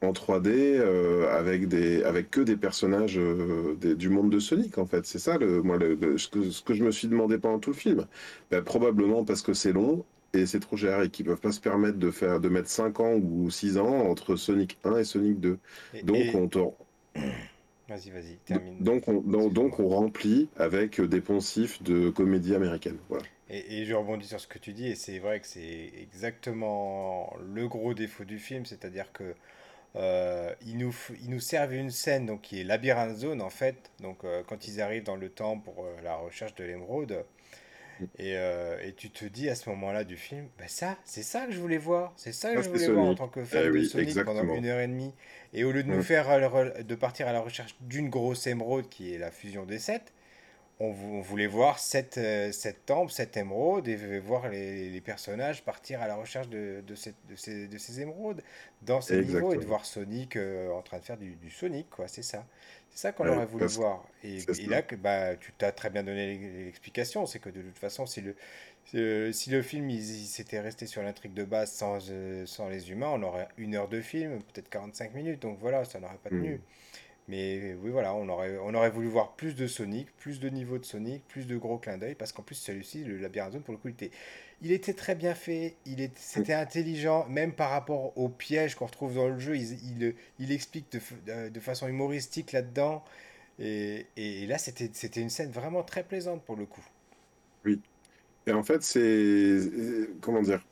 en 0.02 0.14
3D 0.14 0.50
euh, 0.50 1.32
avec 1.32 1.68
des 1.68 2.04
avec 2.04 2.32
que 2.32 2.42
des 2.42 2.58
personnages 2.58 3.18
euh, 3.18 3.78
du 3.96 4.10
monde 4.10 4.32
de 4.32 4.40
Sonic 4.40 4.78
en 4.78 4.86
fait. 4.86 5.06
C'est 5.06 5.20
ça 5.20 5.38
le 5.38 5.62
moi 5.62 5.78
le, 5.78 6.18
ce, 6.18 6.28
que, 6.28 6.50
ce, 6.50 6.62
que, 6.64 6.74
je 6.74 6.84
me 6.84 6.92
suis 6.92 7.08
demandé 7.08 7.38
pendant 7.38 7.60
tout 7.60 7.70
le 7.70 7.76
film. 7.76 8.06
Ben, 8.50 8.64
probablement 8.64 9.24
parce 9.24 9.42
que 9.42 9.54
c'est 9.54 9.74
long 9.74 10.04
et 10.34 10.46
c'est 10.46 10.60
trop 10.60 10.78
cher 10.78 11.02
et 11.02 11.10
qu'ils 11.10 11.26
peuvent 11.26 11.40
pas 11.40 11.52
se 11.52 11.60
permettre 11.60 11.98
de 11.98 12.10
faire 12.10 12.40
de 12.40 12.50
mettre 12.50 12.70
5 12.70 13.00
ans 13.00 13.14
ou 13.14 13.50
6 13.52 13.78
ans 13.78 14.10
entre 14.10 14.36
Sonic 14.36 14.78
1 14.84 14.98
et 14.98 15.04
Sonic 15.04 15.40
2 15.40 15.58
donc 16.04 16.26
on 16.34 16.48
te... 16.48 16.60
vas-y 17.90 18.10
vas-y 18.12 18.38
termine. 18.46 18.78
donc 18.80 19.08
on 19.10 19.20
donc, 19.20 19.80
on 19.80 19.90
remplit 19.90 20.48
avec 20.56 21.02
des 21.02 21.20
poncifs 21.20 21.84
de 21.84 22.10
comédie 22.10 22.56
américaine 22.56 22.98
voilà. 23.10 23.26
Et, 23.54 23.82
et, 23.82 23.86
je 23.86 23.94
rebondis 23.94 24.28
sur 24.28 24.40
ce 24.40 24.48
que 24.48 24.58
tu 24.58 24.72
dis, 24.72 24.88
et 24.88 24.96
c'est 24.96 25.20
vrai 25.20 25.42
que 25.42 25.46
c'est 25.46 25.92
exactement 26.02 27.36
le 27.54 27.68
gros 27.68 27.94
défaut 27.94 28.24
du 28.24 28.40
film, 28.40 28.66
c'est-à-dire 28.66 29.12
que 29.12 29.36
euh, 29.96 30.54
ils, 30.66 30.78
nous, 30.78 30.96
ils 31.22 31.30
nous 31.30 31.40
servent 31.40 31.74
une 31.74 31.92
scène 31.92 32.26
donc, 32.26 32.42
qui 32.42 32.62
est 32.62 32.64
Labyrinthe 32.64 33.18
Zone 33.18 33.42
en 33.42 33.50
fait. 33.50 33.92
Donc 34.00 34.24
euh, 34.24 34.42
quand 34.48 34.68
ils 34.68 34.82
arrivent 34.82 35.04
dans 35.04 35.18
le 35.18 35.30
temps 35.30 35.60
pour 35.60 35.84
euh, 35.84 35.96
la 36.04 36.16
recherche 36.16 36.56
de 36.56 36.64
l'émeraude. 36.64 37.26
Mm. 38.00 38.06
Et, 38.18 38.32
et, 38.34 38.94
tu 38.94 39.12
te 39.12 39.26
dis 39.26 39.50
à 39.50 39.56
ce 39.56 39.70
moment-là 39.70 40.04
du 40.04 40.18
film, 40.18 40.48
bah 40.58 40.68
ça, 40.68 40.98
c'est 41.04 41.22
ça 41.22 41.46
que 41.46 41.52
je 41.52 41.60
voulais 41.60 41.78
voir. 41.78 42.14
C'est 42.16 42.32
ça 42.32 42.54
que 42.56 42.62
je 42.62 42.70
voulais 42.70 42.88
voir 42.88 43.06
en 43.06 43.16
tant 43.16 43.28
que 43.28 43.44
fan 43.44 43.64
eh 43.68 43.78
de 43.78 43.84
Sonic 43.84 44.24
pendant 44.24 44.56
une 44.56 44.66
heure 44.66 44.80
et 44.80 44.88
demie. 44.88 45.14
Et 45.54 45.64
au 45.64 45.72
lieu 45.72 45.84
de 45.84 45.90
nous 45.90 46.02
faire 46.02 46.26
de 46.84 46.96
partir 46.96 47.28
à 47.28 47.34
la 47.34 47.42
recherche 47.42 47.76
d'une 47.82 48.10
grosse 48.10 48.48
émeraude 48.48 48.90
qui 48.90 49.14
est 49.14 49.18
la 49.18 49.30
fusion 49.30 49.66
des 49.66 49.78
sept, 49.78 50.14
on, 50.82 51.22
voulait 51.22 51.48
voir 51.48 51.80
cette, 51.80 52.20
cette 52.52 52.86
temple, 52.86 53.12
cette 53.12 53.38
émeraude, 53.38 53.88
et 53.88 54.20
voir 54.20 54.50
les, 54.50 55.02
personnages 55.02 55.64
partir 55.64 56.02
à 56.02 56.08
la 56.08 56.16
recherche 56.16 56.48
de, 56.50 56.84
de, 56.86 56.96
cette, 56.96 57.16
de, 57.30 57.36
ces, 57.36 57.68
de 57.68 57.78
ces, 57.78 58.02
émeraudes 58.02 58.42
dans 58.82 59.02
ces 59.02 59.24
niveaux, 59.24 59.54
et 59.54 59.58
de 59.58 59.66
voir 59.66 59.86
Sonic 59.86 60.38
en 60.38 60.82
train 60.82 61.00
de 61.00 61.04
faire 61.04 61.18
du, 61.18 61.32
du 61.32 61.50
Sonic, 61.50 61.90
quoi, 61.90 62.08
c'est 62.08 62.24
ça. 62.24 62.46
C'est 62.94 63.08
ça 63.08 63.12
qu'on 63.14 63.28
aurait 63.28 63.46
voulu 63.46 63.66
voir. 63.68 64.06
Et, 64.24 64.40
là, 64.68 64.82
bah, 65.00 65.36
tu 65.38 65.54
t'as 65.58 65.72
très 65.72 65.90
bien 65.90 66.04
donné 66.04 66.38
l'explication, 66.66 67.26
c'est 67.26 67.40
que 67.40 67.50
de 67.50 67.62
toute 67.62 67.78
façon, 67.78 68.06
si 68.06 68.22
le, 68.22 69.32
si 69.32 69.50
le 69.50 69.62
film 69.62 69.90
il, 69.90 70.04
s'était 70.04 70.60
resté 70.60 70.86
sur 70.88 71.02
l'intrigue 71.02 71.34
de 71.34 71.46
base 71.46 71.72
sans, 71.72 72.00
euh, 72.10 72.46
sans 72.46 72.68
les 72.68 72.92
humains, 72.92 73.10
on 73.14 73.24
aurait 73.24 73.48
une 73.58 73.76
heure 73.76 73.88
de 73.88 74.02
film, 74.02 74.42
peut-être 74.42 74.70
45 74.70 75.14
minutes, 75.14 75.42
donc 75.42 75.58
voilà, 75.60 75.86
ça 75.86 76.00
n'aurait 76.00 76.18
pas 76.22 76.30
tenu. 76.30 76.56
Hmm. 76.56 76.62
Mais 77.32 77.78
oui, 77.82 77.92
voilà, 77.92 78.14
on 78.14 78.28
aurait, 78.28 78.58
on 78.58 78.74
aurait 78.74 78.90
voulu 78.90 79.08
voir 79.08 79.38
plus 79.38 79.56
de 79.56 79.66
Sonic, 79.66 80.14
plus 80.18 80.42
de 80.42 80.50
niveaux 80.50 80.78
de 80.78 80.84
Sonic, 80.84 81.26
plus 81.30 81.48
de 81.48 81.56
gros 81.56 81.78
clins 81.78 81.98
d'œil, 81.98 82.14
parce 82.14 82.34
qu'en 82.34 82.44
plus, 82.44 82.56
celui-ci, 82.56 83.06
le 83.06 83.16
labyrinthe 83.20 83.54
zone, 83.54 83.62
pour 83.62 83.72
le 83.72 83.78
coup, 83.78 83.88
il 83.88 83.92
était, 83.92 84.12
il 84.62 84.74
était 84.74 84.94
très 84.94 85.16
bien 85.16 85.34
fait, 85.34 85.78
il 85.86 86.02
est, 86.02 86.12
c'était 86.18 86.52
intelligent, 86.52 87.26
même 87.30 87.54
par 87.54 87.70
rapport 87.70 88.18
aux 88.18 88.28
pièges 88.28 88.76
qu'on 88.76 88.86
retrouve 88.86 89.16
dans 89.16 89.30
le 89.30 89.40
jeu, 89.40 89.56
il, 89.56 89.72
il, 89.82 90.16
il 90.40 90.52
explique 90.52 90.92
de, 90.92 91.48
de, 91.48 91.60
façon 91.62 91.88
humoristique 91.88 92.52
là-dedans. 92.52 93.02
Et, 93.60 94.08
et, 94.18 94.46
là, 94.46 94.58
c'était, 94.58 94.90
c'était 94.92 95.22
une 95.22 95.30
scène 95.30 95.52
vraiment 95.52 95.84
très 95.84 96.04
plaisante 96.04 96.44
pour 96.44 96.58
le 96.58 96.66
coup. 96.66 96.84
Oui. 97.64 97.80
Et 98.46 98.52
en 98.52 98.64
fait, 98.64 98.84
c'est. 98.84 99.58
Comment 100.20 100.42
dire 100.42 100.66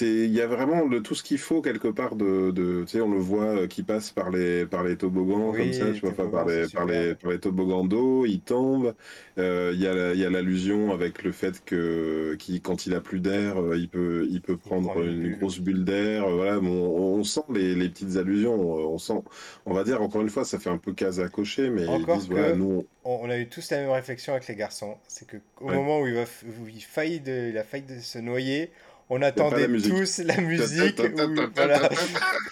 il 0.00 0.32
y 0.32 0.40
a 0.40 0.46
vraiment 0.46 0.88
tout 1.00 1.14
ce 1.14 1.22
qu'il 1.22 1.38
faut 1.38 1.62
quelque 1.62 1.88
part 1.88 2.16
de, 2.16 2.50
de 2.50 2.82
tu 2.82 2.92
sais 2.92 3.00
on 3.00 3.10
le 3.10 3.18
voit 3.18 3.44
euh, 3.44 3.66
qui 3.66 3.82
passe 3.82 4.10
par 4.10 4.30
les 4.30 4.66
par 4.66 4.82
les 4.82 4.96
toboggans 4.96 5.52
comme 5.52 5.72
ça 5.72 5.92
tu 5.92 6.00
vois 6.00 6.12
pas 6.12 6.26
par 6.26 6.46
les 6.46 6.66
par 6.68 6.86
les 6.86 7.14
par 7.14 7.30
les 7.30 7.38
toboggans 7.38 7.84
d'eau 7.84 8.26
il 8.26 8.40
tombe 8.40 8.94
euh, 9.38 9.70
il 9.74 9.80
y 9.80 9.86
a 9.86 10.14
il 10.14 10.20
y 10.20 10.24
a 10.24 10.30
l'allusion 10.30 10.92
avec 10.92 11.22
le 11.22 11.32
fait 11.32 11.64
que 11.64 12.34
qui 12.38 12.60
quand 12.60 12.86
il 12.86 12.94
a 12.94 13.00
plus 13.00 13.20
d'air 13.20 13.60
euh, 13.60 13.76
il 13.76 13.88
peut 13.88 14.26
il 14.30 14.40
peut 14.40 14.56
prendre 14.56 15.02
une, 15.02 15.36
grosse 15.36 15.60
bulle 15.60 15.84
d'air 15.84 16.28
voilà 16.28 16.58
on, 16.58 17.18
on, 17.18 17.24
sent 17.24 17.40
les, 17.52 17.74
les, 17.74 17.88
petites 17.88 18.16
allusions 18.16 18.54
on 18.60 18.98
sent 18.98 19.22
on 19.66 19.74
va 19.74 19.84
dire 19.84 20.02
encore 20.02 20.22
une 20.22 20.30
fois 20.30 20.44
ça 20.44 20.58
fait 20.58 20.70
un 20.70 20.78
peu 20.78 20.92
case 20.92 21.20
à 21.20 21.28
cocher 21.28 21.70
mais 21.70 21.82
ils 21.82 22.06
disent, 22.06 22.28
voilà, 22.28 22.54
nous 22.54 22.86
on... 23.04 23.30
a 23.30 23.38
eu 23.38 23.48
tous 23.48 23.70
la 23.70 23.78
même 23.78 23.90
réflexion 23.90 24.32
avec 24.32 24.48
les 24.48 24.56
garçons. 24.56 24.96
C'est 25.06 25.26
que 25.26 25.36
au 25.60 25.70
moment 25.70 26.00
où 26.00 26.06
il 26.06 26.14
va 26.14 26.22
où 26.22 26.68
il 26.68 26.82
faillit 26.82 27.20
de 27.20 27.50
il 27.50 27.58
a 27.58 27.64
failli 27.64 27.84
de 27.84 28.00
se 28.00 28.18
noyer 28.18 28.70
on 29.08 29.22
attendait 29.22 29.66
tous 29.66 30.18
la 30.18 30.40
musique, 30.40 31.00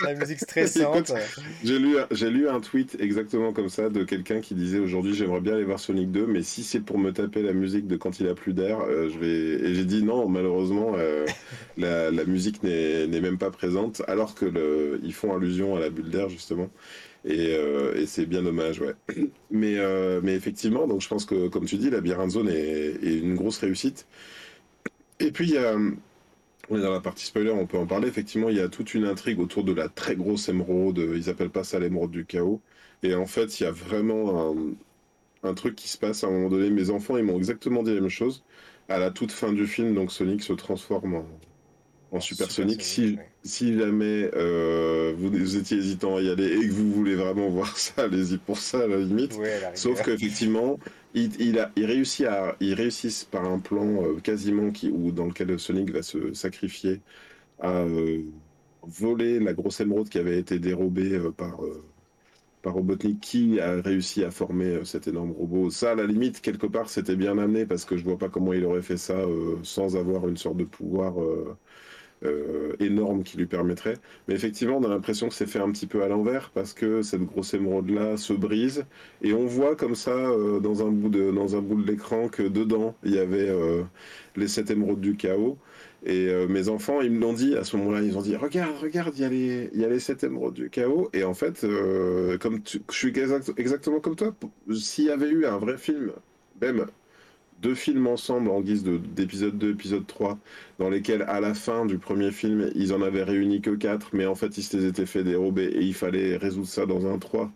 la 0.02 0.14
musique 0.14 0.38
stressante. 0.38 1.12
J'ai 1.64 2.30
lu, 2.30 2.48
un 2.48 2.60
tweet 2.60 2.96
exactement 3.00 3.52
comme 3.52 3.68
ça 3.68 3.88
de 3.88 4.04
quelqu'un 4.04 4.40
qui 4.40 4.54
disait 4.54 4.78
aujourd'hui 4.78 5.14
j'aimerais 5.14 5.40
bien 5.40 5.54
aller 5.54 5.64
voir 5.64 5.80
Sonic 5.80 6.12
2, 6.12 6.26
mais 6.26 6.42
si 6.42 6.62
c'est 6.62 6.80
pour 6.80 6.98
me 6.98 7.12
taper 7.12 7.42
la 7.42 7.52
musique 7.52 7.88
de 7.88 7.96
quand 7.96 8.20
il 8.20 8.28
a 8.28 8.34
plus 8.34 8.52
d'air, 8.52 8.80
euh, 8.80 9.10
je 9.10 9.18
vais. 9.18 9.68
Et 9.68 9.74
j'ai 9.74 9.84
dit 9.84 10.04
non, 10.04 10.28
malheureusement, 10.28 10.92
euh, 10.96 11.26
la, 11.76 12.24
musique 12.24 12.62
n'est 12.62 13.06
même 13.08 13.38
pas 13.38 13.50
présente, 13.50 14.02
alors 14.06 14.34
que 14.34 14.46
le, 14.46 15.00
ils 15.02 15.12
font 15.12 15.34
allusion 15.34 15.74
à 15.74 15.80
la 15.80 15.90
bulle 15.90 16.10
d'air 16.10 16.28
justement. 16.28 16.70
Et, 17.24 17.56
euh, 17.56 17.96
et 17.96 18.06
c'est 18.06 18.26
bien 18.26 18.42
dommage, 18.42 18.80
ouais. 18.80 18.94
Mais, 19.50 19.76
mais 20.22 20.34
effectivement, 20.34 20.86
donc 20.88 21.00
je 21.00 21.08
pense 21.08 21.24
que, 21.24 21.48
comme 21.48 21.64
tu 21.64 21.76
dis, 21.76 21.88
la 21.88 22.28
Zone 22.28 22.48
est, 22.48 22.96
est 23.02 23.18
une 23.18 23.36
grosse 23.36 23.58
réussite. 23.58 24.06
Et 25.20 25.30
puis, 25.30 25.46
il 25.46 25.54
y 25.54 25.58
a 25.58 25.76
on 26.70 26.78
est 26.78 26.82
dans 26.82 26.92
la 26.92 27.00
partie 27.00 27.26
spoiler, 27.26 27.50
on 27.50 27.66
peut 27.66 27.78
en 27.78 27.86
parler. 27.86 28.08
Effectivement, 28.08 28.48
il 28.48 28.56
y 28.56 28.60
a 28.60 28.68
toute 28.68 28.94
une 28.94 29.04
intrigue 29.04 29.40
autour 29.40 29.64
de 29.64 29.72
la 29.72 29.88
très 29.88 30.16
grosse 30.16 30.48
émeraude. 30.48 30.98
Ils 30.98 31.28
appellent 31.30 31.50
pas 31.50 31.64
ça 31.64 31.78
l'émeraude 31.78 32.10
du 32.10 32.24
chaos. 32.24 32.60
Et 33.02 33.14
en 33.14 33.26
fait, 33.26 33.60
il 33.60 33.64
y 33.64 33.66
a 33.66 33.70
vraiment 33.70 34.54
un, 35.42 35.54
truc 35.54 35.76
qui 35.76 35.88
se 35.88 35.98
passe 35.98 36.24
à 36.24 36.28
un 36.28 36.30
moment 36.30 36.48
donné. 36.48 36.70
Mes 36.70 36.90
enfants, 36.90 37.16
ils 37.16 37.24
m'ont 37.24 37.36
exactement 37.36 37.82
dit 37.82 37.94
la 37.94 38.00
même 38.00 38.08
chose. 38.08 38.42
À 38.88 38.98
la 38.98 39.10
toute 39.10 39.32
fin 39.32 39.52
du 39.52 39.66
film, 39.66 39.94
donc 39.94 40.10
Sonic 40.10 40.42
se 40.42 40.52
transforme 40.52 41.14
en, 41.14 41.26
en 42.12 42.20
Super, 42.20 42.50
Sonic. 42.50 42.82
si, 42.82 43.18
si 43.42 43.78
jamais 43.78 44.30
euh, 44.34 45.14
vous, 45.16 45.56
étiez 45.56 45.78
hésitant 45.78 46.16
à 46.16 46.20
y 46.20 46.30
aller 46.30 46.46
et 46.46 46.68
que 46.68 46.72
vous 46.72 46.90
voulez 46.92 47.14
vraiment 47.14 47.48
voir 47.50 47.76
ça, 47.76 48.04
allez-y 48.04 48.38
pour 48.38 48.58
ça 48.58 48.80
à 48.80 48.86
la 48.86 48.98
limite. 48.98 49.38
Sauf 49.74 50.02
qu'effectivement, 50.02 50.78
il, 51.14 51.84
réussit 51.84 52.26
à, 52.26 52.56
il 52.60 52.74
réussissent 52.74 53.24
par 53.24 53.44
un 53.44 53.58
plan 53.58 54.02
euh, 54.02 54.20
quasiment 54.20 54.70
ou 54.92 55.12
dans 55.12 55.26
lequel 55.26 55.58
Sonic 55.58 55.90
va 55.90 56.02
se 56.02 56.32
sacrifier 56.34 57.00
à 57.60 57.70
euh, 57.82 58.22
voler 58.82 59.40
la 59.40 59.54
grosse 59.54 59.80
émeraude 59.80 60.08
qui 60.08 60.18
avait 60.18 60.38
été 60.38 60.58
dérobée 60.58 61.18
par 61.36 61.60
par 62.62 62.74
Robotnik 62.74 63.20
qui 63.20 63.60
a 63.60 63.80
réussi 63.82 64.24
à 64.24 64.30
former 64.30 64.84
cet 64.84 65.06
énorme 65.08 65.32
robot. 65.32 65.70
Ça, 65.70 65.92
à 65.92 65.94
la 65.94 66.06
limite, 66.06 66.40
quelque 66.40 66.66
part, 66.66 66.88
c'était 66.88 67.16
bien 67.16 67.36
amené 67.38 67.66
parce 67.66 67.84
que 67.84 67.96
je 67.96 68.04
vois 68.04 68.18
pas 68.18 68.30
comment 68.30 68.54
il 68.54 68.64
aurait 68.64 68.82
fait 68.82 68.96
ça 68.96 69.18
sans 69.62 69.96
avoir 69.96 70.28
une 70.28 70.38
sorte 70.38 70.56
de 70.56 70.64
pouvoir 70.64 71.14
euh, 72.24 72.74
énorme 72.80 73.22
qui 73.22 73.36
lui 73.36 73.46
permettrait. 73.46 73.98
Mais 74.28 74.34
effectivement, 74.34 74.78
on 74.78 74.84
a 74.84 74.88
l'impression 74.88 75.28
que 75.28 75.34
c'est 75.34 75.46
fait 75.46 75.58
un 75.58 75.70
petit 75.70 75.86
peu 75.86 76.02
à 76.02 76.08
l'envers 76.08 76.50
parce 76.50 76.72
que 76.72 77.02
cette 77.02 77.22
grosse 77.22 77.54
émeraude-là 77.54 78.16
se 78.16 78.32
brise 78.32 78.86
et 79.22 79.34
on 79.34 79.46
voit 79.46 79.76
comme 79.76 79.94
ça 79.94 80.10
euh, 80.10 80.58
dans 80.58 80.86
un 80.86 80.90
bout 80.90 81.10
de 81.10 81.30
dans 81.30 81.56
un 81.56 81.60
bout 81.60 81.80
de 81.80 81.86
l'écran 81.86 82.28
que 82.28 82.42
dedans 82.42 82.94
il 83.04 83.14
y 83.14 83.18
avait 83.18 83.48
euh, 83.48 83.82
les 84.36 84.48
sept 84.48 84.70
émeraudes 84.70 85.00
du 85.00 85.16
chaos. 85.16 85.58
Et 86.06 86.28
mes 86.50 86.68
enfants, 86.68 87.00
ils 87.00 87.10
me 87.10 87.18
l'ont 87.18 87.32
dit 87.32 87.56
à 87.56 87.64
ce 87.64 87.78
moment-là, 87.78 88.02
ils 88.02 88.18
ont 88.18 88.20
dit 88.20 88.36
regarde, 88.36 88.76
regarde, 88.76 89.14
il 89.16 89.22
y 89.22 89.24
a 89.24 89.28
les 89.30 89.70
y 89.72 89.84
a 89.86 89.88
les 89.88 90.00
sept 90.00 90.22
émeraudes 90.22 90.52
du 90.52 90.68
chaos. 90.68 91.08
Et 91.14 91.24
en 91.24 91.32
fait, 91.32 91.64
comme 92.40 92.60
je 92.66 92.94
suis 92.94 93.12
exactement 93.56 94.00
comme 94.00 94.14
toi, 94.14 94.34
s'il 94.70 95.06
y 95.06 95.10
avait 95.10 95.30
eu 95.30 95.46
un 95.46 95.56
vrai 95.56 95.78
film, 95.78 96.12
même 96.60 96.84
deux 97.60 97.74
films 97.74 98.06
ensemble 98.06 98.50
en 98.50 98.60
guise 98.60 98.84
d'épisode 98.84 99.58
2, 99.58 99.70
épisode 99.72 100.06
3, 100.06 100.38
dans 100.78 100.90
lesquels 100.90 101.22
à 101.22 101.40
la 101.40 101.54
fin 101.54 101.86
du 101.86 101.98
premier 101.98 102.30
film, 102.30 102.70
ils 102.74 102.92
en 102.92 103.02
avaient 103.02 103.22
réuni 103.22 103.60
que 103.60 103.70
4, 103.70 104.10
mais 104.12 104.26
en 104.26 104.34
fait 104.34 104.58
ils 104.58 104.62
se 104.62 104.76
les 104.76 104.86
étaient 104.86 105.06
fait 105.06 105.24
dérober 105.24 105.64
et 105.64 105.80
il 105.80 105.94
fallait 105.94 106.36
résoudre 106.36 106.68
ça 106.68 106.86
dans 106.86 107.06
un 107.06 107.18
3. 107.18 107.50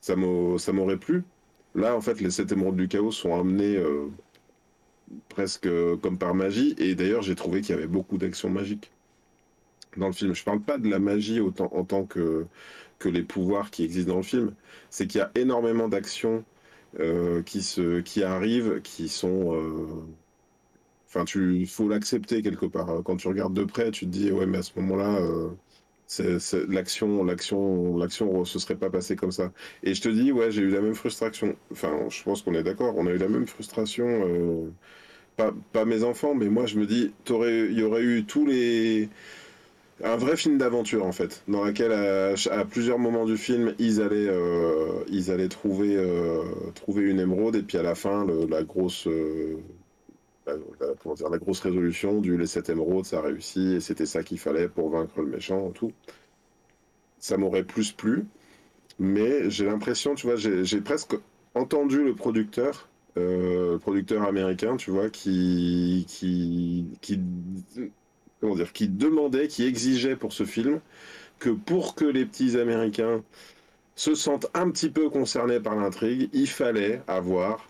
Ça 0.00 0.16
m'aurait 0.16 0.98
plu. 0.98 1.24
Là, 1.74 1.96
en 1.96 2.00
fait, 2.00 2.20
les 2.20 2.30
7 2.30 2.52
émeraudes 2.52 2.76
du 2.76 2.88
chaos 2.88 3.10
sont 3.10 3.34
amenés 3.38 3.76
euh, 3.76 4.06
presque 5.28 5.68
comme 6.02 6.18
par 6.18 6.34
magie, 6.34 6.74
et 6.78 6.94
d'ailleurs 6.94 7.22
j'ai 7.22 7.34
trouvé 7.34 7.60
qu'il 7.60 7.74
y 7.74 7.78
avait 7.78 7.86
beaucoup 7.86 8.18
d'actions 8.18 8.50
magiques 8.50 8.90
dans 9.96 10.06
le 10.08 10.12
film. 10.12 10.34
Je 10.34 10.44
parle 10.44 10.60
pas 10.60 10.78
de 10.78 10.88
la 10.88 10.98
magie 10.98 11.40
autant, 11.40 11.70
en 11.74 11.84
tant 11.84 12.04
que, 12.04 12.46
que 12.98 13.08
les 13.08 13.22
pouvoirs 13.22 13.70
qui 13.70 13.84
existent 13.84 14.12
dans 14.12 14.18
le 14.18 14.24
film, 14.24 14.54
c'est 14.90 15.06
qu'il 15.06 15.18
y 15.18 15.22
a 15.22 15.30
énormément 15.34 15.88
d'actions 15.88 16.38
euh, 16.38 16.53
qui, 17.44 17.62
se, 17.62 18.00
qui 18.00 18.22
arrivent, 18.22 18.80
qui 18.82 19.08
sont. 19.08 19.54
Euh, 19.54 20.04
enfin, 21.08 21.24
tu 21.24 21.66
faut 21.66 21.88
l'accepter 21.88 22.42
quelque 22.42 22.66
part. 22.66 23.02
Quand 23.04 23.16
tu 23.16 23.28
regardes 23.28 23.54
de 23.54 23.64
près, 23.64 23.90
tu 23.90 24.06
te 24.06 24.10
dis, 24.10 24.30
ouais, 24.32 24.46
mais 24.46 24.58
à 24.58 24.62
ce 24.62 24.72
moment-là, 24.80 25.18
euh, 25.20 25.50
l'action, 26.68 27.24
l'action, 27.24 27.96
l'action 27.96 28.44
se 28.44 28.58
serait 28.58 28.76
pas 28.76 28.90
passée 28.90 29.16
comme 29.16 29.32
ça. 29.32 29.52
Et 29.82 29.94
je 29.94 30.02
te 30.02 30.08
dis, 30.08 30.32
ouais, 30.32 30.50
j'ai 30.50 30.62
eu 30.62 30.70
la 30.70 30.80
même 30.80 30.94
frustration. 30.94 31.56
Enfin, 31.72 32.08
je 32.10 32.22
pense 32.22 32.42
qu'on 32.42 32.54
est 32.54 32.62
d'accord. 32.62 32.94
On 32.96 33.06
a 33.06 33.10
eu 33.10 33.18
la 33.18 33.28
même 33.28 33.46
frustration. 33.46 34.72
pas 35.72 35.84
mes 35.84 36.04
enfants, 36.04 36.34
mais 36.34 36.48
moi, 36.48 36.66
je 36.66 36.78
me 36.78 36.86
dis, 36.86 37.12
il 37.28 37.78
y 37.78 37.82
aurait 37.82 38.02
eu 38.02 38.24
tous 38.24 38.46
les 38.46 39.08
un 40.02 40.16
vrai 40.16 40.36
film 40.36 40.58
d'aventure 40.58 41.04
en 41.06 41.12
fait, 41.12 41.42
dans 41.46 41.64
lequel 41.64 41.92
à, 41.92 42.64
plusieurs 42.64 42.98
moments 42.98 43.24
du 43.24 43.36
film 43.36 43.74
ils 43.78 44.00
allaient, 44.00 44.28
euh, 44.28 45.04
ils 45.08 45.30
allaient 45.30 45.48
trouver, 45.48 45.96
euh, 45.96 46.42
trouver 46.74 47.02
une 47.02 47.20
émeraude 47.20 47.54
et 47.56 47.62
puis 47.62 47.78
à 47.78 47.82
la 47.82 47.94
fin 47.94 48.26
la 48.48 48.64
grosse, 48.64 49.06
euh, 49.06 49.56
la, 50.46 51.38
grosse 51.38 51.60
résolution 51.60 52.20
du 52.20 52.36
les 52.36 52.46
sept 52.46 52.70
émeraudes 52.70 53.04
ça 53.04 53.18
a 53.18 53.22
réussi 53.22 53.74
et 53.74 53.80
c'était 53.80 54.06
ça 54.06 54.22
qu'il 54.22 54.38
fallait 54.38 54.68
pour 54.68 54.90
vaincre 54.90 55.20
le 55.20 55.28
méchant 55.28 55.70
tout. 55.70 55.92
Ça 57.20 57.36
m'aurait 57.38 57.64
plus 57.64 57.92
plu, 57.92 58.26
mais 58.98 59.48
j'ai 59.48 59.64
l'impression, 59.64 60.14
tu 60.14 60.26
vois, 60.26 60.36
j'ai 60.36 60.80
presque 60.80 61.16
entendu 61.54 62.04
le 62.04 62.14
producteur 62.14 62.88
le 63.16 63.76
producteur 63.78 64.24
américain, 64.24 64.76
tu 64.76 64.90
vois, 64.90 65.08
qui, 65.08 66.04
qui 66.08 66.84
dire, 68.42 68.72
qui 68.72 68.88
demandait, 68.88 69.48
qui 69.48 69.64
exigeait 69.64 70.16
pour 70.16 70.32
ce 70.32 70.44
film 70.44 70.80
que 71.38 71.50
pour 71.50 71.94
que 71.94 72.04
les 72.04 72.24
petits 72.24 72.58
Américains 72.58 73.22
se 73.96 74.14
sentent 74.14 74.46
un 74.54 74.70
petit 74.70 74.90
peu 74.90 75.08
concernés 75.10 75.60
par 75.60 75.76
l'intrigue, 75.76 76.28
il 76.32 76.48
fallait 76.48 77.02
avoir 77.06 77.68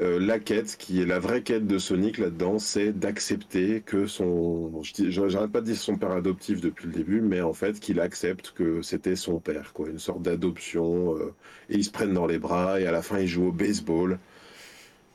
euh, 0.00 0.18
la 0.18 0.38
quête, 0.38 0.76
qui 0.76 1.00
est 1.00 1.06
la 1.06 1.18
vraie 1.18 1.42
quête 1.42 1.66
de 1.66 1.78
Sonic 1.78 2.18
là-dedans, 2.18 2.58
c'est 2.58 2.92
d'accepter 2.92 3.80
que 3.80 4.06
son, 4.06 4.82
j'arrête 4.82 5.50
pas 5.50 5.60
de 5.60 5.66
dire 5.66 5.76
son 5.76 5.96
père 5.96 6.12
adoptif 6.12 6.60
depuis 6.60 6.86
le 6.86 6.92
début, 6.92 7.20
mais 7.22 7.40
en 7.40 7.54
fait 7.54 7.80
qu'il 7.80 8.00
accepte 8.00 8.52
que 8.52 8.82
c'était 8.82 9.16
son 9.16 9.38
père, 9.40 9.72
quoi, 9.72 9.88
une 9.88 9.98
sorte 9.98 10.22
d'adoption, 10.22 11.16
euh, 11.16 11.34
et 11.70 11.76
ils 11.76 11.84
se 11.84 11.90
prennent 11.90 12.12
dans 12.12 12.26
les 12.26 12.38
bras, 12.38 12.78
et 12.80 12.86
à 12.86 12.92
la 12.92 13.02
fin 13.02 13.18
ils 13.18 13.26
jouent 13.26 13.48
au 13.48 13.52
baseball. 13.52 14.18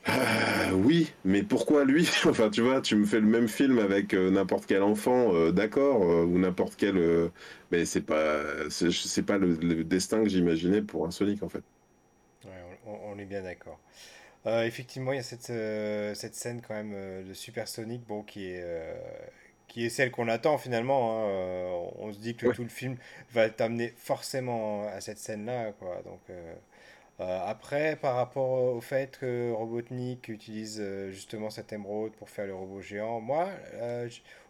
Euh, 0.08 0.72
oui, 0.72 1.12
mais 1.24 1.42
pourquoi 1.42 1.84
lui 1.84 2.08
Enfin, 2.26 2.50
tu 2.50 2.60
vois, 2.60 2.80
tu 2.80 2.96
me 2.96 3.04
fais 3.06 3.20
le 3.20 3.26
même 3.26 3.48
film 3.48 3.78
avec 3.78 4.14
euh, 4.14 4.30
n'importe 4.30 4.66
quel 4.66 4.82
enfant, 4.82 5.32
euh, 5.34 5.52
d'accord, 5.52 6.00
ou 6.00 6.38
n'importe 6.38 6.74
quel. 6.76 7.30
mais 7.70 7.84
c'est 7.84 8.00
pas, 8.00 8.42
c'est 8.70 9.22
pas 9.22 9.38
le, 9.38 9.84
destin 9.84 10.22
que 10.22 10.28
j'imaginais 10.28 10.82
pour 10.82 11.06
un 11.06 11.10
Sonic 11.10 11.42
en 11.42 11.48
fait. 11.48 11.62
Ouais, 12.44 12.50
on, 12.86 13.18
est 13.18 13.24
bien 13.24 13.42
d'accord. 13.42 13.78
Effectivement, 14.44 15.12
il 15.12 15.16
y 15.16 15.20
a 15.20 15.22
cette, 15.22 15.52
cette 16.16 16.34
scène 16.34 16.60
quand 16.66 16.74
même 16.74 17.24
de 17.24 17.32
Supersonic, 17.32 18.04
bon, 18.06 18.22
qui 18.22 18.46
est, 18.46 18.64
qui 19.68 19.86
est 19.86 19.88
celle 19.88 20.10
qu'on 20.10 20.26
attend 20.26 20.58
finalement. 20.58 21.24
hein. 21.24 21.90
On 22.00 22.12
se 22.12 22.18
dit 22.18 22.34
que 22.34 22.48
Ouais. 22.48 22.54
tout 22.54 22.64
le 22.64 22.68
film 22.68 22.96
va 23.30 23.48
t'amener 23.50 23.94
forcément 23.96 24.88
à 24.88 25.00
cette 25.00 25.18
scène-là, 25.18 25.72
quoi. 25.78 26.02
Donc, 26.04 26.20
après, 27.18 27.96
par 27.96 28.16
rapport 28.16 28.74
au 28.74 28.80
fait 28.80 29.18
que 29.18 29.52
Robotnik 29.52 30.28
utilise 30.28 30.78
euh, 30.80 31.10
justement 31.10 31.50
cette 31.50 31.72
émeraude 31.72 32.12
pour 32.14 32.28
faire 32.30 32.46
le 32.46 32.54
robot 32.54 32.80
géant, 32.80 33.20
moi, 33.20 33.48
euh, 33.74 34.08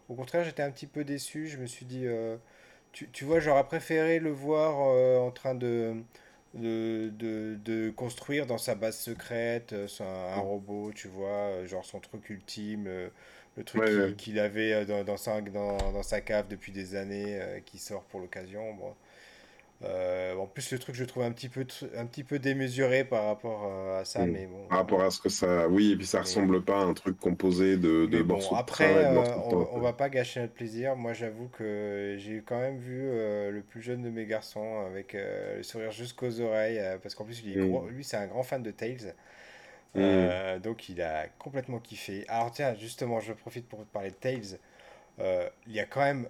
au 0.09 0.15
contraire, 0.15 0.43
j'étais 0.43 0.63
un 0.63 0.71
petit 0.71 0.87
peu 0.87 1.03
déçu. 1.03 1.47
Je 1.47 1.57
me 1.57 1.65
suis 1.67 1.85
dit, 1.85 2.05
euh, 2.07 2.37
tu, 2.93 3.09
tu 3.11 3.25
vois, 3.25 3.39
j'aurais 3.39 3.65
préféré 3.65 4.19
le 4.19 4.31
voir 4.31 4.77
euh, 4.89 5.19
en 5.19 5.31
train 5.31 5.55
de, 5.55 5.95
de, 6.55 7.11
de, 7.17 7.59
de 7.63 7.91
construire 7.91 8.45
dans 8.47 8.57
sa 8.59 8.75
base 8.75 8.97
secrète 8.99 9.73
euh, 9.73 9.87
un, 10.01 10.39
robot, 10.39 10.91
tu 10.93 11.07
vois, 11.09 11.27
euh, 11.29 11.67
genre 11.67 11.85
son 11.85 11.99
truc 11.99 12.29
ultime, 12.29 12.87
euh, 12.87 13.09
le 13.57 13.63
truc 13.63 13.83
Ouais, 13.83 13.85
qui- 13.85 13.99
ouais. 13.99 14.15
qu'il 14.15 14.39
avait 14.39 14.73
euh, 14.73 14.85
dans, 14.85 15.03
dans 15.03 15.17
sa, 15.17 15.41
dans, 15.41 15.77
dans 15.91 16.03
sa 16.03 16.21
cave 16.21 16.47
depuis 16.49 16.71
des 16.71 16.95
années, 16.95 17.41
euh, 17.41 17.59
qui 17.61 17.79
sort 17.79 18.03
pour 18.05 18.19
l'occasion. 18.21 18.73
Bon. 18.75 18.95
Euh, 19.83 20.35
en 20.37 20.45
plus, 20.47 20.71
le 20.71 20.79
truc, 20.79 20.95
je 20.95 21.03
trouve 21.03 21.23
un 21.23 21.31
petit 21.33 21.49
peu, 21.49 21.65
un 21.97 22.05
petit 22.05 22.23
peu 22.23 22.39
démesuré 22.39 23.03
par 23.03 23.25
rapport 23.25 23.65
euh, 23.65 23.99
à 23.99 24.05
ça, 24.05 24.25
Mm. 24.25 24.31
mais 24.31 24.45
bon. 24.45 24.65
Par 24.67 24.77
rapport 24.77 25.01
à 25.03 25.11
ce 25.11 25.19
que 25.19 25.27
ça. 25.27 25.67
Oui, 25.67 25.91
et 25.91 25.95
puis 25.97 26.05
ça 26.05 26.19
Mais, 26.19 26.23
ressemble 26.23 26.63
pas 26.63 26.79
à 26.79 26.83
un 26.83 26.93
truc 26.93 27.17
composé 27.19 27.75
de, 27.75 28.05
bon, 28.21 28.35
morceaux 28.35 28.55
après, 28.55 28.93
de 28.93 28.99
euh, 28.99 29.11
morceaux 29.11 29.67
on, 29.73 29.77
on 29.77 29.79
va 29.81 29.91
pas 29.91 30.07
gâcher 30.09 30.39
notre 30.39 30.53
plaisir. 30.53 30.95
Moi, 30.95 31.11
j'avoue 31.13 31.49
que 31.49 32.15
j'ai 32.17 32.41
quand 32.45 32.59
même 32.59 32.77
vu 32.79 33.01
euh, 33.03 33.51
le 33.51 33.61
plus 33.61 33.81
jeune 33.81 34.01
de 34.03 34.09
mes 34.09 34.25
garçons 34.25 34.85
avec 34.87 35.13
le 35.13 35.61
sourire 35.63 35.91
jusqu'aux 35.91 36.39
oreilles, 36.39 36.81
parce 37.01 37.13
qu'en 37.13 37.25
plus, 37.25 37.41
il 37.45 37.57
est 37.57 37.67
gros, 37.67 37.81
Mm. 37.81 37.89
lui, 37.89 38.03
c'est 38.05 38.17
un 38.17 38.27
grand 38.27 38.43
fan 38.43 38.63
de 38.63 38.71
Tales. 38.71 39.13
Mm. 39.95 39.99
Euh, 39.99 40.59
donc, 40.59 40.87
il 40.87 41.01
a 41.01 41.27
complètement 41.39 41.79
kiffé. 41.79 42.23
Alors, 42.29 42.51
tiens, 42.51 42.73
justement, 42.75 43.19
je 43.19 43.33
profite 43.33 43.67
pour 43.67 43.79
te 43.79 43.91
parler 43.91 44.11
de 44.11 44.15
Tales. 44.15 44.59
Il 45.67 45.73
y 45.73 45.81
a 45.81 45.85
quand 45.85 46.01
même 46.01 46.29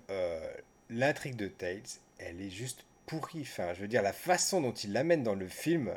l'intrigue 0.90 1.36
de 1.36 1.48
Tales, 1.48 1.82
elle 2.18 2.42
est 2.42 2.50
juste 2.50 2.84
pourrie. 3.06 3.42
Enfin, 3.42 3.74
je 3.74 3.82
veux 3.82 3.88
dire, 3.88 4.02
la 4.02 4.14
façon 4.14 4.62
dont 4.62 4.74
il 4.74 4.94
l'amène 4.94 5.24
dans 5.24 5.36
le 5.36 5.48
film. 5.48 5.94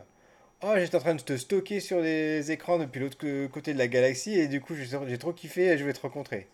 Oh, 0.63 0.73
j'étais 0.77 0.97
en 0.97 1.01
train 1.01 1.15
de 1.15 1.21
te 1.23 1.37
stocker 1.37 1.81
sur 1.81 2.01
les 2.01 2.51
écrans 2.51 2.79
depuis 2.79 3.01
l'autre 3.01 3.19
côté 3.49 3.75
de 3.75 3.79
la 3.79 3.89
galaxie 3.89 4.39
et 4.39 4.49
du 4.49 4.61
coup, 4.61 4.75
j'ai 4.75 5.19
trop 5.19 5.33
kiffé 5.33 5.67
et 5.67 5.79
je 5.79 5.85
vais 5.85 5.93
te 5.93 6.01
rencontrer. 6.01 6.49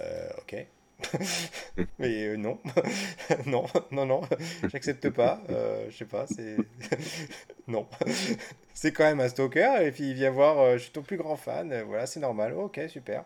Euh, 0.00 0.28
ok. 0.38 0.66
Mais 1.98 2.26
euh, 2.26 2.36
non, 2.36 2.58
non, 3.46 3.66
non, 3.90 4.06
non, 4.06 4.20
j'accepte 4.68 5.10
pas. 5.10 5.42
Euh, 5.50 5.86
je 5.90 5.96
sais 5.96 6.04
pas, 6.04 6.26
c'est. 6.26 6.56
non. 7.68 7.86
C'est 8.74 8.92
quand 8.92 9.04
même 9.04 9.20
un 9.20 9.28
stalker 9.28 9.82
et 9.82 9.92
puis 9.92 10.10
il 10.10 10.14
vient 10.14 10.30
voir, 10.30 10.58
euh, 10.58 10.72
je 10.74 10.84
suis 10.84 10.92
ton 10.92 11.02
plus 11.02 11.16
grand 11.16 11.36
fan, 11.36 11.82
voilà, 11.82 12.06
c'est 12.06 12.20
normal. 12.20 12.54
Ok, 12.54 12.80
super. 12.88 13.24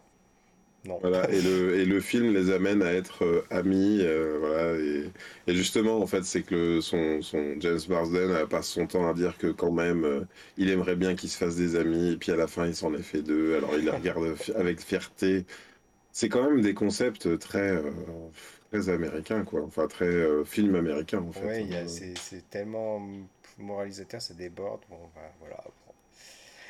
Non. 0.87 0.99
Voilà, 1.01 1.31
et 1.31 1.41
le, 1.43 1.77
et 1.79 1.85
le 1.85 2.01
film 2.01 2.33
les 2.33 2.51
amène 2.53 2.83
à 2.83 2.93
être 2.93 3.25
euh, 3.25 3.45
amis, 3.51 3.99
euh, 4.03 4.39
voilà, 4.41 4.79
et, 4.79 5.11
et 5.47 5.55
justement, 5.55 6.01
en 6.01 6.07
fait, 6.07 6.25
c'est 6.25 6.43
que 6.43 6.55
le, 6.55 6.81
son, 6.81 7.23
son 7.23 7.55
James 7.61 7.81
Marsden 7.89 8.47
passe 8.49 8.69
son 8.69 8.87
temps 8.87 9.09
à 9.09 9.15
dire 9.15 9.37
que 9.37 9.49
quand 9.49 9.73
même, 9.73 10.05
euh, 10.05 10.25
il 10.57 10.71
aimerait 10.71 10.97
bien 10.97 11.15
qu'ils 11.17 11.29
se 11.31 11.39
fassent 11.39 11.57
des 11.57 11.77
amis, 11.77 12.13
et 12.13 12.17
puis 12.17 12.33
à 12.33 12.37
la 12.37 12.47
fin, 12.47 12.67
il 12.67 12.75
s'en 12.75 12.95
est 12.95 13.03
fait 13.03 13.23
deux, 13.23 13.57
alors 13.57 13.77
il 13.77 13.85
les 13.85 13.91
regarde 13.91 14.37
avec 14.55 14.81
fierté. 14.81 15.45
C'est 16.13 16.29
quand 16.29 16.45
même 16.51 16.63
des 16.63 16.75
concepts 16.75 17.39
très, 17.39 17.73
euh, 17.73 17.91
très 18.71 18.89
américains, 18.89 19.45
quoi, 19.45 19.63
enfin, 19.65 19.87
très 19.89 20.07
euh, 20.07 20.45
film 20.45 20.75
américain, 20.75 21.21
en 21.21 21.33
fait. 21.33 21.45
Ouais, 21.47 21.69
hein. 21.73 21.87
c'est 21.89 22.49
tellement 22.51 23.01
moralisateur, 23.59 24.21
ça 24.23 24.35
déborde. 24.35 24.83
Bon, 24.89 24.99
bah, 25.15 25.33
voilà. 25.41 25.63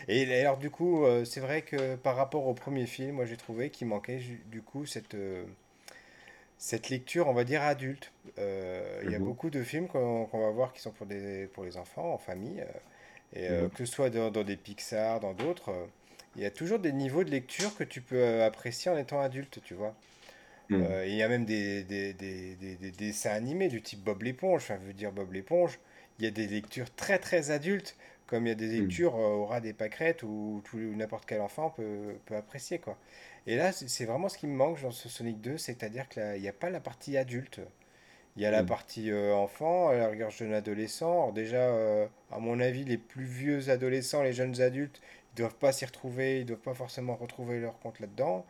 Et 0.09 0.41
alors, 0.41 0.59
du 0.59 0.71
coup, 0.71 1.05
euh, 1.05 1.25
c'est 1.25 1.41
vrai 1.41 1.63
que 1.63 1.97
par 1.97 2.17
rapport 2.17 2.47
au 2.47 2.55
premier 2.55 2.87
film, 2.87 3.17
moi 3.17 3.27
j'ai 3.27 3.37
trouvé 3.37 3.71
qu'il 3.71 3.87
manquait 3.89 4.21
du 4.47 4.63
coup 4.63 4.87
cette, 4.87 5.15
euh, 5.15 5.45
cette 6.59 6.89
lecture, 6.89 7.29
on 7.29 7.35
va 7.35 7.45
dire, 7.45 7.63
adulte. 7.63 8.13
Euh, 8.39 9.01
il 9.05 9.11
y 9.11 9.15
a 9.15 9.19
Mhm, 9.19 9.21
beaucoup 9.21 9.51
de 9.51 9.63
films 9.63 9.89
qu'on 9.89 10.25
va 10.33 10.51
voir 10.51 10.73
qui 10.73 10.81
sont 10.81 10.91
pour 10.93 11.07
des, 11.07 11.49
pour 11.53 11.65
les 11.65 11.77
enfants, 11.77 12.15
en 12.15 12.19
famille, 12.19 12.61
euh, 12.61 12.65
et 13.35 13.49
euh, 13.51 13.69
mhm, 13.69 13.71
que 13.75 13.85
ce 13.87 13.93
soit 13.93 14.11
dans, 14.11 14.31
dans 14.31 14.45
des 14.45 14.57
Pixar, 14.57 15.21
dans 15.21 15.35
d'autres, 15.35 15.89
il 16.37 16.43
y 16.43 16.47
a 16.47 16.51
toujours 16.51 16.79
des 16.81 16.93
niveaux 16.93 17.25
de 17.25 17.31
lecture 17.31 17.75
que 17.75 17.85
tu 17.85 18.03
peux 18.03 18.43
apprécier 18.45 18.91
en 18.91 18.99
étant 18.99 19.21
adulte, 19.21 19.61
tu 19.65 19.75
vois. 19.75 19.97
mhm, 20.69 20.97
il 21.07 21.15
y 21.15 21.23
a 21.23 21.29
même 21.29 21.45
des, 21.45 21.85
des, 21.85 22.13
des, 22.15 22.57
des- 22.57 22.77
des 22.77 22.91
dessins 22.93 23.31
animés 23.31 23.69
du 23.69 23.83
type 23.83 24.01
Bob 24.05 24.23
l'éponge. 24.23 24.63
Enfin, 24.65 24.79
je 24.81 24.87
veux 24.87 24.93
dire 24.95 25.13
Bob 25.13 25.33
l'éponge, 25.33 25.79
il 26.19 26.25
y 26.25 26.29
a 26.29 26.31
des 26.31 26.47
lectures 26.47 26.95
très 26.95 27.19
très 27.19 27.51
adultes, 27.51 27.97
comme 28.27 28.47
il 28.47 28.51
y 28.51 28.53
a 28.53 28.55
des 28.57 28.69
mhm. 28.77 28.77
lectures 28.81 29.17
euh, 29.17 29.35
au 29.35 29.47
ras 29.47 29.61
des 29.61 29.73
pâquerettes 29.73 30.23
où 30.23 30.63
tout 30.65 30.79
n'importe 30.79 31.27
quel 31.27 31.41
enfant 31.41 31.71
peut, 31.71 32.19
peut 32.27 32.37
apprécier, 32.37 32.79
quoi. 32.79 32.99
Et 33.47 33.57
là, 33.57 33.73
c'est 33.73 34.05
vraiment 34.07 34.29
ce 34.29 34.39
qui 34.39 34.47
me 34.49 34.55
manque 34.57 34.83
dans 34.83 34.91
ce 34.91 35.09
Sonic 35.09 35.41
2, 35.41 35.57
c'est-à-dire 35.59 36.09
qu'il 36.09 36.41
n'y 36.41 36.49
a 36.49 36.53
pas 36.53 36.71
la 36.71 36.81
partie 36.81 37.17
adulte. 37.17 37.61
Il 38.37 38.43
y 38.43 38.47
a 38.47 38.51
la 38.51 38.63
Mhm. 38.63 38.67
partie 38.67 39.11
euh, 39.11 39.35
enfant, 39.35 39.91
la 39.93 40.09
rigueur 40.09 40.31
jeune 40.31 40.53
adolescent. 40.53 41.11
Alors 41.13 41.33
déjà, 41.33 41.59
euh, 41.59 42.07
à 42.31 42.39
mon 42.39 42.61
avis, 42.61 42.85
les 42.85 42.99
plus 42.99 43.25
vieux 43.25 43.71
adolescents, 43.71 44.23
les 44.23 44.33
jeunes 44.35 44.61
adultes, 44.61 45.01
ils 45.35 45.39
doivent 45.39 45.57
pas 45.57 45.73
s'y 45.73 45.85
retrouver, 45.87 46.41
ils 46.41 46.47
doivent 46.47 46.61
pas 46.61 46.75
forcément 46.75 47.17
retrouver 47.17 47.61
leur 47.61 47.79
compte 47.81 48.01
là-dedans. 48.01 48.47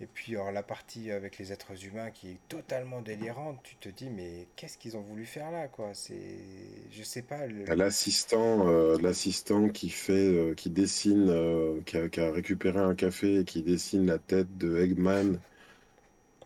Et 0.00 0.06
puis 0.06 0.34
alors, 0.34 0.50
la 0.50 0.62
partie 0.64 1.10
avec 1.12 1.38
les 1.38 1.52
êtres 1.52 1.84
humains 1.84 2.10
qui 2.10 2.30
est 2.30 2.40
totalement 2.48 3.02
délirante, 3.02 3.62
tu 3.62 3.76
te 3.76 3.88
dis 3.88 4.10
mais 4.10 4.48
qu'est-ce 4.56 4.78
qu'ils 4.78 4.96
ont 4.96 5.02
voulu 5.02 5.26
faire 5.26 5.50
là 5.52 5.68
quoi? 5.68 5.94
C'est, 5.94 6.90
je 6.90 7.02
sais 7.04 7.22
pas. 7.22 7.46
le- 7.46 7.72
L'assistant, 7.74 8.68
euh, 8.68 8.98
l'assistant 8.98 9.70
qui 9.70 9.88
fait, 9.88 10.12
euh, 10.12 10.54
qui 10.54 10.68
dessine, 10.70 11.28
euh, 11.30 11.80
qui 11.86 11.96
a, 11.96 12.08
qui 12.10 12.20
a 12.20 12.30
récupéré 12.32 12.78
un 12.80 12.94
café 12.94 13.40
et 13.40 13.44
qui 13.46 13.62
dessine 13.62 14.04
la 14.06 14.18
tête 14.18 14.58
de 14.58 14.76
Eggman 14.78 15.40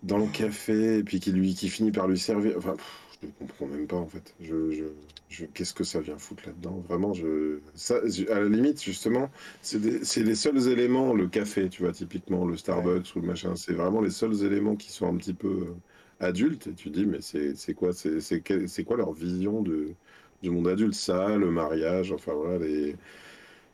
dans 0.03 0.19
le 0.19 0.29
café 0.29 0.99
et 0.99 1.05
puis 1.05 1.21
qui 1.21 1.33
lui, 1.33 1.55
qui 1.55 1.69
finit 1.69 1.91
par 1.93 2.07
lui 2.09 2.19
servir. 2.19 2.57
Enfin, 2.59 2.77
pff, 2.77 3.04
je 3.25 3.31
comprends 3.39 3.67
même 3.67 3.87
pas 3.87 3.97
en 3.97 4.07
fait. 4.07 4.35
Je, 4.41 4.71
je, 4.71 4.85
je- 5.29 5.47
qu'est-ce 5.47 5.75
que 5.75 5.85
ça 5.85 6.01
vient 6.01 6.19
foutre 6.19 6.45
là-dedans? 6.47 6.79
Vraiment, 6.81 7.13
je, 7.15 7.61
ça, 7.75 7.97
à 8.31 8.41
la 8.41 8.49
limite, 8.49 8.83
justement, 8.83 9.31
c'est 9.63 9.79
les 10.23 10.35
seuls 10.35 10.69
éléments, 10.69 11.13
le 11.15 11.29
café, 11.29 11.69
tu 11.69 11.83
vois, 11.83 11.93
typiquement, 11.93 12.45
le. 12.47 12.57
Starbucks 12.57 13.15
ou 13.17 13.21
le 13.21 13.27
machin, 13.27 13.57
c'est 13.57 13.73
vraiment 13.75 14.01
les 14.01 14.11
seuls 14.11 14.43
éléments 14.45 14.77
qui 14.77 14.91
sont 14.93 15.07
un 15.13 15.17
petit 15.17 15.35
peu 15.35 15.49
euh, 15.49 15.75
adultes. 16.27 16.67
Et 16.69 16.75
tu 16.75 16.91
dis, 16.91 17.07
mais 17.07 17.21
c'est 17.21 17.75
quoi, 17.75 17.93
c'est 17.93 18.85
quoi 18.85 18.97
leur 18.97 19.13
vision 19.13 19.63
de, 19.63 19.95
du 20.43 20.51
monde 20.51 20.69
adulte? 20.69 20.95
Ça, 20.95 21.37
le 21.37 21.51
mariage, 21.51 22.13
enfin 22.13 22.33
voilà, 22.35 22.59
les, 22.59 22.97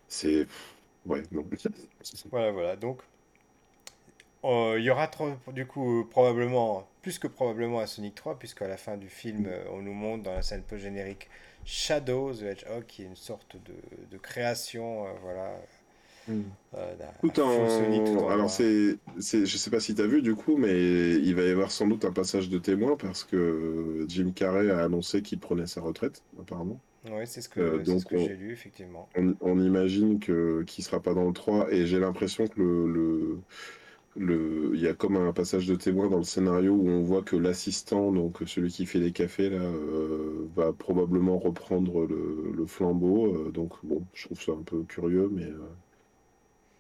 c'est, 0.08 0.46
ouais. 1.06 1.22
Voilà, 2.30 2.50
voilà. 2.52 2.76
Donc, 2.76 3.02
il 4.44 4.82
y 4.82 4.90
aura 4.90 5.08
trop- 5.08 5.32
du 5.52 5.66
coup 5.66 6.04
probablement, 6.10 6.86
plus 7.02 7.18
que 7.18 7.26
probablement 7.26 7.80
un 7.80 7.86
Sonic 7.86 8.14
3, 8.14 8.38
puisqu'à 8.38 8.68
la 8.68 8.76
fin 8.76 8.96
du 8.96 9.08
film, 9.08 9.46
euh, 9.46 9.64
on 9.70 9.82
nous 9.82 9.92
montre 9.94 10.22
dans 10.24 10.32
la 10.34 10.42
scène 10.42 10.62
post-générique 10.62 11.28
Shadow 11.64 12.32
the 12.34 12.42
Hedgehog, 12.42 12.86
qui 12.86 13.02
est 13.02 13.06
une 13.06 13.16
sorte 13.16 13.56
de, 13.56 13.74
de 14.10 14.18
création, 14.18 15.06
euh, 15.06 15.12
voilà, 15.22 15.52
Mm. 16.28 16.42
euh, 16.74 16.94
Tout 17.20 17.38
Sonic 17.68 18.04
tout 18.06 18.18
en... 18.18 18.28
en 18.28 18.30
Alors, 18.30 18.48
c'est, 18.50 18.98
c'est, 19.18 19.44
je 19.44 19.56
sais 19.58 19.70
pas 19.70 19.80
si 19.80 19.94
tu 19.94 20.00
as 20.02 20.06
vu 20.06 20.22
du 20.22 20.34
coup, 20.34 20.56
mais 20.56 21.14
il 21.16 21.34
va 21.34 21.42
y 21.42 21.50
avoir 21.50 21.70
sans 21.70 21.86
doute 21.86 22.04
un 22.06 22.12
passage 22.12 22.48
de 22.48 22.58
témoin 22.58 22.96
parce 22.96 23.24
que 23.24 24.06
Jim 24.08 24.32
Carrey 24.34 24.70
a 24.70 24.82
annoncé 24.84 25.20
qu'il 25.22 25.38
prenait 25.38 25.66
sa 25.66 25.82
retraite, 25.82 26.24
apparemment. 26.40 26.80
Oui, 27.04 27.26
c'est 27.26 27.42
ce 27.42 27.48
Euh, 27.58 27.78
que, 27.78 27.84
c'est 27.84 27.98
ce 27.98 28.06
donc, 28.06 28.06
que 28.06 28.16
on, 28.16 28.30
j'ai 28.30 28.36
lu, 28.36 28.52
effectivement. 28.52 29.10
on, 29.16 29.36
on 29.40 29.60
imagine 29.62 30.20
que 30.20 30.62
qu'il 30.64 30.84
sera 30.84 31.00
pas 31.02 31.14
dans 31.14 31.26
le 31.26 31.32
3 31.34 31.72
et 31.72 31.86
j'ai 31.86 32.00
l'impression 32.00 32.48
que 32.48 32.60
le, 32.60 32.92
le, 32.92 33.42
le, 34.16 34.72
il 34.74 34.80
y 34.80 34.88
a 34.88 34.94
comme 34.94 35.16
un 35.16 35.32
passage 35.32 35.66
de 35.66 35.74
témoin 35.76 36.08
dans 36.08 36.18
le 36.18 36.24
scénario 36.24 36.74
où 36.74 36.88
on 36.88 37.02
voit 37.02 37.22
que 37.22 37.36
l'assistant, 37.36 38.12
donc 38.12 38.38
celui 38.46 38.70
qui 38.70 38.86
fait 38.86 38.98
les 39.00 39.12
cafés 39.12 39.50
là, 39.50 39.58
euh, 39.62 40.48
va 40.54 40.72
probablement 40.72 41.38
reprendre 41.38 42.06
le, 42.06 42.52
le 42.54 42.66
flambeau. 42.66 43.34
Euh, 43.48 43.50
donc 43.52 43.74
bon, 43.84 44.04
je 44.14 44.26
trouve 44.26 44.40
ça 44.42 44.52
un 44.52 44.62
peu 44.62 44.82
curieux, 44.84 45.28
mais, 45.32 45.44
euh, 45.44 45.58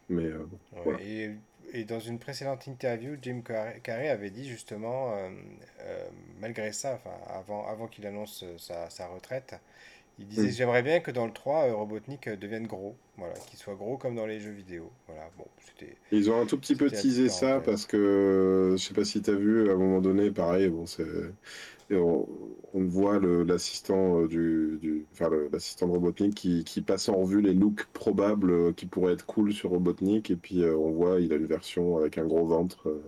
mais 0.08 0.28
voilà. 0.72 0.98
Et, 0.98 1.30
et 1.72 1.84
dans 1.84 2.00
une 2.00 2.18
précédente 2.18 2.66
interview, 2.66 3.16
Jim 3.20 3.42
Carrey, 3.42 4.08
avait 4.08 4.30
dit 4.30 4.48
justement, 4.48 5.14
malgré 6.40 6.72
ça, 6.72 6.94
enfin, 6.94 7.16
avant, 7.28 7.66
avant 7.66 7.86
qu'il 7.86 8.06
annonce 8.06 8.44
sa, 8.58 8.90
sa 8.90 9.06
retraite, 9.08 9.54
il 10.20 10.26
disait, 10.26 10.48
Mm. 10.48 10.50
j'aimerais 10.52 10.82
bien 10.82 11.00
que 11.00 11.10
dans 11.10 11.26
le 11.26 11.32
3, 11.32 11.66
euh, 11.68 11.74
Robotnik 11.74 12.28
euh, 12.28 12.36
devienne 12.36 12.66
gros, 12.66 12.94
voilà, 13.16 13.34
qu'il 13.34 13.58
soit 13.58 13.74
gros 13.74 13.96
comme 13.96 14.14
dans 14.14 14.26
les 14.26 14.38
jeux 14.38 14.50
vidéo. 14.52 14.90
Voilà, 15.08 15.28
bon, 15.38 15.46
c'était, 15.66 15.96
Ils 16.12 16.30
ont 16.30 16.40
un 16.40 16.46
tout 16.46 16.58
petit 16.58 16.76
peu 16.76 16.88
teasé 16.90 17.28
ça 17.28 17.60
parce 17.60 17.86
que 17.86 18.74
je 18.78 18.82
sais 18.84 18.94
pas 18.94 19.04
si 19.04 19.20
tu 19.22 19.30
as 19.30 19.34
vu 19.34 19.68
à 19.70 19.72
un 19.72 19.76
moment 19.76 20.00
donné, 20.00 20.30
pareil, 20.30 20.68
bon, 20.68 20.86
c'est, 20.86 21.04
on, 21.92 22.28
on 22.72 22.84
voit 22.84 23.18
l'assistant 23.18 24.20
euh, 24.20 24.28
du, 24.28 24.78
du, 24.80 25.06
enfin 25.12 25.28
l'assistant 25.52 25.86
de 25.88 25.92
Robotnik 25.92 26.34
qui, 26.34 26.62
qui 26.64 26.82
passe 26.82 27.08
en 27.08 27.16
revue 27.16 27.40
les 27.40 27.52
looks 27.54 27.84
probables 27.92 28.50
euh, 28.52 28.72
qui 28.72 28.86
pourraient 28.86 29.14
être 29.14 29.26
cool 29.26 29.52
sur 29.52 29.70
Robotnik 29.70 30.30
et 30.30 30.36
puis 30.36 30.62
euh, 30.62 30.76
on 30.76 30.92
voit 30.92 31.18
il 31.20 31.32
a 31.32 31.36
une 31.36 31.46
version 31.46 31.96
avec 31.96 32.16
un 32.18 32.24
gros 32.26 32.46
ventre. 32.46 32.88
euh. 32.88 33.02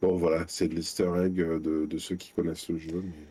Bon 0.00 0.16
voilà, 0.16 0.44
c'est 0.46 0.68
de 0.68 0.74
l'easter 0.76 1.10
egg 1.24 1.40
euh, 1.40 1.58
de, 1.58 1.86
de 1.86 1.98
ceux 1.98 2.14
qui 2.14 2.30
connaissent 2.32 2.68
le 2.68 2.78
jeu. 2.78 3.02
mais- 3.04 3.26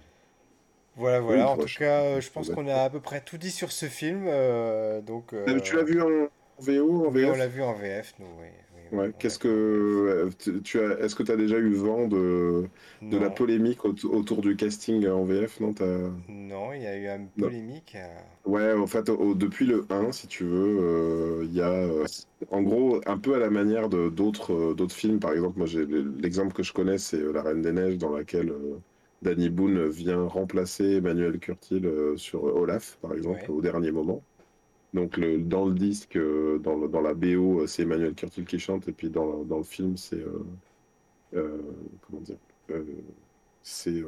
Voilà, 0.97 1.19
Oui, 1.19 1.25
voilà, 1.25 1.49
en 1.49 1.57
tout 1.57 1.69
cas, 1.77 2.01
euh, 2.03 2.21
je 2.21 2.29
pense 2.31 2.49
qu'on 2.49 2.67
a 2.67 2.75
à 2.83 2.89
peu 2.89 2.99
près 2.99 3.21
tout 3.21 3.37
dit 3.37 3.51
sur 3.51 3.71
ce 3.71 3.85
film, 3.85 4.25
euh, 4.27 5.01
donc... 5.01 5.33
Euh, 5.33 5.59
Tu 5.61 5.75
l'as 5.75 5.83
vu 5.83 6.01
en, 6.01 6.07
VO, 6.59 7.05
en 7.05 7.11
Oui, 7.11 7.23
on 7.25 7.31
VF 7.31 7.37
l'a 7.37 7.47
vu 7.47 7.61
en 7.61 7.73
VF, 7.73 8.13
nous, 8.19 8.27
oui. 8.39 8.47
Ouais, 8.91 9.11
qu'est-ce 9.19 9.37
VF. 9.37 9.43
que 9.43 10.59
tu 10.63 10.79
as, 10.79 10.99
est-ce 10.99 11.13
que 11.15 11.23
tu 11.23 11.31
as 11.31 11.35
déjà 11.35 11.57
eu 11.57 11.73
vent 11.73 12.07
de, 12.07 12.63
de 13.11 13.17
la 13.17 13.29
Non, 13.29 13.35
polémique 13.35 13.83
aut- 13.85 13.93
autour 14.05 14.41
du 14.41 14.55
casting 14.55 15.07
en 15.07 15.23
VF? 15.25 15.59
Non, 15.59 15.73
non, 16.29 16.73
il 16.73 16.81
y 16.81 16.87
a 16.87 16.95
eu 16.97 17.07
une 17.07 17.29
Non. 17.37 17.47
polémique. 17.47 17.95
euh, 17.95 18.19
Ouais, 18.45 18.71
en 18.73 18.87
fait, 18.87 19.09
au- 19.09 19.35
depuis 19.35 19.65
le 19.65 19.85
1, 19.89 20.11
si 20.13 20.27
tu 20.27 20.45
veux, 20.45 20.79
euh, 20.79 21.43
il 21.45 21.53
y 21.53 21.61
a, 21.61 21.85
en 22.49 22.61
gros, 22.61 23.01
un 23.05 23.17
peu 23.17 23.35
à 23.35 23.39
la 23.39 23.49
manière 23.49 23.89
de 23.89 24.09
d'autres 24.09 24.73
d'autres 24.73 24.95
films. 24.95 25.19
Par 25.19 25.33
exemple, 25.33 25.57
moi, 25.57 25.67
j'ai 25.67 25.85
l'exemple 25.85 26.53
que 26.53 26.63
je 26.63 26.71
connais, 26.73 26.97
c'est 26.97 27.21
La 27.33 27.41
Reine 27.43 27.61
des 27.61 27.73
Neiges, 27.73 27.97
dans 27.97 28.15
laquelle 28.15 28.53
Danny 29.21 29.49
Boone 29.49 29.87
vient 29.89 30.23
remplacer 30.27 30.97
Emmanuel 30.97 31.39
Curtil 31.39 31.85
euh, 31.85 32.17
sur 32.17 32.43
Olaf, 32.43 32.97
par 33.01 33.13
exemple, 33.13 33.41
Ouais, 33.41 33.51
au 33.51 33.61
dernier 33.61 33.91
moment. 33.91 34.25
Donc, 34.93 35.17
le, 35.17 35.39
dans 35.39 35.65
le 35.67 35.75
disque, 35.75 36.17
euh, 36.17 36.59
dans, 36.59 36.77
le- 36.77 36.89
dans 36.89 37.01
la 37.01 37.13
BO, 37.15 37.61
euh, 37.61 37.67
c'est 37.67 37.83
Emmanuel 37.83 38.15
Curtil 38.15 38.45
qui 38.45 38.59
chante, 38.59 38.87
et 38.89 38.93
puis 38.93 39.09
dans, 39.11 39.45
dans 39.45 39.57
le 39.59 39.63
film, 39.63 39.97
c'est 39.97 40.17
euh, 40.21 40.45
euh, 41.35 41.61
comment 42.01 42.21
dire, 42.21 42.39
euh, 42.71 42.85
c'est 43.63 44.03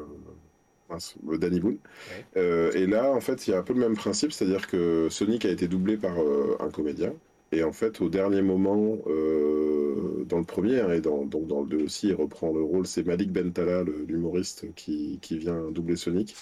Danny 1.38 1.60
Boone. 1.60 1.80
ouais, 2.06 2.26
Euh, 2.38 2.72
et 2.74 2.88
là, 2.88 3.12
en 3.14 3.22
fait, 3.22 3.48
il 3.48 3.52
y 3.52 3.54
a 3.54 3.60
un 3.60 3.64
peu 3.64 3.74
le 3.74 3.80
même 3.80 3.96
principe, 3.96 4.32
c'est-à-dire 4.32 4.68
que 4.68 5.10
Sonic 5.10 5.46
a 5.46 5.50
été 5.52 5.68
doublé 5.68 5.98
par 5.98 6.20
euh, 6.20 6.58
un 6.60 6.70
comédien. 6.72 7.14
Et 7.52 7.64
en 7.64 7.74
fait, 7.74 8.02
au 8.02 8.10
dernier 8.10 8.42
moment, 8.42 8.98
euh, 9.08 9.79
dans 10.30 10.40
le 10.40 10.46
premier, 10.46 10.80
hein, 10.80 10.92
et 10.94 11.02
dans, 11.02 11.26
donc 11.26 11.48
dans 11.48 11.62
le 11.62 11.68
deux 11.68 11.84
aussi, 11.84 12.08
il 12.08 12.16
reprend 12.16 12.54
le 12.54 12.62
rôle, 12.64 12.88
c'est 12.88 13.06
Malik 13.06 13.32
Bentala, 13.32 13.84
l'humoriste, 14.08 14.74
qui, 14.76 15.20
qui 15.22 15.38
vient 15.38 15.72
doubler 15.72 15.96
Sonic. 15.98 16.36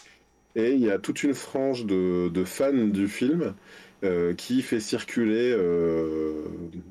Et 0.55 0.73
il 0.73 0.81
y 0.81 0.89
a 0.89 0.99
toute 0.99 1.23
une 1.23 1.33
frange 1.35 1.85
de, 1.85 2.29
de 2.29 2.43
fans 2.43 2.73
du 2.73 3.07
film 3.07 3.53
euh, 4.03 4.33
qui 4.35 4.61
fait 4.61 4.79
circuler 4.79 5.51
euh, 5.55 6.45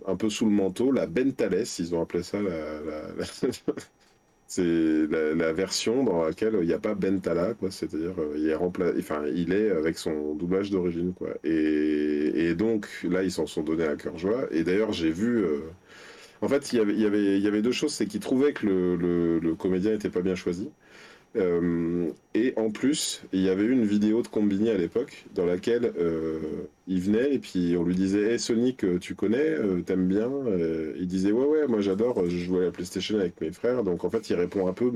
un 0.07 0.17
peu 0.17 0.29
sous 0.31 0.45
le 0.45 0.51
manteau 0.51 0.91
la 0.91 1.07
Bentales, 1.07 1.65
ils 1.79 1.95
ont 1.95 2.03
appelé 2.03 2.23
ça 2.25 2.41
la, 2.41 2.81
c'est 4.49 5.07
la, 5.09 5.53
version 5.53 6.05
dans 6.05 6.25
laquelle 6.25 6.59
il 6.63 6.67
n'y 6.67 6.73
a 6.73 6.79
pas 6.79 6.95
Bentala, 6.95 7.55
quoi. 7.55 7.71
C'est-à-dire, 7.71 8.15
euh, 8.19 8.35
il 8.37 8.49
est 8.49 8.55
rempla... 8.55 8.93
enfin, 8.99 9.25
il 9.35 9.53
est 9.53 9.71
avec 9.71 9.99
son 9.99 10.35
doublage 10.35 10.71
d'origine. 10.71 11.13
Et, 11.45 12.55
donc, 12.55 12.89
là, 13.05 13.23
ils 13.23 13.33
s'en 13.33 13.47
sont 13.47 13.63
donnés 13.63 13.87
à 13.87 13.97
cœur 13.97 14.19
joie. 14.19 14.47
Et 14.51 14.65
d'ailleurs, 14.65 14.93
j'ai 14.93 15.11
vu. 15.11 15.45
En 16.43 16.49
fait, 16.49 16.73
il 16.73 16.79
y 16.79 17.47
avait, 17.47 17.63
deux 17.63 17.73
choses. 17.73 17.93
C'est 17.93 18.07
qu'ils 18.07 18.21
trouvaient 18.21 18.53
que 18.53 18.67
le, 18.67 19.55
comédien 19.55 19.93
n'était 19.93 20.11
pas 20.11 20.23
bien 20.23 20.35
choisi. 20.35 20.71
Euh, 21.37 22.09
et 22.35 22.55
en 22.57 22.71
plus, 22.71 23.23
il 23.33 23.43
y 23.43 23.51
avait 23.51 23.65
eu 23.65 23.73
une 23.73 23.85
vidéo 23.85 24.23
de 24.23 24.29
Combini 24.29 24.71
à 24.71 24.79
l'époque 24.79 25.27
dans 25.35 25.45
laquelle 25.45 25.93
euh, 25.99 26.39
il 26.87 27.01
venait 27.01 27.35
et 27.35 27.39
puis 27.39 27.77
on 27.79 27.83
lui 27.83 27.95
disait 27.95 28.33
Hey 28.33 28.39
Sonic, 28.39 28.87
tu 29.01 29.15
connais, 29.15 29.51
euh, 29.51 29.83
t'aimes 29.83 30.07
bien 30.07 30.31
Il 30.99 31.07
disait 31.07 31.33
Ouais, 31.33 31.45
ouais, 31.45 31.67
moi 31.67 31.81
j'adore, 31.83 32.25
je 32.27 32.39
joue 32.39 32.57
à 32.57 32.63
la 32.63 32.71
PlayStation 32.71 33.19
avec 33.19 33.39
mes 33.43 33.53
frères. 33.53 33.85
Donc 33.85 34.05
en 34.05 34.11
fait, 34.11 34.31
il 34.31 34.37
répond 34.37 34.67
un 34.67 34.73
peu, 34.73 34.91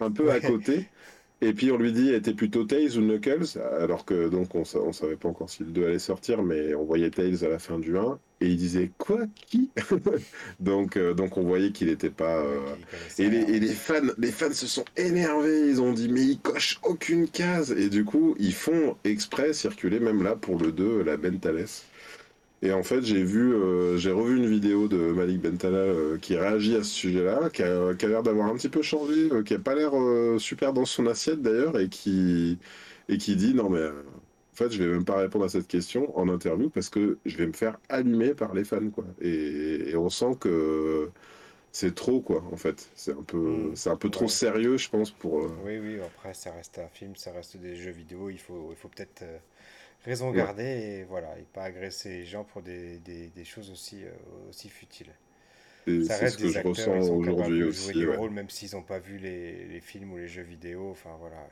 un 0.00 0.10
peu 0.12 0.30
à 0.30 0.38
côté. 0.38 0.86
Et 1.42 1.52
puis 1.52 1.70
on 1.70 1.76
lui 1.76 1.92
dit 1.92 2.10
était 2.14 2.32
plutôt 2.32 2.64
Tails 2.64 2.96
ou 2.96 3.02
Knuckles 3.02 3.58
alors 3.78 4.06
que 4.06 4.28
donc 4.30 4.54
on, 4.54 4.64
sa- 4.64 4.80
on 4.80 4.92
savait 4.92 5.16
pas 5.16 5.28
encore 5.28 5.50
si 5.50 5.64
le 5.64 5.70
2 5.70 5.86
allait 5.86 5.98
sortir 5.98 6.42
mais 6.42 6.74
on 6.74 6.84
voyait 6.84 7.10
Tails 7.10 7.44
à 7.44 7.48
la 7.48 7.58
fin 7.58 7.78
du 7.78 7.96
1 7.98 8.18
et 8.40 8.48
il 8.48 8.56
disait 8.56 8.90
quoi? 8.98 9.20
Qui? 9.46 9.70
Donc 10.60 10.96
euh, 10.96 11.14
donc 11.14 11.36
on 11.36 11.42
voyait 11.42 11.72
qu'il 11.72 11.88
était 11.90 12.10
pas 12.10 12.38
euh, 12.42 12.74
les, 13.18 13.26
et 13.26 13.60
les 13.60 13.72
fans 13.74 13.94
les 14.18 14.32
fans 14.32 14.52
se 14.52 14.66
sont 14.66 14.84
énervés 14.96 15.68
ils 15.68 15.80
ont 15.82 15.92
dit 15.92 16.08
mais 16.08 16.22
il 16.22 16.38
coche 16.40 16.78
aucune 16.82 17.28
case. 17.28 17.72
Et 17.72 17.88
du 17.90 18.04
coup 18.04 18.34
ils 18.38 18.54
font 18.54 18.96
exprès 19.04 19.52
circuler 19.52 20.00
même 20.00 20.22
là 20.22 20.36
pour 20.36 20.58
le 20.58 20.72
2 20.72 21.02
la 21.02 21.16
Bentales 21.16 21.66
et 22.62 22.72
en 22.72 22.82
fait, 22.82 23.02
j'ai 23.02 23.22
vu, 23.22 23.54
euh, 23.54 23.96
j'ai 23.98 24.10
revu 24.12 24.36
une 24.38 24.46
vidéo 24.46 24.88
de 24.88 24.96
Malik 24.96 25.40
Bentala 25.42 25.76
euh, 25.78 26.18
qui 26.18 26.36
réagit 26.36 26.74
à 26.76 26.82
ce 26.82 26.90
sujet-là, 26.90 27.50
qui 27.50 27.62
a, 27.62 27.94
qui 27.94 28.06
a 28.06 28.08
l'air 28.08 28.22
d'avoir 28.22 28.48
un 28.48 28.56
petit 28.56 28.70
peu 28.70 28.82
changé, 28.82 29.30
euh, 29.32 29.42
qui 29.42 29.54
a 29.54 29.58
pas 29.58 29.74
l'air 29.74 29.92
super 30.40 30.72
dans 30.72 30.84
son 30.86 31.06
assiette 31.06 31.42
d'ailleurs, 31.42 31.78
et 31.78 31.88
qui, 31.88 32.58
et 33.08 33.18
qui 33.18 33.36
dit 33.36 33.54
non 33.54 33.68
mais 33.70 33.86
en 33.88 34.56
fait, 34.56 34.70
je 34.72 34.82
vais 34.82 34.90
même 34.90 35.04
pas 35.04 35.18
répondre 35.18 35.44
à 35.44 35.48
cette 35.50 35.68
question 35.68 36.16
en 36.18 36.28
interview 36.30 36.70
parce 36.70 36.88
que 36.88 37.18
je 37.26 37.36
vais 37.36 37.46
me 37.46 37.52
faire 37.52 37.78
allumer 37.90 38.34
par 38.34 38.54
les 38.54 38.64
fans 38.64 38.88
quoi. 38.90 39.04
Et, 39.20 39.90
et 39.90 39.96
on 39.96 40.08
sent 40.08 40.36
que 40.40 41.10
c'est 41.72 41.94
trop 41.94 42.20
quoi 42.22 42.44
en 42.52 42.56
fait. 42.56 42.90
C'est 42.96 43.12
un 43.12 43.22
peu, 43.24 43.54
Hmm, 43.54 43.74
c'est 43.74 43.90
un 43.90 43.96
peu 43.96 44.10
trop 44.10 44.28
sérieux, 44.28 44.78
je 44.78 44.90
pense 44.90 45.10
pour. 45.12 45.50
Oui, 45.56 45.78
oui, 45.78 46.00
après, 46.00 46.34
ça 46.34 46.52
reste 46.52 46.78
un 46.78 46.88
film, 46.88 47.16
ça 47.16 47.32
reste 47.32 47.56
des 47.56 47.76
jeux 47.76 47.90
vidéo, 47.90 48.30
il 48.30 48.38
faut, 48.38 48.68
il 48.72 48.76
faut 48.76 48.88
peut-être 48.88 49.24
raison 50.06 50.32
ouais. 50.32 50.46
garder 50.46 50.64
et 50.64 51.04
voilà, 51.04 51.38
et 51.38 51.44
pas 51.44 51.64
agresser 51.64 52.10
les 52.10 52.26
gens 52.26 52.44
pour 52.44 52.62
des, 52.62 52.98
des, 53.00 53.28
des 53.30 53.44
choses 53.44 53.70
aussi, 53.70 54.04
euh, 54.04 54.10
aussi 54.50 54.68
futiles. 54.70 55.14
Et 55.88 56.04
Ça 56.04 56.16
c'est 56.16 56.26
reste 56.26 56.38
ce 56.38 56.38
que 56.38 56.48
des 56.48 56.48
je 56.48 56.58
acteurs, 56.58 56.90
ressens 56.90 57.02
sont 57.02 57.20
capables 57.20 57.56
aujourd'hui 57.56 57.62
de 57.62 57.70
jouer 57.72 57.94
aussi. 57.94 57.94
des 57.94 58.06
Ouais. 58.06 58.18
rôles 58.18 58.30
même 58.32 58.50
s'ils 58.50 58.74
n'ont 58.74 58.82
pas 58.84 58.98
vu 59.00 59.18
les, 59.18 59.66
les 59.66 59.80
films 59.80 60.12
ou 60.12 60.18
les 60.18 60.28
jeux 60.28 60.42
vidéo, 60.42 60.90
enfin 60.92 61.16
voilà, 61.20 61.48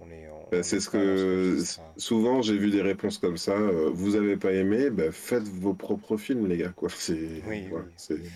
on 0.00 0.10
est, 0.10 0.28
on 0.30 0.46
c'est 0.62 0.80
ce 0.80 0.88
que 0.90 1.62
hein. 1.78 1.96
souvent 1.96 2.40
j'ai 2.42 2.56
vu 2.56 2.70
des 2.70 2.82
réponses 2.82 3.18
comme 3.18 3.36
ça. 3.36 3.52
euh, 3.52 3.90
vous 3.92 4.14
avez 4.16 4.36
pas 4.36 4.52
aimé, 4.52 4.90
ben, 4.90 5.10
faites 5.12 5.42
vos 5.48 5.74
propres 5.74 6.16
films, 6.16 6.46
les 6.46 6.56
gars. 6.58 6.70
Quoi. 6.70 6.88
C'est 6.96 7.42
Oui, 7.42 7.68
voilà, 7.68 7.86
oui, 8.08 8.30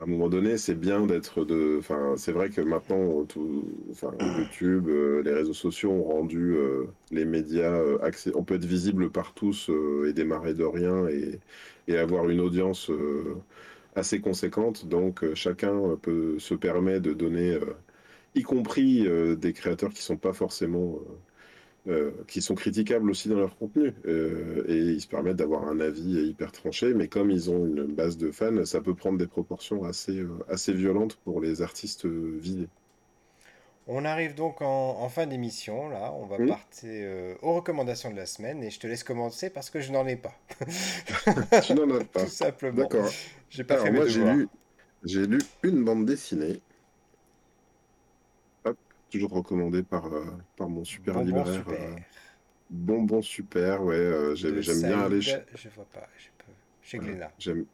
à 0.00 0.04
un 0.04 0.06
moment 0.06 0.28
donné, 0.28 0.58
c'est 0.58 0.74
bien 0.76 1.06
d'être 1.06 1.44
de. 1.44 1.76
Enfin, 1.78 2.14
c'est 2.16 2.32
vrai 2.32 2.50
que 2.50 2.60
maintenant, 2.60 3.24
tout, 3.24 3.64
enfin, 3.90 4.12
YouTube, 4.38 4.88
euh, 4.88 5.22
les 5.24 5.32
réseaux 5.32 5.54
sociaux 5.54 5.90
ont 5.90 6.04
rendu 6.04 6.54
euh, 6.54 6.86
les 7.10 7.24
médias 7.24 7.72
euh, 7.72 7.98
accès. 8.02 8.30
On 8.34 8.44
peut 8.44 8.54
être 8.54 8.64
visible 8.64 9.10
par 9.10 9.34
tous 9.34 9.70
et 10.06 10.12
démarrer 10.12 10.54
de 10.54 10.64
rien 10.64 11.08
et, 11.08 11.40
et 11.88 11.98
avoir 11.98 12.28
une 12.28 12.40
audience 12.40 12.90
assez 13.96 14.20
conséquente. 14.20 14.86
Donc, 14.86 15.24
chacun 15.34 15.96
peut 16.00 16.38
se 16.38 16.54
permet 16.54 17.00
de 17.00 17.12
donner, 17.12 17.58
y 18.34 18.42
compris 18.42 19.06
des 19.36 19.52
créateurs 19.52 19.90
qui 19.90 20.02
sont 20.02 20.16
pas 20.16 20.32
forcément 20.32 21.00
euh, 21.86 22.12
qui 22.26 22.42
sont 22.42 22.54
critiquables 22.54 23.10
aussi 23.10 23.28
dans 23.28 23.38
leur 23.38 23.56
contenu. 23.56 23.94
Euh, 24.06 24.64
et 24.68 24.76
ils 24.78 25.00
se 25.00 25.08
permettent 25.08 25.36
d'avoir 25.36 25.66
un 25.68 25.80
avis 25.80 26.26
hyper 26.28 26.52
tranché, 26.52 26.94
mais 26.94 27.08
comme 27.08 27.30
ils 27.30 27.50
ont 27.50 27.66
une 27.66 27.86
base 27.86 28.16
de 28.18 28.30
fans, 28.30 28.64
ça 28.66 28.80
peut 28.80 28.94
prendre 28.94 29.18
des 29.18 29.26
proportions 29.26 29.84
assez, 29.84 30.18
euh, 30.18 30.28
assez 30.48 30.72
violentes 30.72 31.16
pour 31.24 31.40
les 31.40 31.62
artistes 31.62 32.06
visés. 32.06 32.68
On 33.88 34.04
arrive 34.04 34.34
donc 34.34 34.60
en, 34.60 35.00
en 35.00 35.08
fin 35.08 35.26
d'émission, 35.26 35.88
là, 35.88 36.12
on 36.12 36.26
va 36.26 36.38
Hmm 36.38 36.50
partir 36.50 37.36
aux 37.42 37.54
recommandations 37.54 38.10
de 38.10 38.16
la 38.16 38.26
semaine 38.26 38.62
et 38.62 38.70
je 38.70 38.78
te 38.78 38.86
laisse 38.86 39.02
commencer 39.02 39.48
parce 39.50 39.70
que 39.70 39.80
je 39.80 39.90
n'en 39.92 40.06
ai 40.06 40.16
pas. 40.16 40.34
tu 41.58 41.74
n'en 41.74 41.90
as 41.96 42.04
Tout 42.16 42.26
pas. 42.26 42.28
simplement. 42.28 42.92
D'accord. 42.92 43.16
J'ai 43.50 43.64
pas 43.64 43.78
fait 43.78 43.90
Alors 43.90 43.90
mes 43.90 44.00
moi 44.00 44.06
j'ai 44.06 44.24
lu, 44.24 44.48
j'ai 45.04 45.26
lu 45.26 45.38
une 45.62 45.84
bande 45.84 46.06
dessinée, 46.06 46.62
toujours 49.10 49.30
recommandée 49.30 49.82
par, 49.82 50.06
euh, 50.06 50.24
par 50.56 50.68
mon 50.68 50.84
super 50.84 51.14
Bonbon 51.14 51.26
libraire. 51.26 51.54
super. 51.54 51.80
euh, 51.80 51.96
Bonbon 52.70 53.22
super, 53.22 53.82
ouais, 53.82 53.96
euh, 53.96 54.34
j'aime 54.34 54.60
bien 54.82 55.00
aller 55.00 55.22
chez, 55.22 55.38
je 55.54 55.68
vois 55.70 55.86
pas, 55.92 56.06
je 56.18 56.28
peux. 56.38 56.52
Chez 56.82 56.98
Glénat. 56.98 57.32
j'aime 57.38 57.64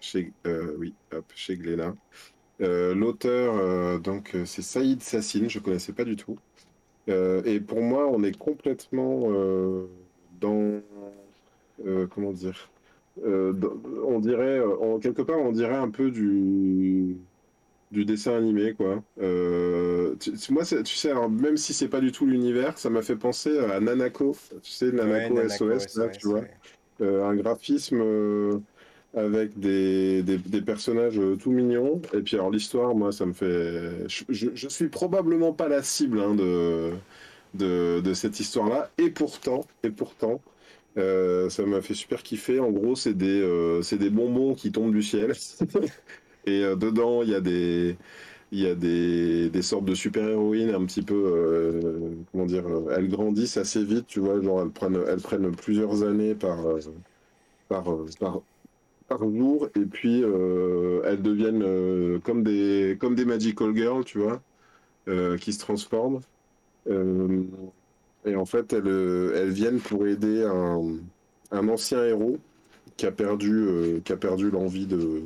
chez, 0.00 0.32
oui, 0.78 0.94
hop, 1.12 1.24
chez 1.34 1.56
Glénat. 1.56 1.94
L'auteur, 2.60 4.00
donc, 4.00 4.36
c'est 4.44 4.62
Saïd 4.62 5.02
Sassine, 5.02 5.48
je 5.50 5.58
connaissais 5.58 5.92
pas 5.92 6.04
du 6.04 6.16
tout. 6.16 6.38
Et 7.08 7.60
pour 7.60 7.82
moi, 7.82 8.06
on 8.08 8.22
est 8.22 8.36
complètement 8.36 9.28
dans, 10.40 10.80
comment 12.10 12.32
dire, 12.32 12.70
euh, 13.24 13.52
on 14.04 14.20
dirait, 14.20 14.60
en 14.60 14.98
quelque 14.98 15.22
part, 15.22 15.38
on 15.38 15.52
dirait 15.52 15.76
un 15.76 15.90
peu 15.90 16.10
du, 16.10 17.16
du 17.90 18.04
dessin 18.04 18.36
animé, 18.36 18.74
quoi. 18.74 19.02
Euh, 19.20 20.14
tu- 20.16 20.32
moi, 20.52 20.64
tu 20.64 20.84
sais, 20.94 21.10
alors, 21.10 21.30
même 21.30 21.56
si 21.56 21.72
c'est 21.74 21.88
pas 21.88 22.00
du 22.00 22.12
tout 22.12 22.26
l'univers, 22.26 22.78
ça 22.78 22.90
m'a 22.90 23.02
fait 23.02 23.16
penser 23.16 23.58
à 23.58 23.80
Nanako, 23.80 24.36
tu 24.62 24.70
sais, 24.70 24.86
Ouais, 24.86 24.92
Nanako 24.92 25.34
Nanako 25.34 25.48
SOS, 25.48 25.96
là, 25.96 26.08
tu 26.08 26.26
vois. 26.28 26.44
Euh, 27.00 27.24
un 27.24 27.34
graphisme 27.36 28.00
euh, 28.02 28.58
avec 29.14 29.58
des, 29.58 30.22
des, 30.22 30.38
des 30.38 30.62
personnages 30.62 31.18
euh, 31.18 31.36
tout 31.36 31.50
mignons. 31.52 32.02
Et 32.14 32.22
puis 32.22 32.36
alors 32.36 32.50
l'histoire, 32.50 32.94
moi, 32.94 33.12
ça 33.12 33.26
me 33.26 33.32
fait... 33.32 34.08
Je, 34.08 34.24
je, 34.28 34.48
je 34.54 34.68
suis 34.68 34.88
probablement 34.88 35.52
pas 35.52 35.68
la 35.68 35.82
cible 35.82 36.20
hein, 36.20 36.34
de, 36.34 36.92
de, 37.54 38.00
de 38.00 38.14
cette 38.14 38.40
histoire-là. 38.40 38.90
Et 38.98 39.10
pourtant, 39.10 39.66
et 39.82 39.90
pourtant, 39.90 40.42
euh, 40.98 41.48
ça 41.50 41.64
m'a 41.66 41.80
fait 41.82 41.94
super 41.94 42.22
kiffer. 42.22 42.60
En 42.60 42.70
gros, 42.72 42.96
c'est 42.96 43.14
des, 43.14 43.40
euh, 43.40 43.82
c'est 43.82 43.98
des 43.98 44.10
bonbons 44.10 44.54
qui 44.54 44.72
tombent 44.72 44.92
du 44.94 45.02
ciel. 45.02 45.32
Et 46.48 46.64
euh, 46.64 46.76
dedans, 46.76 47.22
il 47.22 47.30
y 47.30 47.34
a 47.34 47.40
des... 47.40 47.96
Il 48.50 48.60
y 48.60 48.66
a 48.66 48.74
des, 48.74 49.50
des 49.50 49.60
sortes 49.60 49.84
de 49.84 49.94
super-héroïnes 49.94 50.70
un 50.70 50.86
petit 50.86 51.02
peu, 51.02 51.14
euh, 51.14 52.14
comment 52.32 52.46
dire, 52.46 52.66
euh, 52.66 52.94
elles 52.96 53.10
grandissent 53.10 53.58
assez 53.58 53.84
vite, 53.84 54.06
tu 54.06 54.20
vois, 54.20 54.36
elles 54.36 54.70
prennent, 54.70 54.98
elles 55.06 55.20
prennent 55.20 55.54
plusieurs 55.54 56.02
années 56.02 56.34
par, 56.34 56.56
par, 57.68 57.84
par, 59.06 59.18
jour, 59.18 59.68
et 59.76 59.84
puis 59.84 60.22
elles 60.22 61.20
deviennent 61.20 62.18
comme 62.20 62.42
des, 62.42 62.96
comme 62.98 63.14
des 63.14 63.26
Magical 63.26 63.76
Girls, 63.76 64.04
tu 64.06 64.18
vois, 64.18 64.40
qui 65.36 65.52
se 65.52 65.58
transforment. 65.58 66.20
Et 66.88 68.34
en 68.34 68.46
fait, 68.46 68.72
elles, 68.72 69.32
elles 69.34 69.50
viennent 69.50 69.80
pour 69.80 70.06
aider 70.06 70.42
un, 70.44 70.80
un 71.50 71.68
ancien 71.68 72.02
héros 72.02 72.38
qui 72.96 73.04
a 73.04 73.12
perdu, 73.12 74.00
qui 74.06 74.12
a 74.14 74.16
perdu 74.16 74.50
l'envie 74.50 74.86
de, 74.86 75.20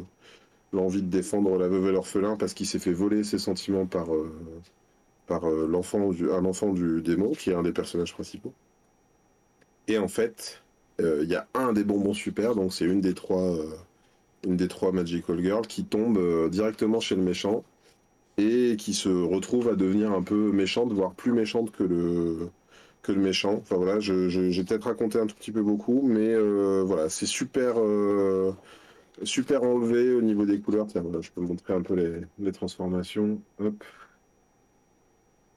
l'envie 0.72 1.02
de 1.02 1.08
défendre 1.08 1.56
la 1.58 1.68
veuve 1.68 1.88
et 1.88 1.92
l'orphelin 1.92 2.36
parce 2.36 2.54
qu'il 2.54 2.66
s'est 2.66 2.78
fait 2.78 2.92
voler 2.92 3.24
ses 3.24 3.38
sentiments 3.38 3.86
par, 3.86 4.08
par 5.26 5.48
l'enfant, 5.48 6.10
un 6.10 6.44
enfant 6.44 6.72
du 6.72 7.02
démon, 7.02 7.32
qui 7.32 7.50
est 7.50 7.54
un 7.54 7.62
des 7.62 7.72
personnages 7.72 8.12
principaux. 8.12 8.52
Et 9.88 9.98
en 9.98 10.08
fait, 10.08 10.62
il 10.98 11.28
y 11.28 11.34
a 11.34 11.46
un 11.54 11.72
des 11.72 11.84
bonbons 11.84 12.14
super, 12.14 12.54
donc 12.54 12.72
c'est 12.72 12.86
une 12.86 13.00
des 13.00 13.14
trois, 13.14 13.54
une 14.46 14.56
des 14.56 14.68
trois 14.68 14.92
Magical 14.92 15.42
Girls 15.42 15.66
qui 15.66 15.84
tombe 15.84 16.48
directement 16.50 17.00
chez 17.00 17.16
le 17.16 17.22
méchant 17.22 17.64
et 18.38 18.76
qui 18.78 18.94
se 18.94 19.08
retrouve 19.08 19.68
à 19.68 19.74
devenir 19.74 20.12
un 20.12 20.22
peu 20.22 20.52
méchante, 20.52 20.92
voire 20.92 21.12
plus 21.12 21.32
méchante 21.32 21.70
que 21.70 21.84
le, 21.84 22.48
que 23.02 23.12
le 23.12 23.20
méchant. 23.20 23.54
Enfin 23.54 23.76
voilà, 23.76 24.00
j'ai 24.00 24.64
peut-être 24.64 24.84
raconté 24.84 25.18
un 25.18 25.26
tout 25.26 25.36
petit 25.36 25.52
peu 25.52 25.62
beaucoup, 25.62 26.02
mais 26.04 26.28
euh, 26.32 26.82
voilà, 26.84 27.08
c'est 27.08 27.26
super, 27.26 27.74
euh, 27.78 28.52
super 29.24 29.62
enlevé 29.62 30.14
au 30.14 30.22
niveau 30.22 30.44
des 30.46 30.60
couleurs. 30.60 30.86
Tiens, 30.86 31.04
je 31.20 31.30
peux 31.30 31.40
montrer 31.40 31.74
un 31.74 31.82
peu 31.82 31.94
les, 32.38 32.52
transformations. 32.52 33.40
Hop. 33.58 33.84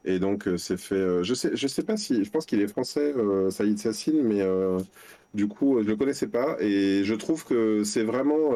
Et 0.07 0.19
donc 0.19 0.47
euh, 0.47 0.57
c'est 0.57 0.77
fait. 0.77 1.23
je 1.23 1.33
sais, 1.33 1.55
je 1.55 1.67
sais 1.67 1.83
pas 1.83 1.97
si, 1.97 2.23
je 2.23 2.29
pense 2.29 2.45
qu'il 2.45 2.61
est 2.61 2.67
français, 2.67 3.13
Saïd 3.49 3.79
Sassine, 3.79 4.21
mais 4.21 4.43
du 5.33 5.47
coup 5.47 5.81
je 5.81 5.87
le 5.87 5.95
connaissais 5.95 6.27
pas 6.27 6.57
et 6.59 7.03
je 7.03 7.15
trouve 7.15 7.43
que 7.45 7.83
c'est 7.83 8.03
vraiment, 8.03 8.51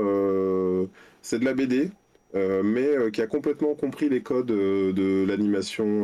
c'est 1.22 1.40
de 1.40 1.46
la 1.46 1.54
BD. 1.54 1.92
Euh, 2.36 2.62
mais 2.64 2.86
euh, 2.86 3.10
qui 3.10 3.22
a 3.24 3.28
complètement 3.28 3.74
compris 3.74 4.08
les 4.08 4.22
codes 4.22 4.52
euh, 4.52 4.94
de 4.94 5.26
l'animation 5.28 6.04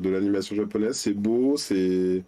de 0.00 0.08
l'animation 0.08 0.56
japonaise. 0.56 0.96
C'est 0.96 1.12
beau, 1.14 1.56
c'est 1.56 2.24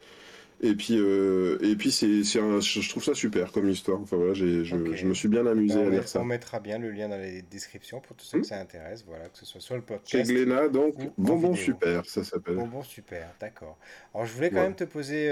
et 0.64 0.74
puis 0.74 0.94
et 0.94 1.76
puis 1.76 1.92
c'est 1.92 2.22
je 2.22 2.88
trouve 2.88 3.04
ça 3.04 3.14
super 3.14 3.52
comme 3.52 3.68
histoire. 3.68 4.00
Enfin 4.00 4.16
voilà, 4.16 4.34
je, 4.34 4.64
je, 4.64 4.76
me 4.76 5.14
suis 5.14 5.28
bien 5.28 5.46
amusé 5.46 5.80
à 5.80 5.88
lire 5.88 6.08
ça. 6.08 6.20
On 6.20 6.24
mettra 6.24 6.60
bien 6.60 6.78
le 6.78 6.90
lien 6.90 7.08
dans 7.08 7.18
les 7.18 7.42
descriptions 7.42 8.00
pour 8.00 8.16
tous 8.16 8.24
ceux 8.24 8.38
que 8.38 8.44
hmm. 8.44 8.48
ça 8.48 8.60
intéresse. 8.60 9.04
Voilà, 9.06 9.28
que 9.28 9.38
ce 9.38 9.46
soit 9.46 9.60
sur 9.60 9.74
le 9.76 9.82
podcast. 9.82 10.26
Chez 10.26 10.34
Glénat, 10.34 10.68
donc 10.68 10.94
bonbon 11.18 11.54
super, 11.54 12.04
ça 12.06 12.24
s'appelle. 12.24 12.56
Bonbon 12.56 12.82
super, 12.82 13.34
d'accord. 13.40 13.78
Alors 14.14 14.26
je 14.26 14.32
voulais 14.32 14.50
quand 14.50 14.62
même 14.62 14.76
te 14.76 14.84
poser 14.84 15.30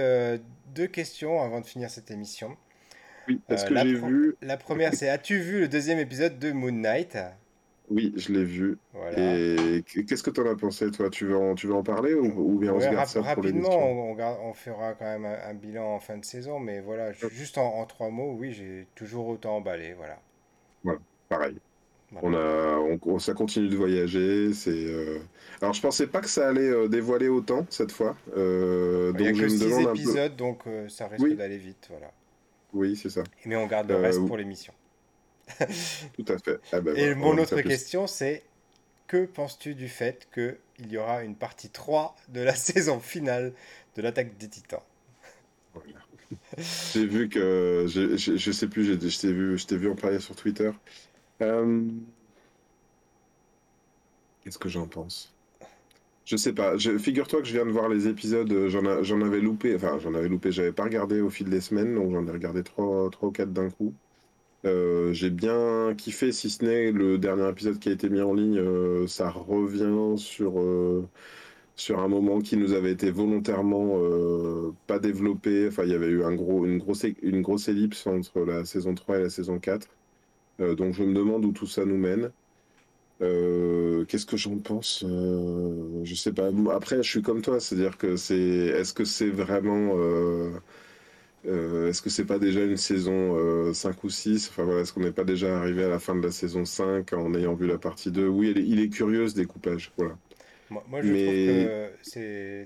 deux 0.74 0.86
questions 0.86 1.42
avant 1.42 1.60
de 1.60 1.66
finir 1.66 1.90
cette 1.90 2.10
émission. 2.10 2.56
Oui, 3.28 3.40
parce 3.48 3.64
que 3.64 3.76
j'ai 3.76 3.94
vu. 3.94 4.36
La 4.42 4.56
première, 4.56 4.94
c'est 4.94 5.08
as-tu 5.08 5.38
vu 5.38 5.60
le 5.60 5.68
deuxième 5.68 5.98
épisode 5.98 6.38
de 6.38 6.52
Moon 6.52 6.72
Knight? 6.72 7.16
Oui, 7.90 8.12
je 8.16 8.32
l'ai 8.32 8.44
vu. 8.44 8.78
Et 9.16 9.84
qu'est-ce 10.06 10.22
que 10.22 10.30
tu 10.30 10.40
en 10.40 10.46
as 10.46 10.56
pensé, 10.56 10.90
toi? 10.90 11.10
Tu 11.10 11.26
veux, 11.26 11.36
en, 11.36 11.54
tu 11.54 11.66
veux 11.66 11.74
en 11.74 11.82
parler 11.82 12.14
ou, 12.14 12.58
bien 12.58 12.72
on 12.72 12.80
se 12.80 12.88
garde 12.88 13.06
ça 13.06 13.20
pour 13.20 13.28
Rapidement, 13.28 13.76
on, 13.76 14.16
on, 14.18 14.54
fera 14.54 14.94
quand 14.94 15.04
même 15.04 15.26
un, 15.26 15.54
bilan 15.54 15.94
en 15.94 16.00
fin 16.00 16.16
de 16.16 16.24
saison, 16.24 16.58
mais 16.58 16.80
voilà, 16.80 17.12
juste 17.12 17.58
en, 17.58 17.84
trois 17.86 18.10
mots, 18.10 18.34
oui, 18.38 18.52
j'ai 18.52 18.86
toujours 18.94 19.28
autant 19.28 19.56
emballé, 19.56 19.94
voilà. 19.94 20.18
Voilà, 20.84 21.00
pareil. 21.28 21.56
On 22.20 22.34
a, 22.34 22.76
on, 23.06 23.18
ça 23.18 23.32
continue 23.32 23.68
de 23.68 23.76
voyager. 23.76 24.52
C'est. 24.52 24.70
Euh, 24.70 25.18
alors, 25.62 25.72
je 25.72 25.80
pensais 25.80 26.06
pas 26.06 26.20
que 26.20 26.28
ça 26.28 26.48
allait 26.48 26.68
euh, 26.68 26.86
dévoiler 26.86 27.28
autant 27.28 27.64
cette 27.70 27.90
fois. 27.90 28.16
Euh, 28.36 29.14
Il 29.18 29.24
y 29.24 29.28
a 29.28 29.32
que 29.32 29.48
six 29.48 29.80
épisodes, 29.80 30.36
donc 30.36 30.64
ça 30.88 31.08
risque 31.08 31.36
d'aller 31.36 31.56
vite, 31.56 31.86
voilà. 31.88 32.12
Oui, 32.74 32.96
c'est 32.96 33.08
ça. 33.08 33.22
Mais 33.46 33.56
on 33.56 33.66
garde 33.66 33.88
le 33.88 33.96
reste 33.96 34.26
pour 34.26 34.36
l'émission. 34.36 34.74
Tout 36.16 36.24
à 36.28 36.38
fait. 36.38 36.60
Ah 36.72 36.80
bah 36.80 36.92
Et 36.96 37.14
mon 37.14 37.36
autre 37.38 37.60
question, 37.60 38.06
c'est 38.06 38.42
que 39.06 39.26
penses-tu 39.26 39.74
du 39.74 39.88
fait 39.88 40.28
qu'il 40.32 40.90
y 40.90 40.96
aura 40.96 41.22
une 41.22 41.36
partie 41.36 41.68
3 41.68 42.16
de 42.28 42.40
la 42.40 42.54
saison 42.56 43.00
finale 43.00 43.52
de 43.96 44.02
l'attaque 44.02 44.36
des 44.38 44.48
titans? 44.48 44.82
J'ai 46.92 47.06
vu 47.06 47.28
que. 47.28 47.86
Je, 47.88 48.16
je, 48.16 48.52
sais 48.52 48.68
plus, 48.68 48.84
je 48.84 49.18
t'ai 49.18 49.32
vu, 49.32 49.56
vu 49.56 49.90
en 49.90 49.94
parler 49.94 50.20
sur 50.20 50.34
Twitter. 50.34 50.70
Euh, 51.40 51.88
qu'est-ce 54.42 54.58
que 54.58 54.68
j'en 54.68 54.86
pense? 54.86 55.34
Je 56.24 56.36
sais 56.36 56.52
pas. 56.52 56.78
Figure-toi 56.78 57.40
que 57.40 57.48
je 57.48 57.52
viens 57.52 57.66
de 57.66 57.70
voir 57.70 57.88
les 57.88 58.06
épisodes. 58.08 58.68
J'en 58.68 59.20
avais 59.20 59.40
loupé. 59.40 59.74
Enfin, 59.74 59.98
j'en 59.98 60.14
avais 60.14 60.28
loupé. 60.28 60.52
J'avais 60.52 60.72
pas 60.72 60.84
regardé 60.84 61.20
au 61.20 61.30
fil 61.30 61.50
des 61.50 61.60
semaines, 61.60 61.94
donc 61.94 62.12
j'en 62.12 62.26
ai 62.26 62.30
regardé 62.30 62.62
3, 62.62 63.10
3 63.10 63.28
ou 63.28 63.32
4 63.32 63.52
d'un 63.52 63.70
coup. 63.70 63.94
Euh, 64.64 65.12
j'ai 65.12 65.30
bien 65.30 65.94
kiffé, 65.96 66.30
si 66.32 66.48
ce 66.50 66.64
n'est 66.64 66.92
le 66.92 67.18
dernier 67.18 67.48
épisode 67.48 67.78
qui 67.80 67.88
a 67.88 67.92
été 67.92 68.08
mis 68.08 68.20
en 68.20 68.32
ligne, 68.32 68.58
euh, 68.58 69.06
ça 69.08 69.28
revient 69.30 70.16
sur, 70.16 70.60
euh, 70.60 71.08
sur 71.76 72.00
un 72.00 72.08
moment 72.08 72.40
qui 72.40 72.56
nous 72.56 72.72
avait 72.72 72.92
été 72.92 73.10
volontairement 73.10 73.98
pas 74.86 74.98
développé. 74.98 75.68
Enfin, 75.68 75.84
il 75.84 75.90
y 75.90 75.94
avait 75.94 76.08
eu 76.08 76.24
un 76.24 76.34
gros, 76.34 76.64
une, 76.66 76.78
grosse, 76.78 77.04
une 77.22 77.42
grosse 77.42 77.68
ellipse 77.68 78.06
entre 78.06 78.40
la 78.40 78.64
saison 78.64 78.94
3 78.94 79.18
et 79.18 79.22
la 79.24 79.30
saison 79.30 79.58
4. 79.58 79.88
donc 80.76 80.94
je 80.94 81.02
me 81.04 81.14
demande 81.14 81.44
où 81.44 81.52
tout 81.52 81.66
ça 81.66 81.84
nous 81.84 81.98
mène. 81.98 82.32
Qu'est-ce 83.20 84.26
que 84.26 84.36
j'en 84.36 84.58
pense 84.58 85.04
Je 85.04 86.14
sais 86.14 86.32
pas. 86.32 86.50
Après, 86.72 87.02
je 87.02 87.10
suis 87.10 87.22
comme 87.22 87.42
toi, 87.42 87.60
c'est-à-dire 87.60 87.98
que 87.98 88.16
c'est. 88.16 88.36
Est-ce 88.36 88.94
que 88.94 89.04
c'est 89.04 89.30
vraiment 89.30 89.94
euh, 91.44 91.88
est-ce 91.88 92.00
que 92.02 92.10
c'est 92.10 92.24
pas 92.24 92.38
déjà 92.38 92.60
une 92.60 92.76
saison 92.76 93.72
5 93.72 93.90
euh, 93.90 93.92
ou 94.04 94.10
6 94.10 94.48
Enfin 94.50 94.62
voilà, 94.62 94.82
est-ce 94.82 94.92
qu'on 94.92 95.00
n'est 95.00 95.12
pas 95.12 95.24
déjà 95.24 95.58
arrivé 95.58 95.82
à 95.82 95.88
la 95.88 95.98
fin 95.98 96.14
de 96.14 96.24
la 96.24 96.30
saison 96.30 96.64
5 96.64 97.12
en 97.14 97.34
ayant 97.34 97.54
vu 97.54 97.66
la 97.66 97.78
partie 97.78 98.12
2 98.12 98.28
Oui, 98.28 98.52
il 98.56 98.80
est 98.80 98.88
curieux 98.88 99.28
ce 99.28 99.34
découpage, 99.34 99.92
voilà. 99.96 100.16
Moi, 100.70 101.02
je 101.02 101.12
trouve 101.12 101.98
que 102.14 102.64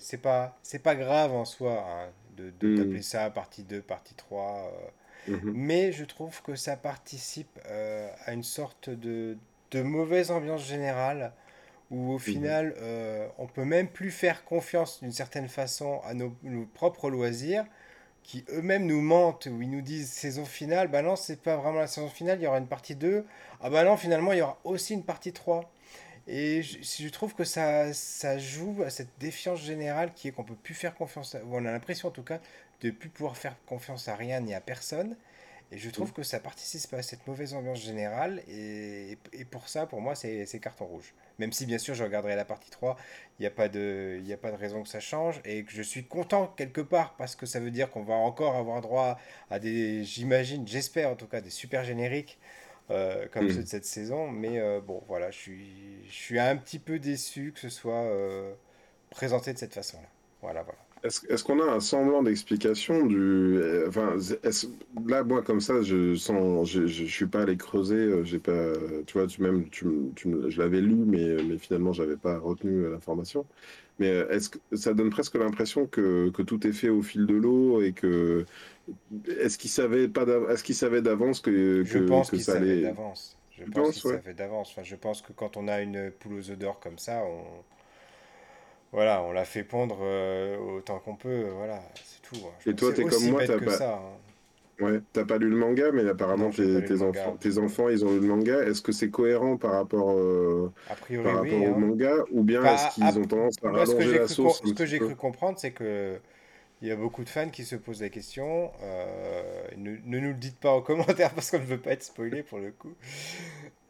c'est 0.62 0.82
pas 0.82 0.94
grave 0.94 1.32
en 1.32 1.44
soi 1.44 1.84
hein, 1.88 2.08
de, 2.36 2.52
de 2.60 2.84
hmm. 2.84 3.02
ça 3.02 3.30
partie 3.30 3.64
2, 3.64 3.80
partie 3.80 4.14
3 4.14 4.72
euh. 5.28 5.32
mhm. 5.32 5.52
mais 5.54 5.90
je 5.90 6.04
trouve 6.04 6.40
que 6.42 6.54
ça 6.54 6.76
participe 6.76 7.58
à 8.26 8.32
une 8.32 8.44
sorte 8.44 8.90
de, 8.90 9.36
de 9.72 9.82
mauvaise 9.82 10.30
ambiance 10.30 10.68
générale 10.68 11.32
où 11.90 12.10
au 12.10 12.14
mhm. 12.14 12.20
final 12.20 12.74
on 13.38 13.46
peut 13.48 13.64
même 13.64 13.88
plus 13.88 14.12
faire 14.12 14.44
confiance 14.44 15.00
d'une 15.00 15.12
certaine 15.12 15.48
façon 15.48 16.00
à 16.04 16.14
nos, 16.14 16.32
nos 16.44 16.66
propres 16.66 17.10
loisirs 17.10 17.64
qui 18.26 18.44
eux-mêmes 18.50 18.86
nous 18.86 19.00
mentent, 19.00 19.46
où 19.46 19.62
ils 19.62 19.70
nous 19.70 19.80
disent 19.82 20.10
saison 20.10 20.44
finale, 20.44 20.88
bah 20.88 21.00
non, 21.00 21.14
c'est 21.14 21.40
pas 21.40 21.56
vraiment 21.56 21.78
la 21.78 21.86
saison 21.86 22.08
finale, 22.08 22.40
il 22.40 22.44
y 22.44 22.46
aura 22.48 22.58
une 22.58 22.66
partie 22.66 22.96
2. 22.96 23.24
Ah 23.60 23.70
bah 23.70 23.84
non, 23.84 23.96
finalement, 23.96 24.32
il 24.32 24.38
y 24.40 24.42
aura 24.42 24.58
aussi 24.64 24.94
une 24.94 25.04
partie 25.04 25.32
3. 25.32 25.70
Et 26.26 26.62
je, 26.62 27.08
trouve 27.10 27.34
que 27.36 27.44
ça, 27.44 27.92
ça 27.94 28.36
joue 28.36 28.82
à 28.84 28.90
cette 28.90 29.16
défiance 29.20 29.60
générale 29.60 30.12
qui 30.12 30.26
est 30.26 30.32
qu'on 30.32 30.42
peut 30.42 30.56
plus 30.56 30.74
faire 30.74 30.96
confiance, 30.96 31.36
à, 31.36 31.40
on 31.52 31.64
a 31.64 31.70
l'impression 31.70 32.08
en 32.08 32.10
tout 32.10 32.24
cas 32.24 32.40
de 32.80 32.90
plus 32.90 33.08
pouvoir 33.08 33.36
faire 33.36 33.54
confiance 33.64 34.08
à 34.08 34.16
rien 34.16 34.40
ni 34.40 34.52
à 34.52 34.60
personne. 34.60 35.16
Et 35.72 35.78
je 35.78 35.90
trouve 35.90 36.10
mm. 36.10 36.14
que 36.14 36.22
ça 36.22 36.38
participe 36.38 36.94
à 36.94 37.02
cette 37.02 37.26
mauvaise 37.26 37.54
ambiance 37.54 37.82
générale. 37.82 38.42
Et, 38.48 39.18
et 39.32 39.44
pour 39.44 39.68
ça, 39.68 39.86
pour 39.86 40.00
moi, 40.00 40.14
c'est 40.14 40.60
carton 40.60 40.86
rouge. 40.86 41.14
Même 41.38 41.52
si, 41.52 41.66
bien 41.66 41.78
sûr, 41.78 41.94
je 41.94 42.04
regarderai 42.04 42.36
la 42.36 42.44
partie 42.44 42.70
3, 42.70 42.96
il 43.38 43.42
n'y 43.42 43.46
a, 43.46 43.50
pas 43.50 43.68
de, 43.68 44.22
a 44.32 44.36
pas 44.36 44.50
de 44.50 44.56
raison 44.56 44.82
que 44.82 44.88
ça 44.88 45.00
change. 45.00 45.40
Et 45.44 45.64
que 45.64 45.72
je 45.72 45.82
suis 45.82 46.04
content 46.04 46.46
quelque 46.56 46.80
part, 46.80 47.16
parce 47.16 47.34
que 47.36 47.46
ça 47.46 47.60
veut 47.60 47.70
dire 47.70 47.90
qu'on 47.90 48.04
va 48.04 48.14
encore 48.14 48.56
avoir 48.56 48.80
droit 48.80 49.18
à 49.50 49.58
des, 49.58 50.04
j'imagine, 50.04 50.66
j'espère 50.66 51.10
en 51.10 51.16
tout 51.16 51.26
cas, 51.26 51.40
des 51.40 51.50
super 51.50 51.84
génériques. 51.84 52.38
Euh, 52.90 53.26
comme 53.32 53.46
mm. 53.46 53.50
ceux 53.50 53.62
de 53.64 53.68
cette 53.68 53.84
saison, 53.84 54.28
mais 54.30 54.60
euh, 54.60 54.80
bon, 54.80 55.02
voilà, 55.08 55.32
je 55.32 55.36
suis, 55.36 56.06
je 56.08 56.14
suis 56.14 56.38
un 56.38 56.56
petit 56.56 56.78
peu 56.78 57.00
déçu 57.00 57.50
que 57.52 57.58
ce 57.58 57.68
soit 57.68 58.04
euh, 58.04 58.54
présenté 59.10 59.52
de 59.52 59.58
cette 59.58 59.74
façon-là. 59.74 60.06
Voilà, 60.40 60.62
voilà. 60.62 60.78
Est-ce 61.06 61.44
qu'on 61.44 61.60
a 61.60 61.72
un 61.72 61.80
semblant 61.80 62.22
d'explication 62.22 63.06
du. 63.06 63.60
Enfin, 63.86 64.16
là, 65.06 65.24
moi, 65.24 65.42
comme 65.42 65.60
ça, 65.60 65.82
je 65.82 66.14
sens. 66.14 66.70
Je, 66.70 66.86
je, 66.86 67.04
suis 67.04 67.26
pas 67.26 67.42
allé 67.42 67.56
creuser. 67.56 67.96
Euh, 67.96 68.24
j'ai 68.24 68.38
pas. 68.38 68.72
Tu 69.06 69.18
vois, 69.18 69.26
tu, 69.26 69.42
même, 69.42 69.68
tu, 69.70 69.86
tu 70.14 70.34
je 70.48 70.58
l'avais 70.60 70.80
lu, 70.80 70.94
mais, 70.94 71.36
mais 71.48 71.58
finalement, 71.58 71.92
j'avais 71.92 72.16
pas 72.16 72.38
retenu 72.38 72.90
l'information. 72.90 73.46
Mais 73.98 74.10
euh, 74.10 74.28
est-ce 74.30 74.50
que 74.50 74.58
ça 74.72 74.92
donne 74.94 75.10
presque 75.10 75.36
l'impression 75.36 75.86
que, 75.86 76.30
que, 76.30 76.42
tout 76.42 76.66
est 76.66 76.72
fait 76.72 76.88
au 76.90 77.02
fil 77.02 77.26
de 77.26 77.34
l'eau 77.34 77.80
et 77.82 77.92
que. 77.92 78.44
Est-ce 79.40 79.58
qu'il 79.58 79.70
savait 79.70 80.08
pas 80.08 80.24
Est-ce 80.50 80.62
qu'il 80.62 80.74
savait 80.74 81.02
d'avance 81.02 81.40
que, 81.40 81.84
Je 81.84 81.98
pense 81.98 82.30
qu'il 82.30 82.42
savait 82.42 82.82
d'avance. 82.82 83.36
Je 83.50 83.64
pense 83.64 84.00
qu'il 84.00 84.10
savait 84.10 84.34
d'avance. 84.34 84.70
Enfin, 84.72 84.82
je 84.82 84.96
pense 84.96 85.22
que 85.22 85.32
quand 85.32 85.56
on 85.56 85.68
a 85.68 85.80
une 85.80 86.10
poule 86.10 86.34
aux 86.34 86.50
œufs 86.50 86.58
d'or 86.58 86.78
comme 86.80 86.98
ça, 86.98 87.22
on 87.24 87.42
voilà, 88.96 89.22
on 89.22 89.32
l'a 89.32 89.44
fait 89.44 89.62
pondre 89.62 89.98
euh, 90.00 90.56
autant 90.56 90.98
qu'on 91.00 91.16
peut, 91.16 91.48
voilà, 91.54 91.82
c'est 92.02 92.22
tout. 92.22 92.46
Hein. 92.46 92.54
Et 92.64 92.72
toi, 92.74 92.94
t'es 92.94 93.04
comme 93.04 93.28
moi, 93.28 93.46
t'as 93.46 93.60
pas... 93.60 93.92
Hein. 93.92 94.82
Ouais, 94.82 95.00
t'as 95.12 95.26
pas 95.26 95.36
lu 95.36 95.50
le 95.50 95.56
manga, 95.56 95.92
mais 95.92 96.08
apparemment 96.08 96.48
tes, 96.48 97.02
enfants, 97.02 97.36
tes 97.38 97.58
enfants, 97.58 97.90
ils 97.90 98.06
ont 98.06 98.12
lu 98.14 98.20
le 98.20 98.26
manga. 98.26 98.62
Est-ce 98.62 98.80
que 98.80 98.92
c'est 98.92 99.10
cohérent 99.10 99.58
par 99.58 99.72
rapport, 99.72 100.12
euh, 100.12 100.72
par 100.88 100.96
rapport 101.36 101.62
au 101.62 101.66
hein. 101.66 101.78
manga, 101.78 102.14
ou 102.30 102.42
bien 102.42 102.64
est-ce 102.64 102.94
qu'ils 102.94 103.18
ont 103.18 103.26
tendance 103.26 103.56
à 103.62 103.70
rallonger 103.70 104.18
la 104.18 104.28
source 104.28 104.62
Ce 104.64 104.72
que 104.72 104.86
j'ai 104.86 104.98
cru 104.98 105.14
comprendre, 105.14 105.58
c'est 105.58 105.72
que 105.72 106.18
il 106.80 106.88
y 106.88 106.90
a 106.90 106.96
beaucoup 106.96 107.24
de 107.24 107.28
fans 107.28 107.48
qui 107.50 107.64
se 107.64 107.76
posent 107.76 108.00
la 108.00 108.08
question. 108.08 108.70
Euh, 108.82 109.66
ne, 109.76 109.96
ne, 110.04 110.20
nous 110.20 110.28
le 110.28 110.34
dites 110.34 110.58
pas 110.58 110.70
en 110.70 110.80
commentaire 110.82 111.34
parce 111.34 111.50
qu'on 111.50 111.58
ne 111.58 111.64
veut 111.64 111.80
pas 111.80 111.92
être 111.92 112.02
spoilé 112.02 112.42
pour 112.42 112.58
le 112.58 112.70
coup 112.70 112.94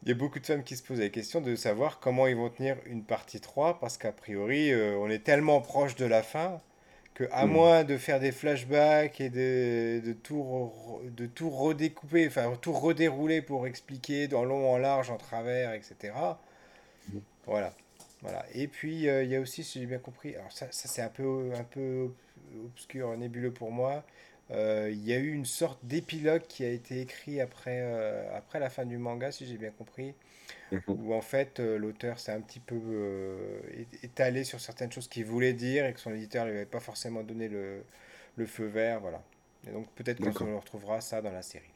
il 0.07 0.11
y 0.11 0.13
a 0.13 0.15
beaucoup 0.15 0.39
de 0.39 0.47
femmes 0.47 0.63
qui 0.65 0.77
se 0.77 0.85
posent 0.85 1.01
la 1.01 1.09
question 1.09 1.41
de 1.41 1.57
savoir 1.57 1.99
comment 2.01 2.29
ils 2.29 2.37
vont 2.37 2.49
tenir 2.49 2.77
une 2.87 3.03
partie 3.05 3.41
3 3.41 3.81
parce 3.81 3.99
qu'a 3.99 4.13
priori, 4.13 4.73
euh, 4.73 4.97
on 4.99 5.11
est 5.11 5.19
tellement 5.25 5.61
proche 5.61 5.97
de 5.97 6.07
la 6.07 6.23
fin 6.23 6.63
que 7.15 7.25
à 7.33 7.47
Mm. 7.47 7.51
moins 7.53 7.85
de 7.85 7.97
faire 7.99 8.21
des 8.21 8.33
flashbacks 8.33 9.21
et 9.21 9.31
de, 9.31 10.01
de 10.07 10.13
tout, 10.13 10.73
de 11.05 11.27
tout 11.27 11.51
redécouper, 11.51 12.29
enfin 12.29 12.57
tout 12.61 12.73
redérouler 12.73 13.43
pour 13.43 13.67
expliquer 13.67 14.33
en 14.35 14.45
long, 14.45 14.73
en 14.73 14.79
large, 14.79 15.11
en 15.11 15.19
travers, 15.19 15.73
etc. 15.75 16.15
Voilà. 17.47 17.75
Voilà. 18.23 18.45
Et 18.55 18.69
puis 18.69 19.09
euh, 19.09 19.23
il 19.25 19.31
y 19.31 19.37
a 19.37 19.41
aussi, 19.41 19.63
si 19.65 19.81
j'ai 19.81 19.87
bien 19.87 19.99
compris, 19.99 20.35
alors 20.37 20.51
ça, 20.53 20.67
ça 20.71 20.89
c'est 20.89 21.03
un 21.03 21.09
peu, 21.09 21.53
un 21.55 21.65
peu 21.65 22.13
obscur, 22.65 23.17
nébuleux 23.17 23.53
pour 23.53 23.71
moi. 23.71 24.05
Euh, 24.51 24.91
Il 24.93 25.05
y 25.07 25.13
a 25.13 25.19
eu 25.19 25.33
une 25.33 25.45
sorte 25.47 25.85
d'épilogue 25.85 26.43
qui 26.49 26.65
a 26.65 26.71
été 26.71 27.01
écrit 27.01 27.41
après, 27.41 27.81
euh, 27.83 28.37
après 28.37 28.61
la 28.61 28.71
fin 28.71 28.85
du 28.87 28.99
manga, 28.99 29.33
si 29.33 29.47
j'ai 29.47 29.59
bien 29.59 29.71
compris, 29.71 30.15
Mhm. 30.73 30.83
où 30.89 31.15
en 31.15 31.21
fait 31.23 31.61
euh, 31.61 31.79
l'auteur 31.79 32.19
s'est 32.21 32.33
un 32.33 32.41
petit 32.41 32.61
peu 32.61 33.61
étalé 34.03 34.45
sur 34.45 34.61
certaines 34.61 34.93
choses 34.93 35.09
qu'il 35.09 35.25
voulait 35.25 35.53
dire 35.55 35.87
et 35.87 35.93
que 35.95 36.01
son 36.01 36.13
éditeur 36.15 36.45
ne 36.45 36.51
lui 36.51 36.57
avait 36.59 36.67
pas 36.67 36.81
forcément 36.81 37.23
donné 37.23 37.49
le, 37.49 37.85
le 38.37 38.47
feu 38.47 38.67
vert, 38.67 39.01
voilà. 39.01 39.23
Et 39.69 39.73
donc 39.73 39.89
peut-être 39.95 40.21
qu'on 40.21 40.59
retrouvera 40.59 41.01
ça 41.01 41.23
dans 41.23 41.33
la 41.33 41.43
série. 41.43 41.73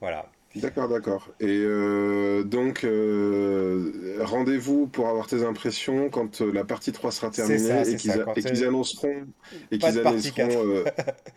Voilà. 0.00 0.30
D'accord, 0.56 0.88
d'accord. 0.88 1.28
Et 1.40 1.46
euh, 1.64 2.42
donc, 2.44 2.84
euh, 2.84 4.16
rendez-vous 4.20 4.86
pour 4.86 5.08
avoir 5.08 5.26
tes 5.26 5.44
impressions 5.44 6.10
quand 6.10 6.42
euh, 6.42 6.52
la 6.52 6.64
partie 6.64 6.92
3 6.92 7.10
sera 7.10 7.30
terminée 7.30 7.58
ça, 7.58 7.88
et 7.88 7.96
qu'ils 7.96 8.10
euh, 8.10 8.68
annonceront, 8.68 9.26
et 9.70 9.78
qu'ils 9.78 9.94
de 9.94 10.00
annonceront, 10.00 10.48
4. 10.48 10.56
euh, 10.58 10.84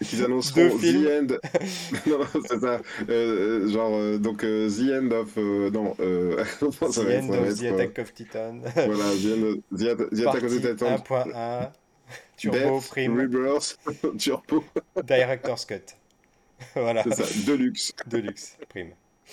et 0.01 0.05
annonceront 0.25 0.69
The. 0.69 0.83
End. 1.07 1.27
non, 2.07 2.19
c'est 2.45 2.59
ça. 2.59 2.81
Euh, 3.09 3.69
genre, 3.69 3.91
euh, 3.95 4.17
donc, 4.17 4.41
The 4.41 4.91
End 4.91 5.11
of. 5.11 5.37
non, 5.37 5.93
The 5.97 6.91
ça 6.91 7.01
End 7.01 7.27
va 7.27 7.39
of 7.41 7.57
the 7.57 7.63
être, 7.63 7.71
euh, 7.71 7.73
Attack 7.73 7.99
of 7.99 8.13
Titan. 8.13 8.59
voilà, 8.75 9.05
The 9.15 9.25
End, 9.25 9.77
The, 9.77 9.81
Atta- 9.83 10.09
The 10.09 10.27
Attack 10.27 10.43
of 10.43 10.61
the 10.61 10.61
Titans. 10.61 10.97
1.1. 10.97 11.71
Turbo 12.37 12.57
Death, 12.57 12.89
Prime 12.89 13.17
Rebirth, 13.17 13.77
Turbo, 14.19 14.63
Director's 15.03 15.65
Cut. 15.65 15.95
Voilà. 16.75 17.03
c'est 17.03 17.13
ça, 17.23 17.23
Deluxe, 17.47 17.93
Deluxe 18.07 18.57
Prime. 18.69 18.91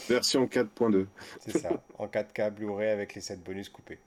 Version 0.08 0.46
4.2. 0.46 1.06
C'est 1.40 1.58
ça. 1.58 1.82
En 1.98 2.06
4K 2.06 2.50
Blu-ray 2.50 2.90
avec 2.90 3.14
les 3.14 3.20
7 3.20 3.42
bonus 3.42 3.68
coupés. 3.68 3.98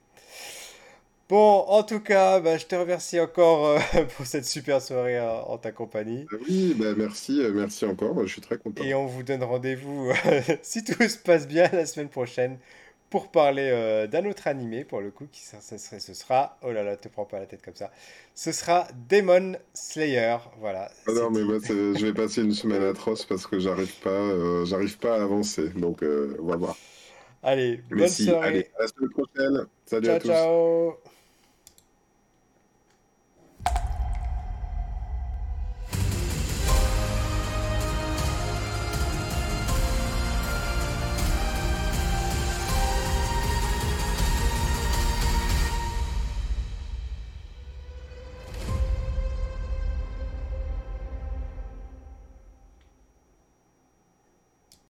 Bon, 1.28 1.64
en 1.66 1.82
tout 1.82 1.98
cas, 1.98 2.38
bah, 2.38 2.56
je 2.56 2.66
te 2.66 2.76
remercie 2.76 3.18
encore 3.18 3.66
euh, 3.66 3.78
pour 4.16 4.26
cette 4.26 4.44
super 4.44 4.80
soirée 4.80 5.18
en, 5.18 5.40
en 5.48 5.58
ta 5.58 5.72
compagnie. 5.72 6.24
Ah 6.32 6.36
Oui, 6.48 6.74
bah 6.78 6.94
merci, 6.96 7.40
euh, 7.40 7.50
merci 7.52 7.84
encore, 7.84 8.14
moi, 8.14 8.26
je 8.26 8.32
suis 8.32 8.40
très 8.40 8.58
content. 8.58 8.84
Et 8.84 8.94
on 8.94 9.06
vous 9.06 9.24
donne 9.24 9.42
rendez-vous, 9.42 10.12
si 10.62 10.84
tout 10.84 11.02
se 11.08 11.18
passe 11.18 11.48
bien, 11.48 11.68
la 11.72 11.84
semaine 11.84 12.08
prochaine 12.08 12.58
pour 13.10 13.30
parler 13.30 13.70
euh, 13.72 14.06
d'un 14.06 14.24
autre 14.26 14.46
animé, 14.48 14.84
pour 14.84 15.00
le 15.00 15.10
coup, 15.10 15.26
qui 15.30 15.40
ça, 15.42 15.60
ça 15.60 15.78
serait, 15.78 16.00
ce 16.00 16.14
sera, 16.14 16.58
oh 16.62 16.72
là 16.72 16.82
là, 16.82 16.96
te 16.96 17.08
prends 17.08 17.24
pas 17.26 17.38
la 17.38 17.46
tête 17.46 17.62
comme 17.62 17.76
ça, 17.76 17.90
ce 18.34 18.52
sera 18.52 18.88
Demon 19.08 19.56
Slayer, 19.74 20.36
voilà. 20.58 20.90
Ah 21.08 21.12
non, 21.12 21.30
mais 21.30 21.44
moi, 21.44 21.58
je 21.68 22.04
vais 22.06 22.12
passer 22.14 22.42
une 22.42 22.52
semaine 22.52 22.82
atroce 22.82 23.24
parce 23.24 23.46
que 23.46 23.58
j'arrive 23.60 23.98
pas, 24.00 24.10
euh, 24.10 24.64
j'arrive 24.64 24.98
pas 24.98 25.16
à 25.18 25.22
avancer. 25.22 25.68
Donc, 25.70 26.02
euh, 26.02 26.36
on 26.40 26.46
va 26.46 26.56
voir. 26.56 26.76
Allez, 27.42 27.80
Mais 27.90 28.06
bonne 28.06 28.06
si, 28.06 28.24
soirée, 28.24 28.40
allez, 28.40 28.70
à 28.78 28.82
la 28.82 28.88
semaine 28.88 29.10
prochaine. 29.10 29.66
Salut 29.86 30.10
à 30.10 30.16
ciao 30.16 30.18
tous. 30.18 30.48
ciao 30.98 31.15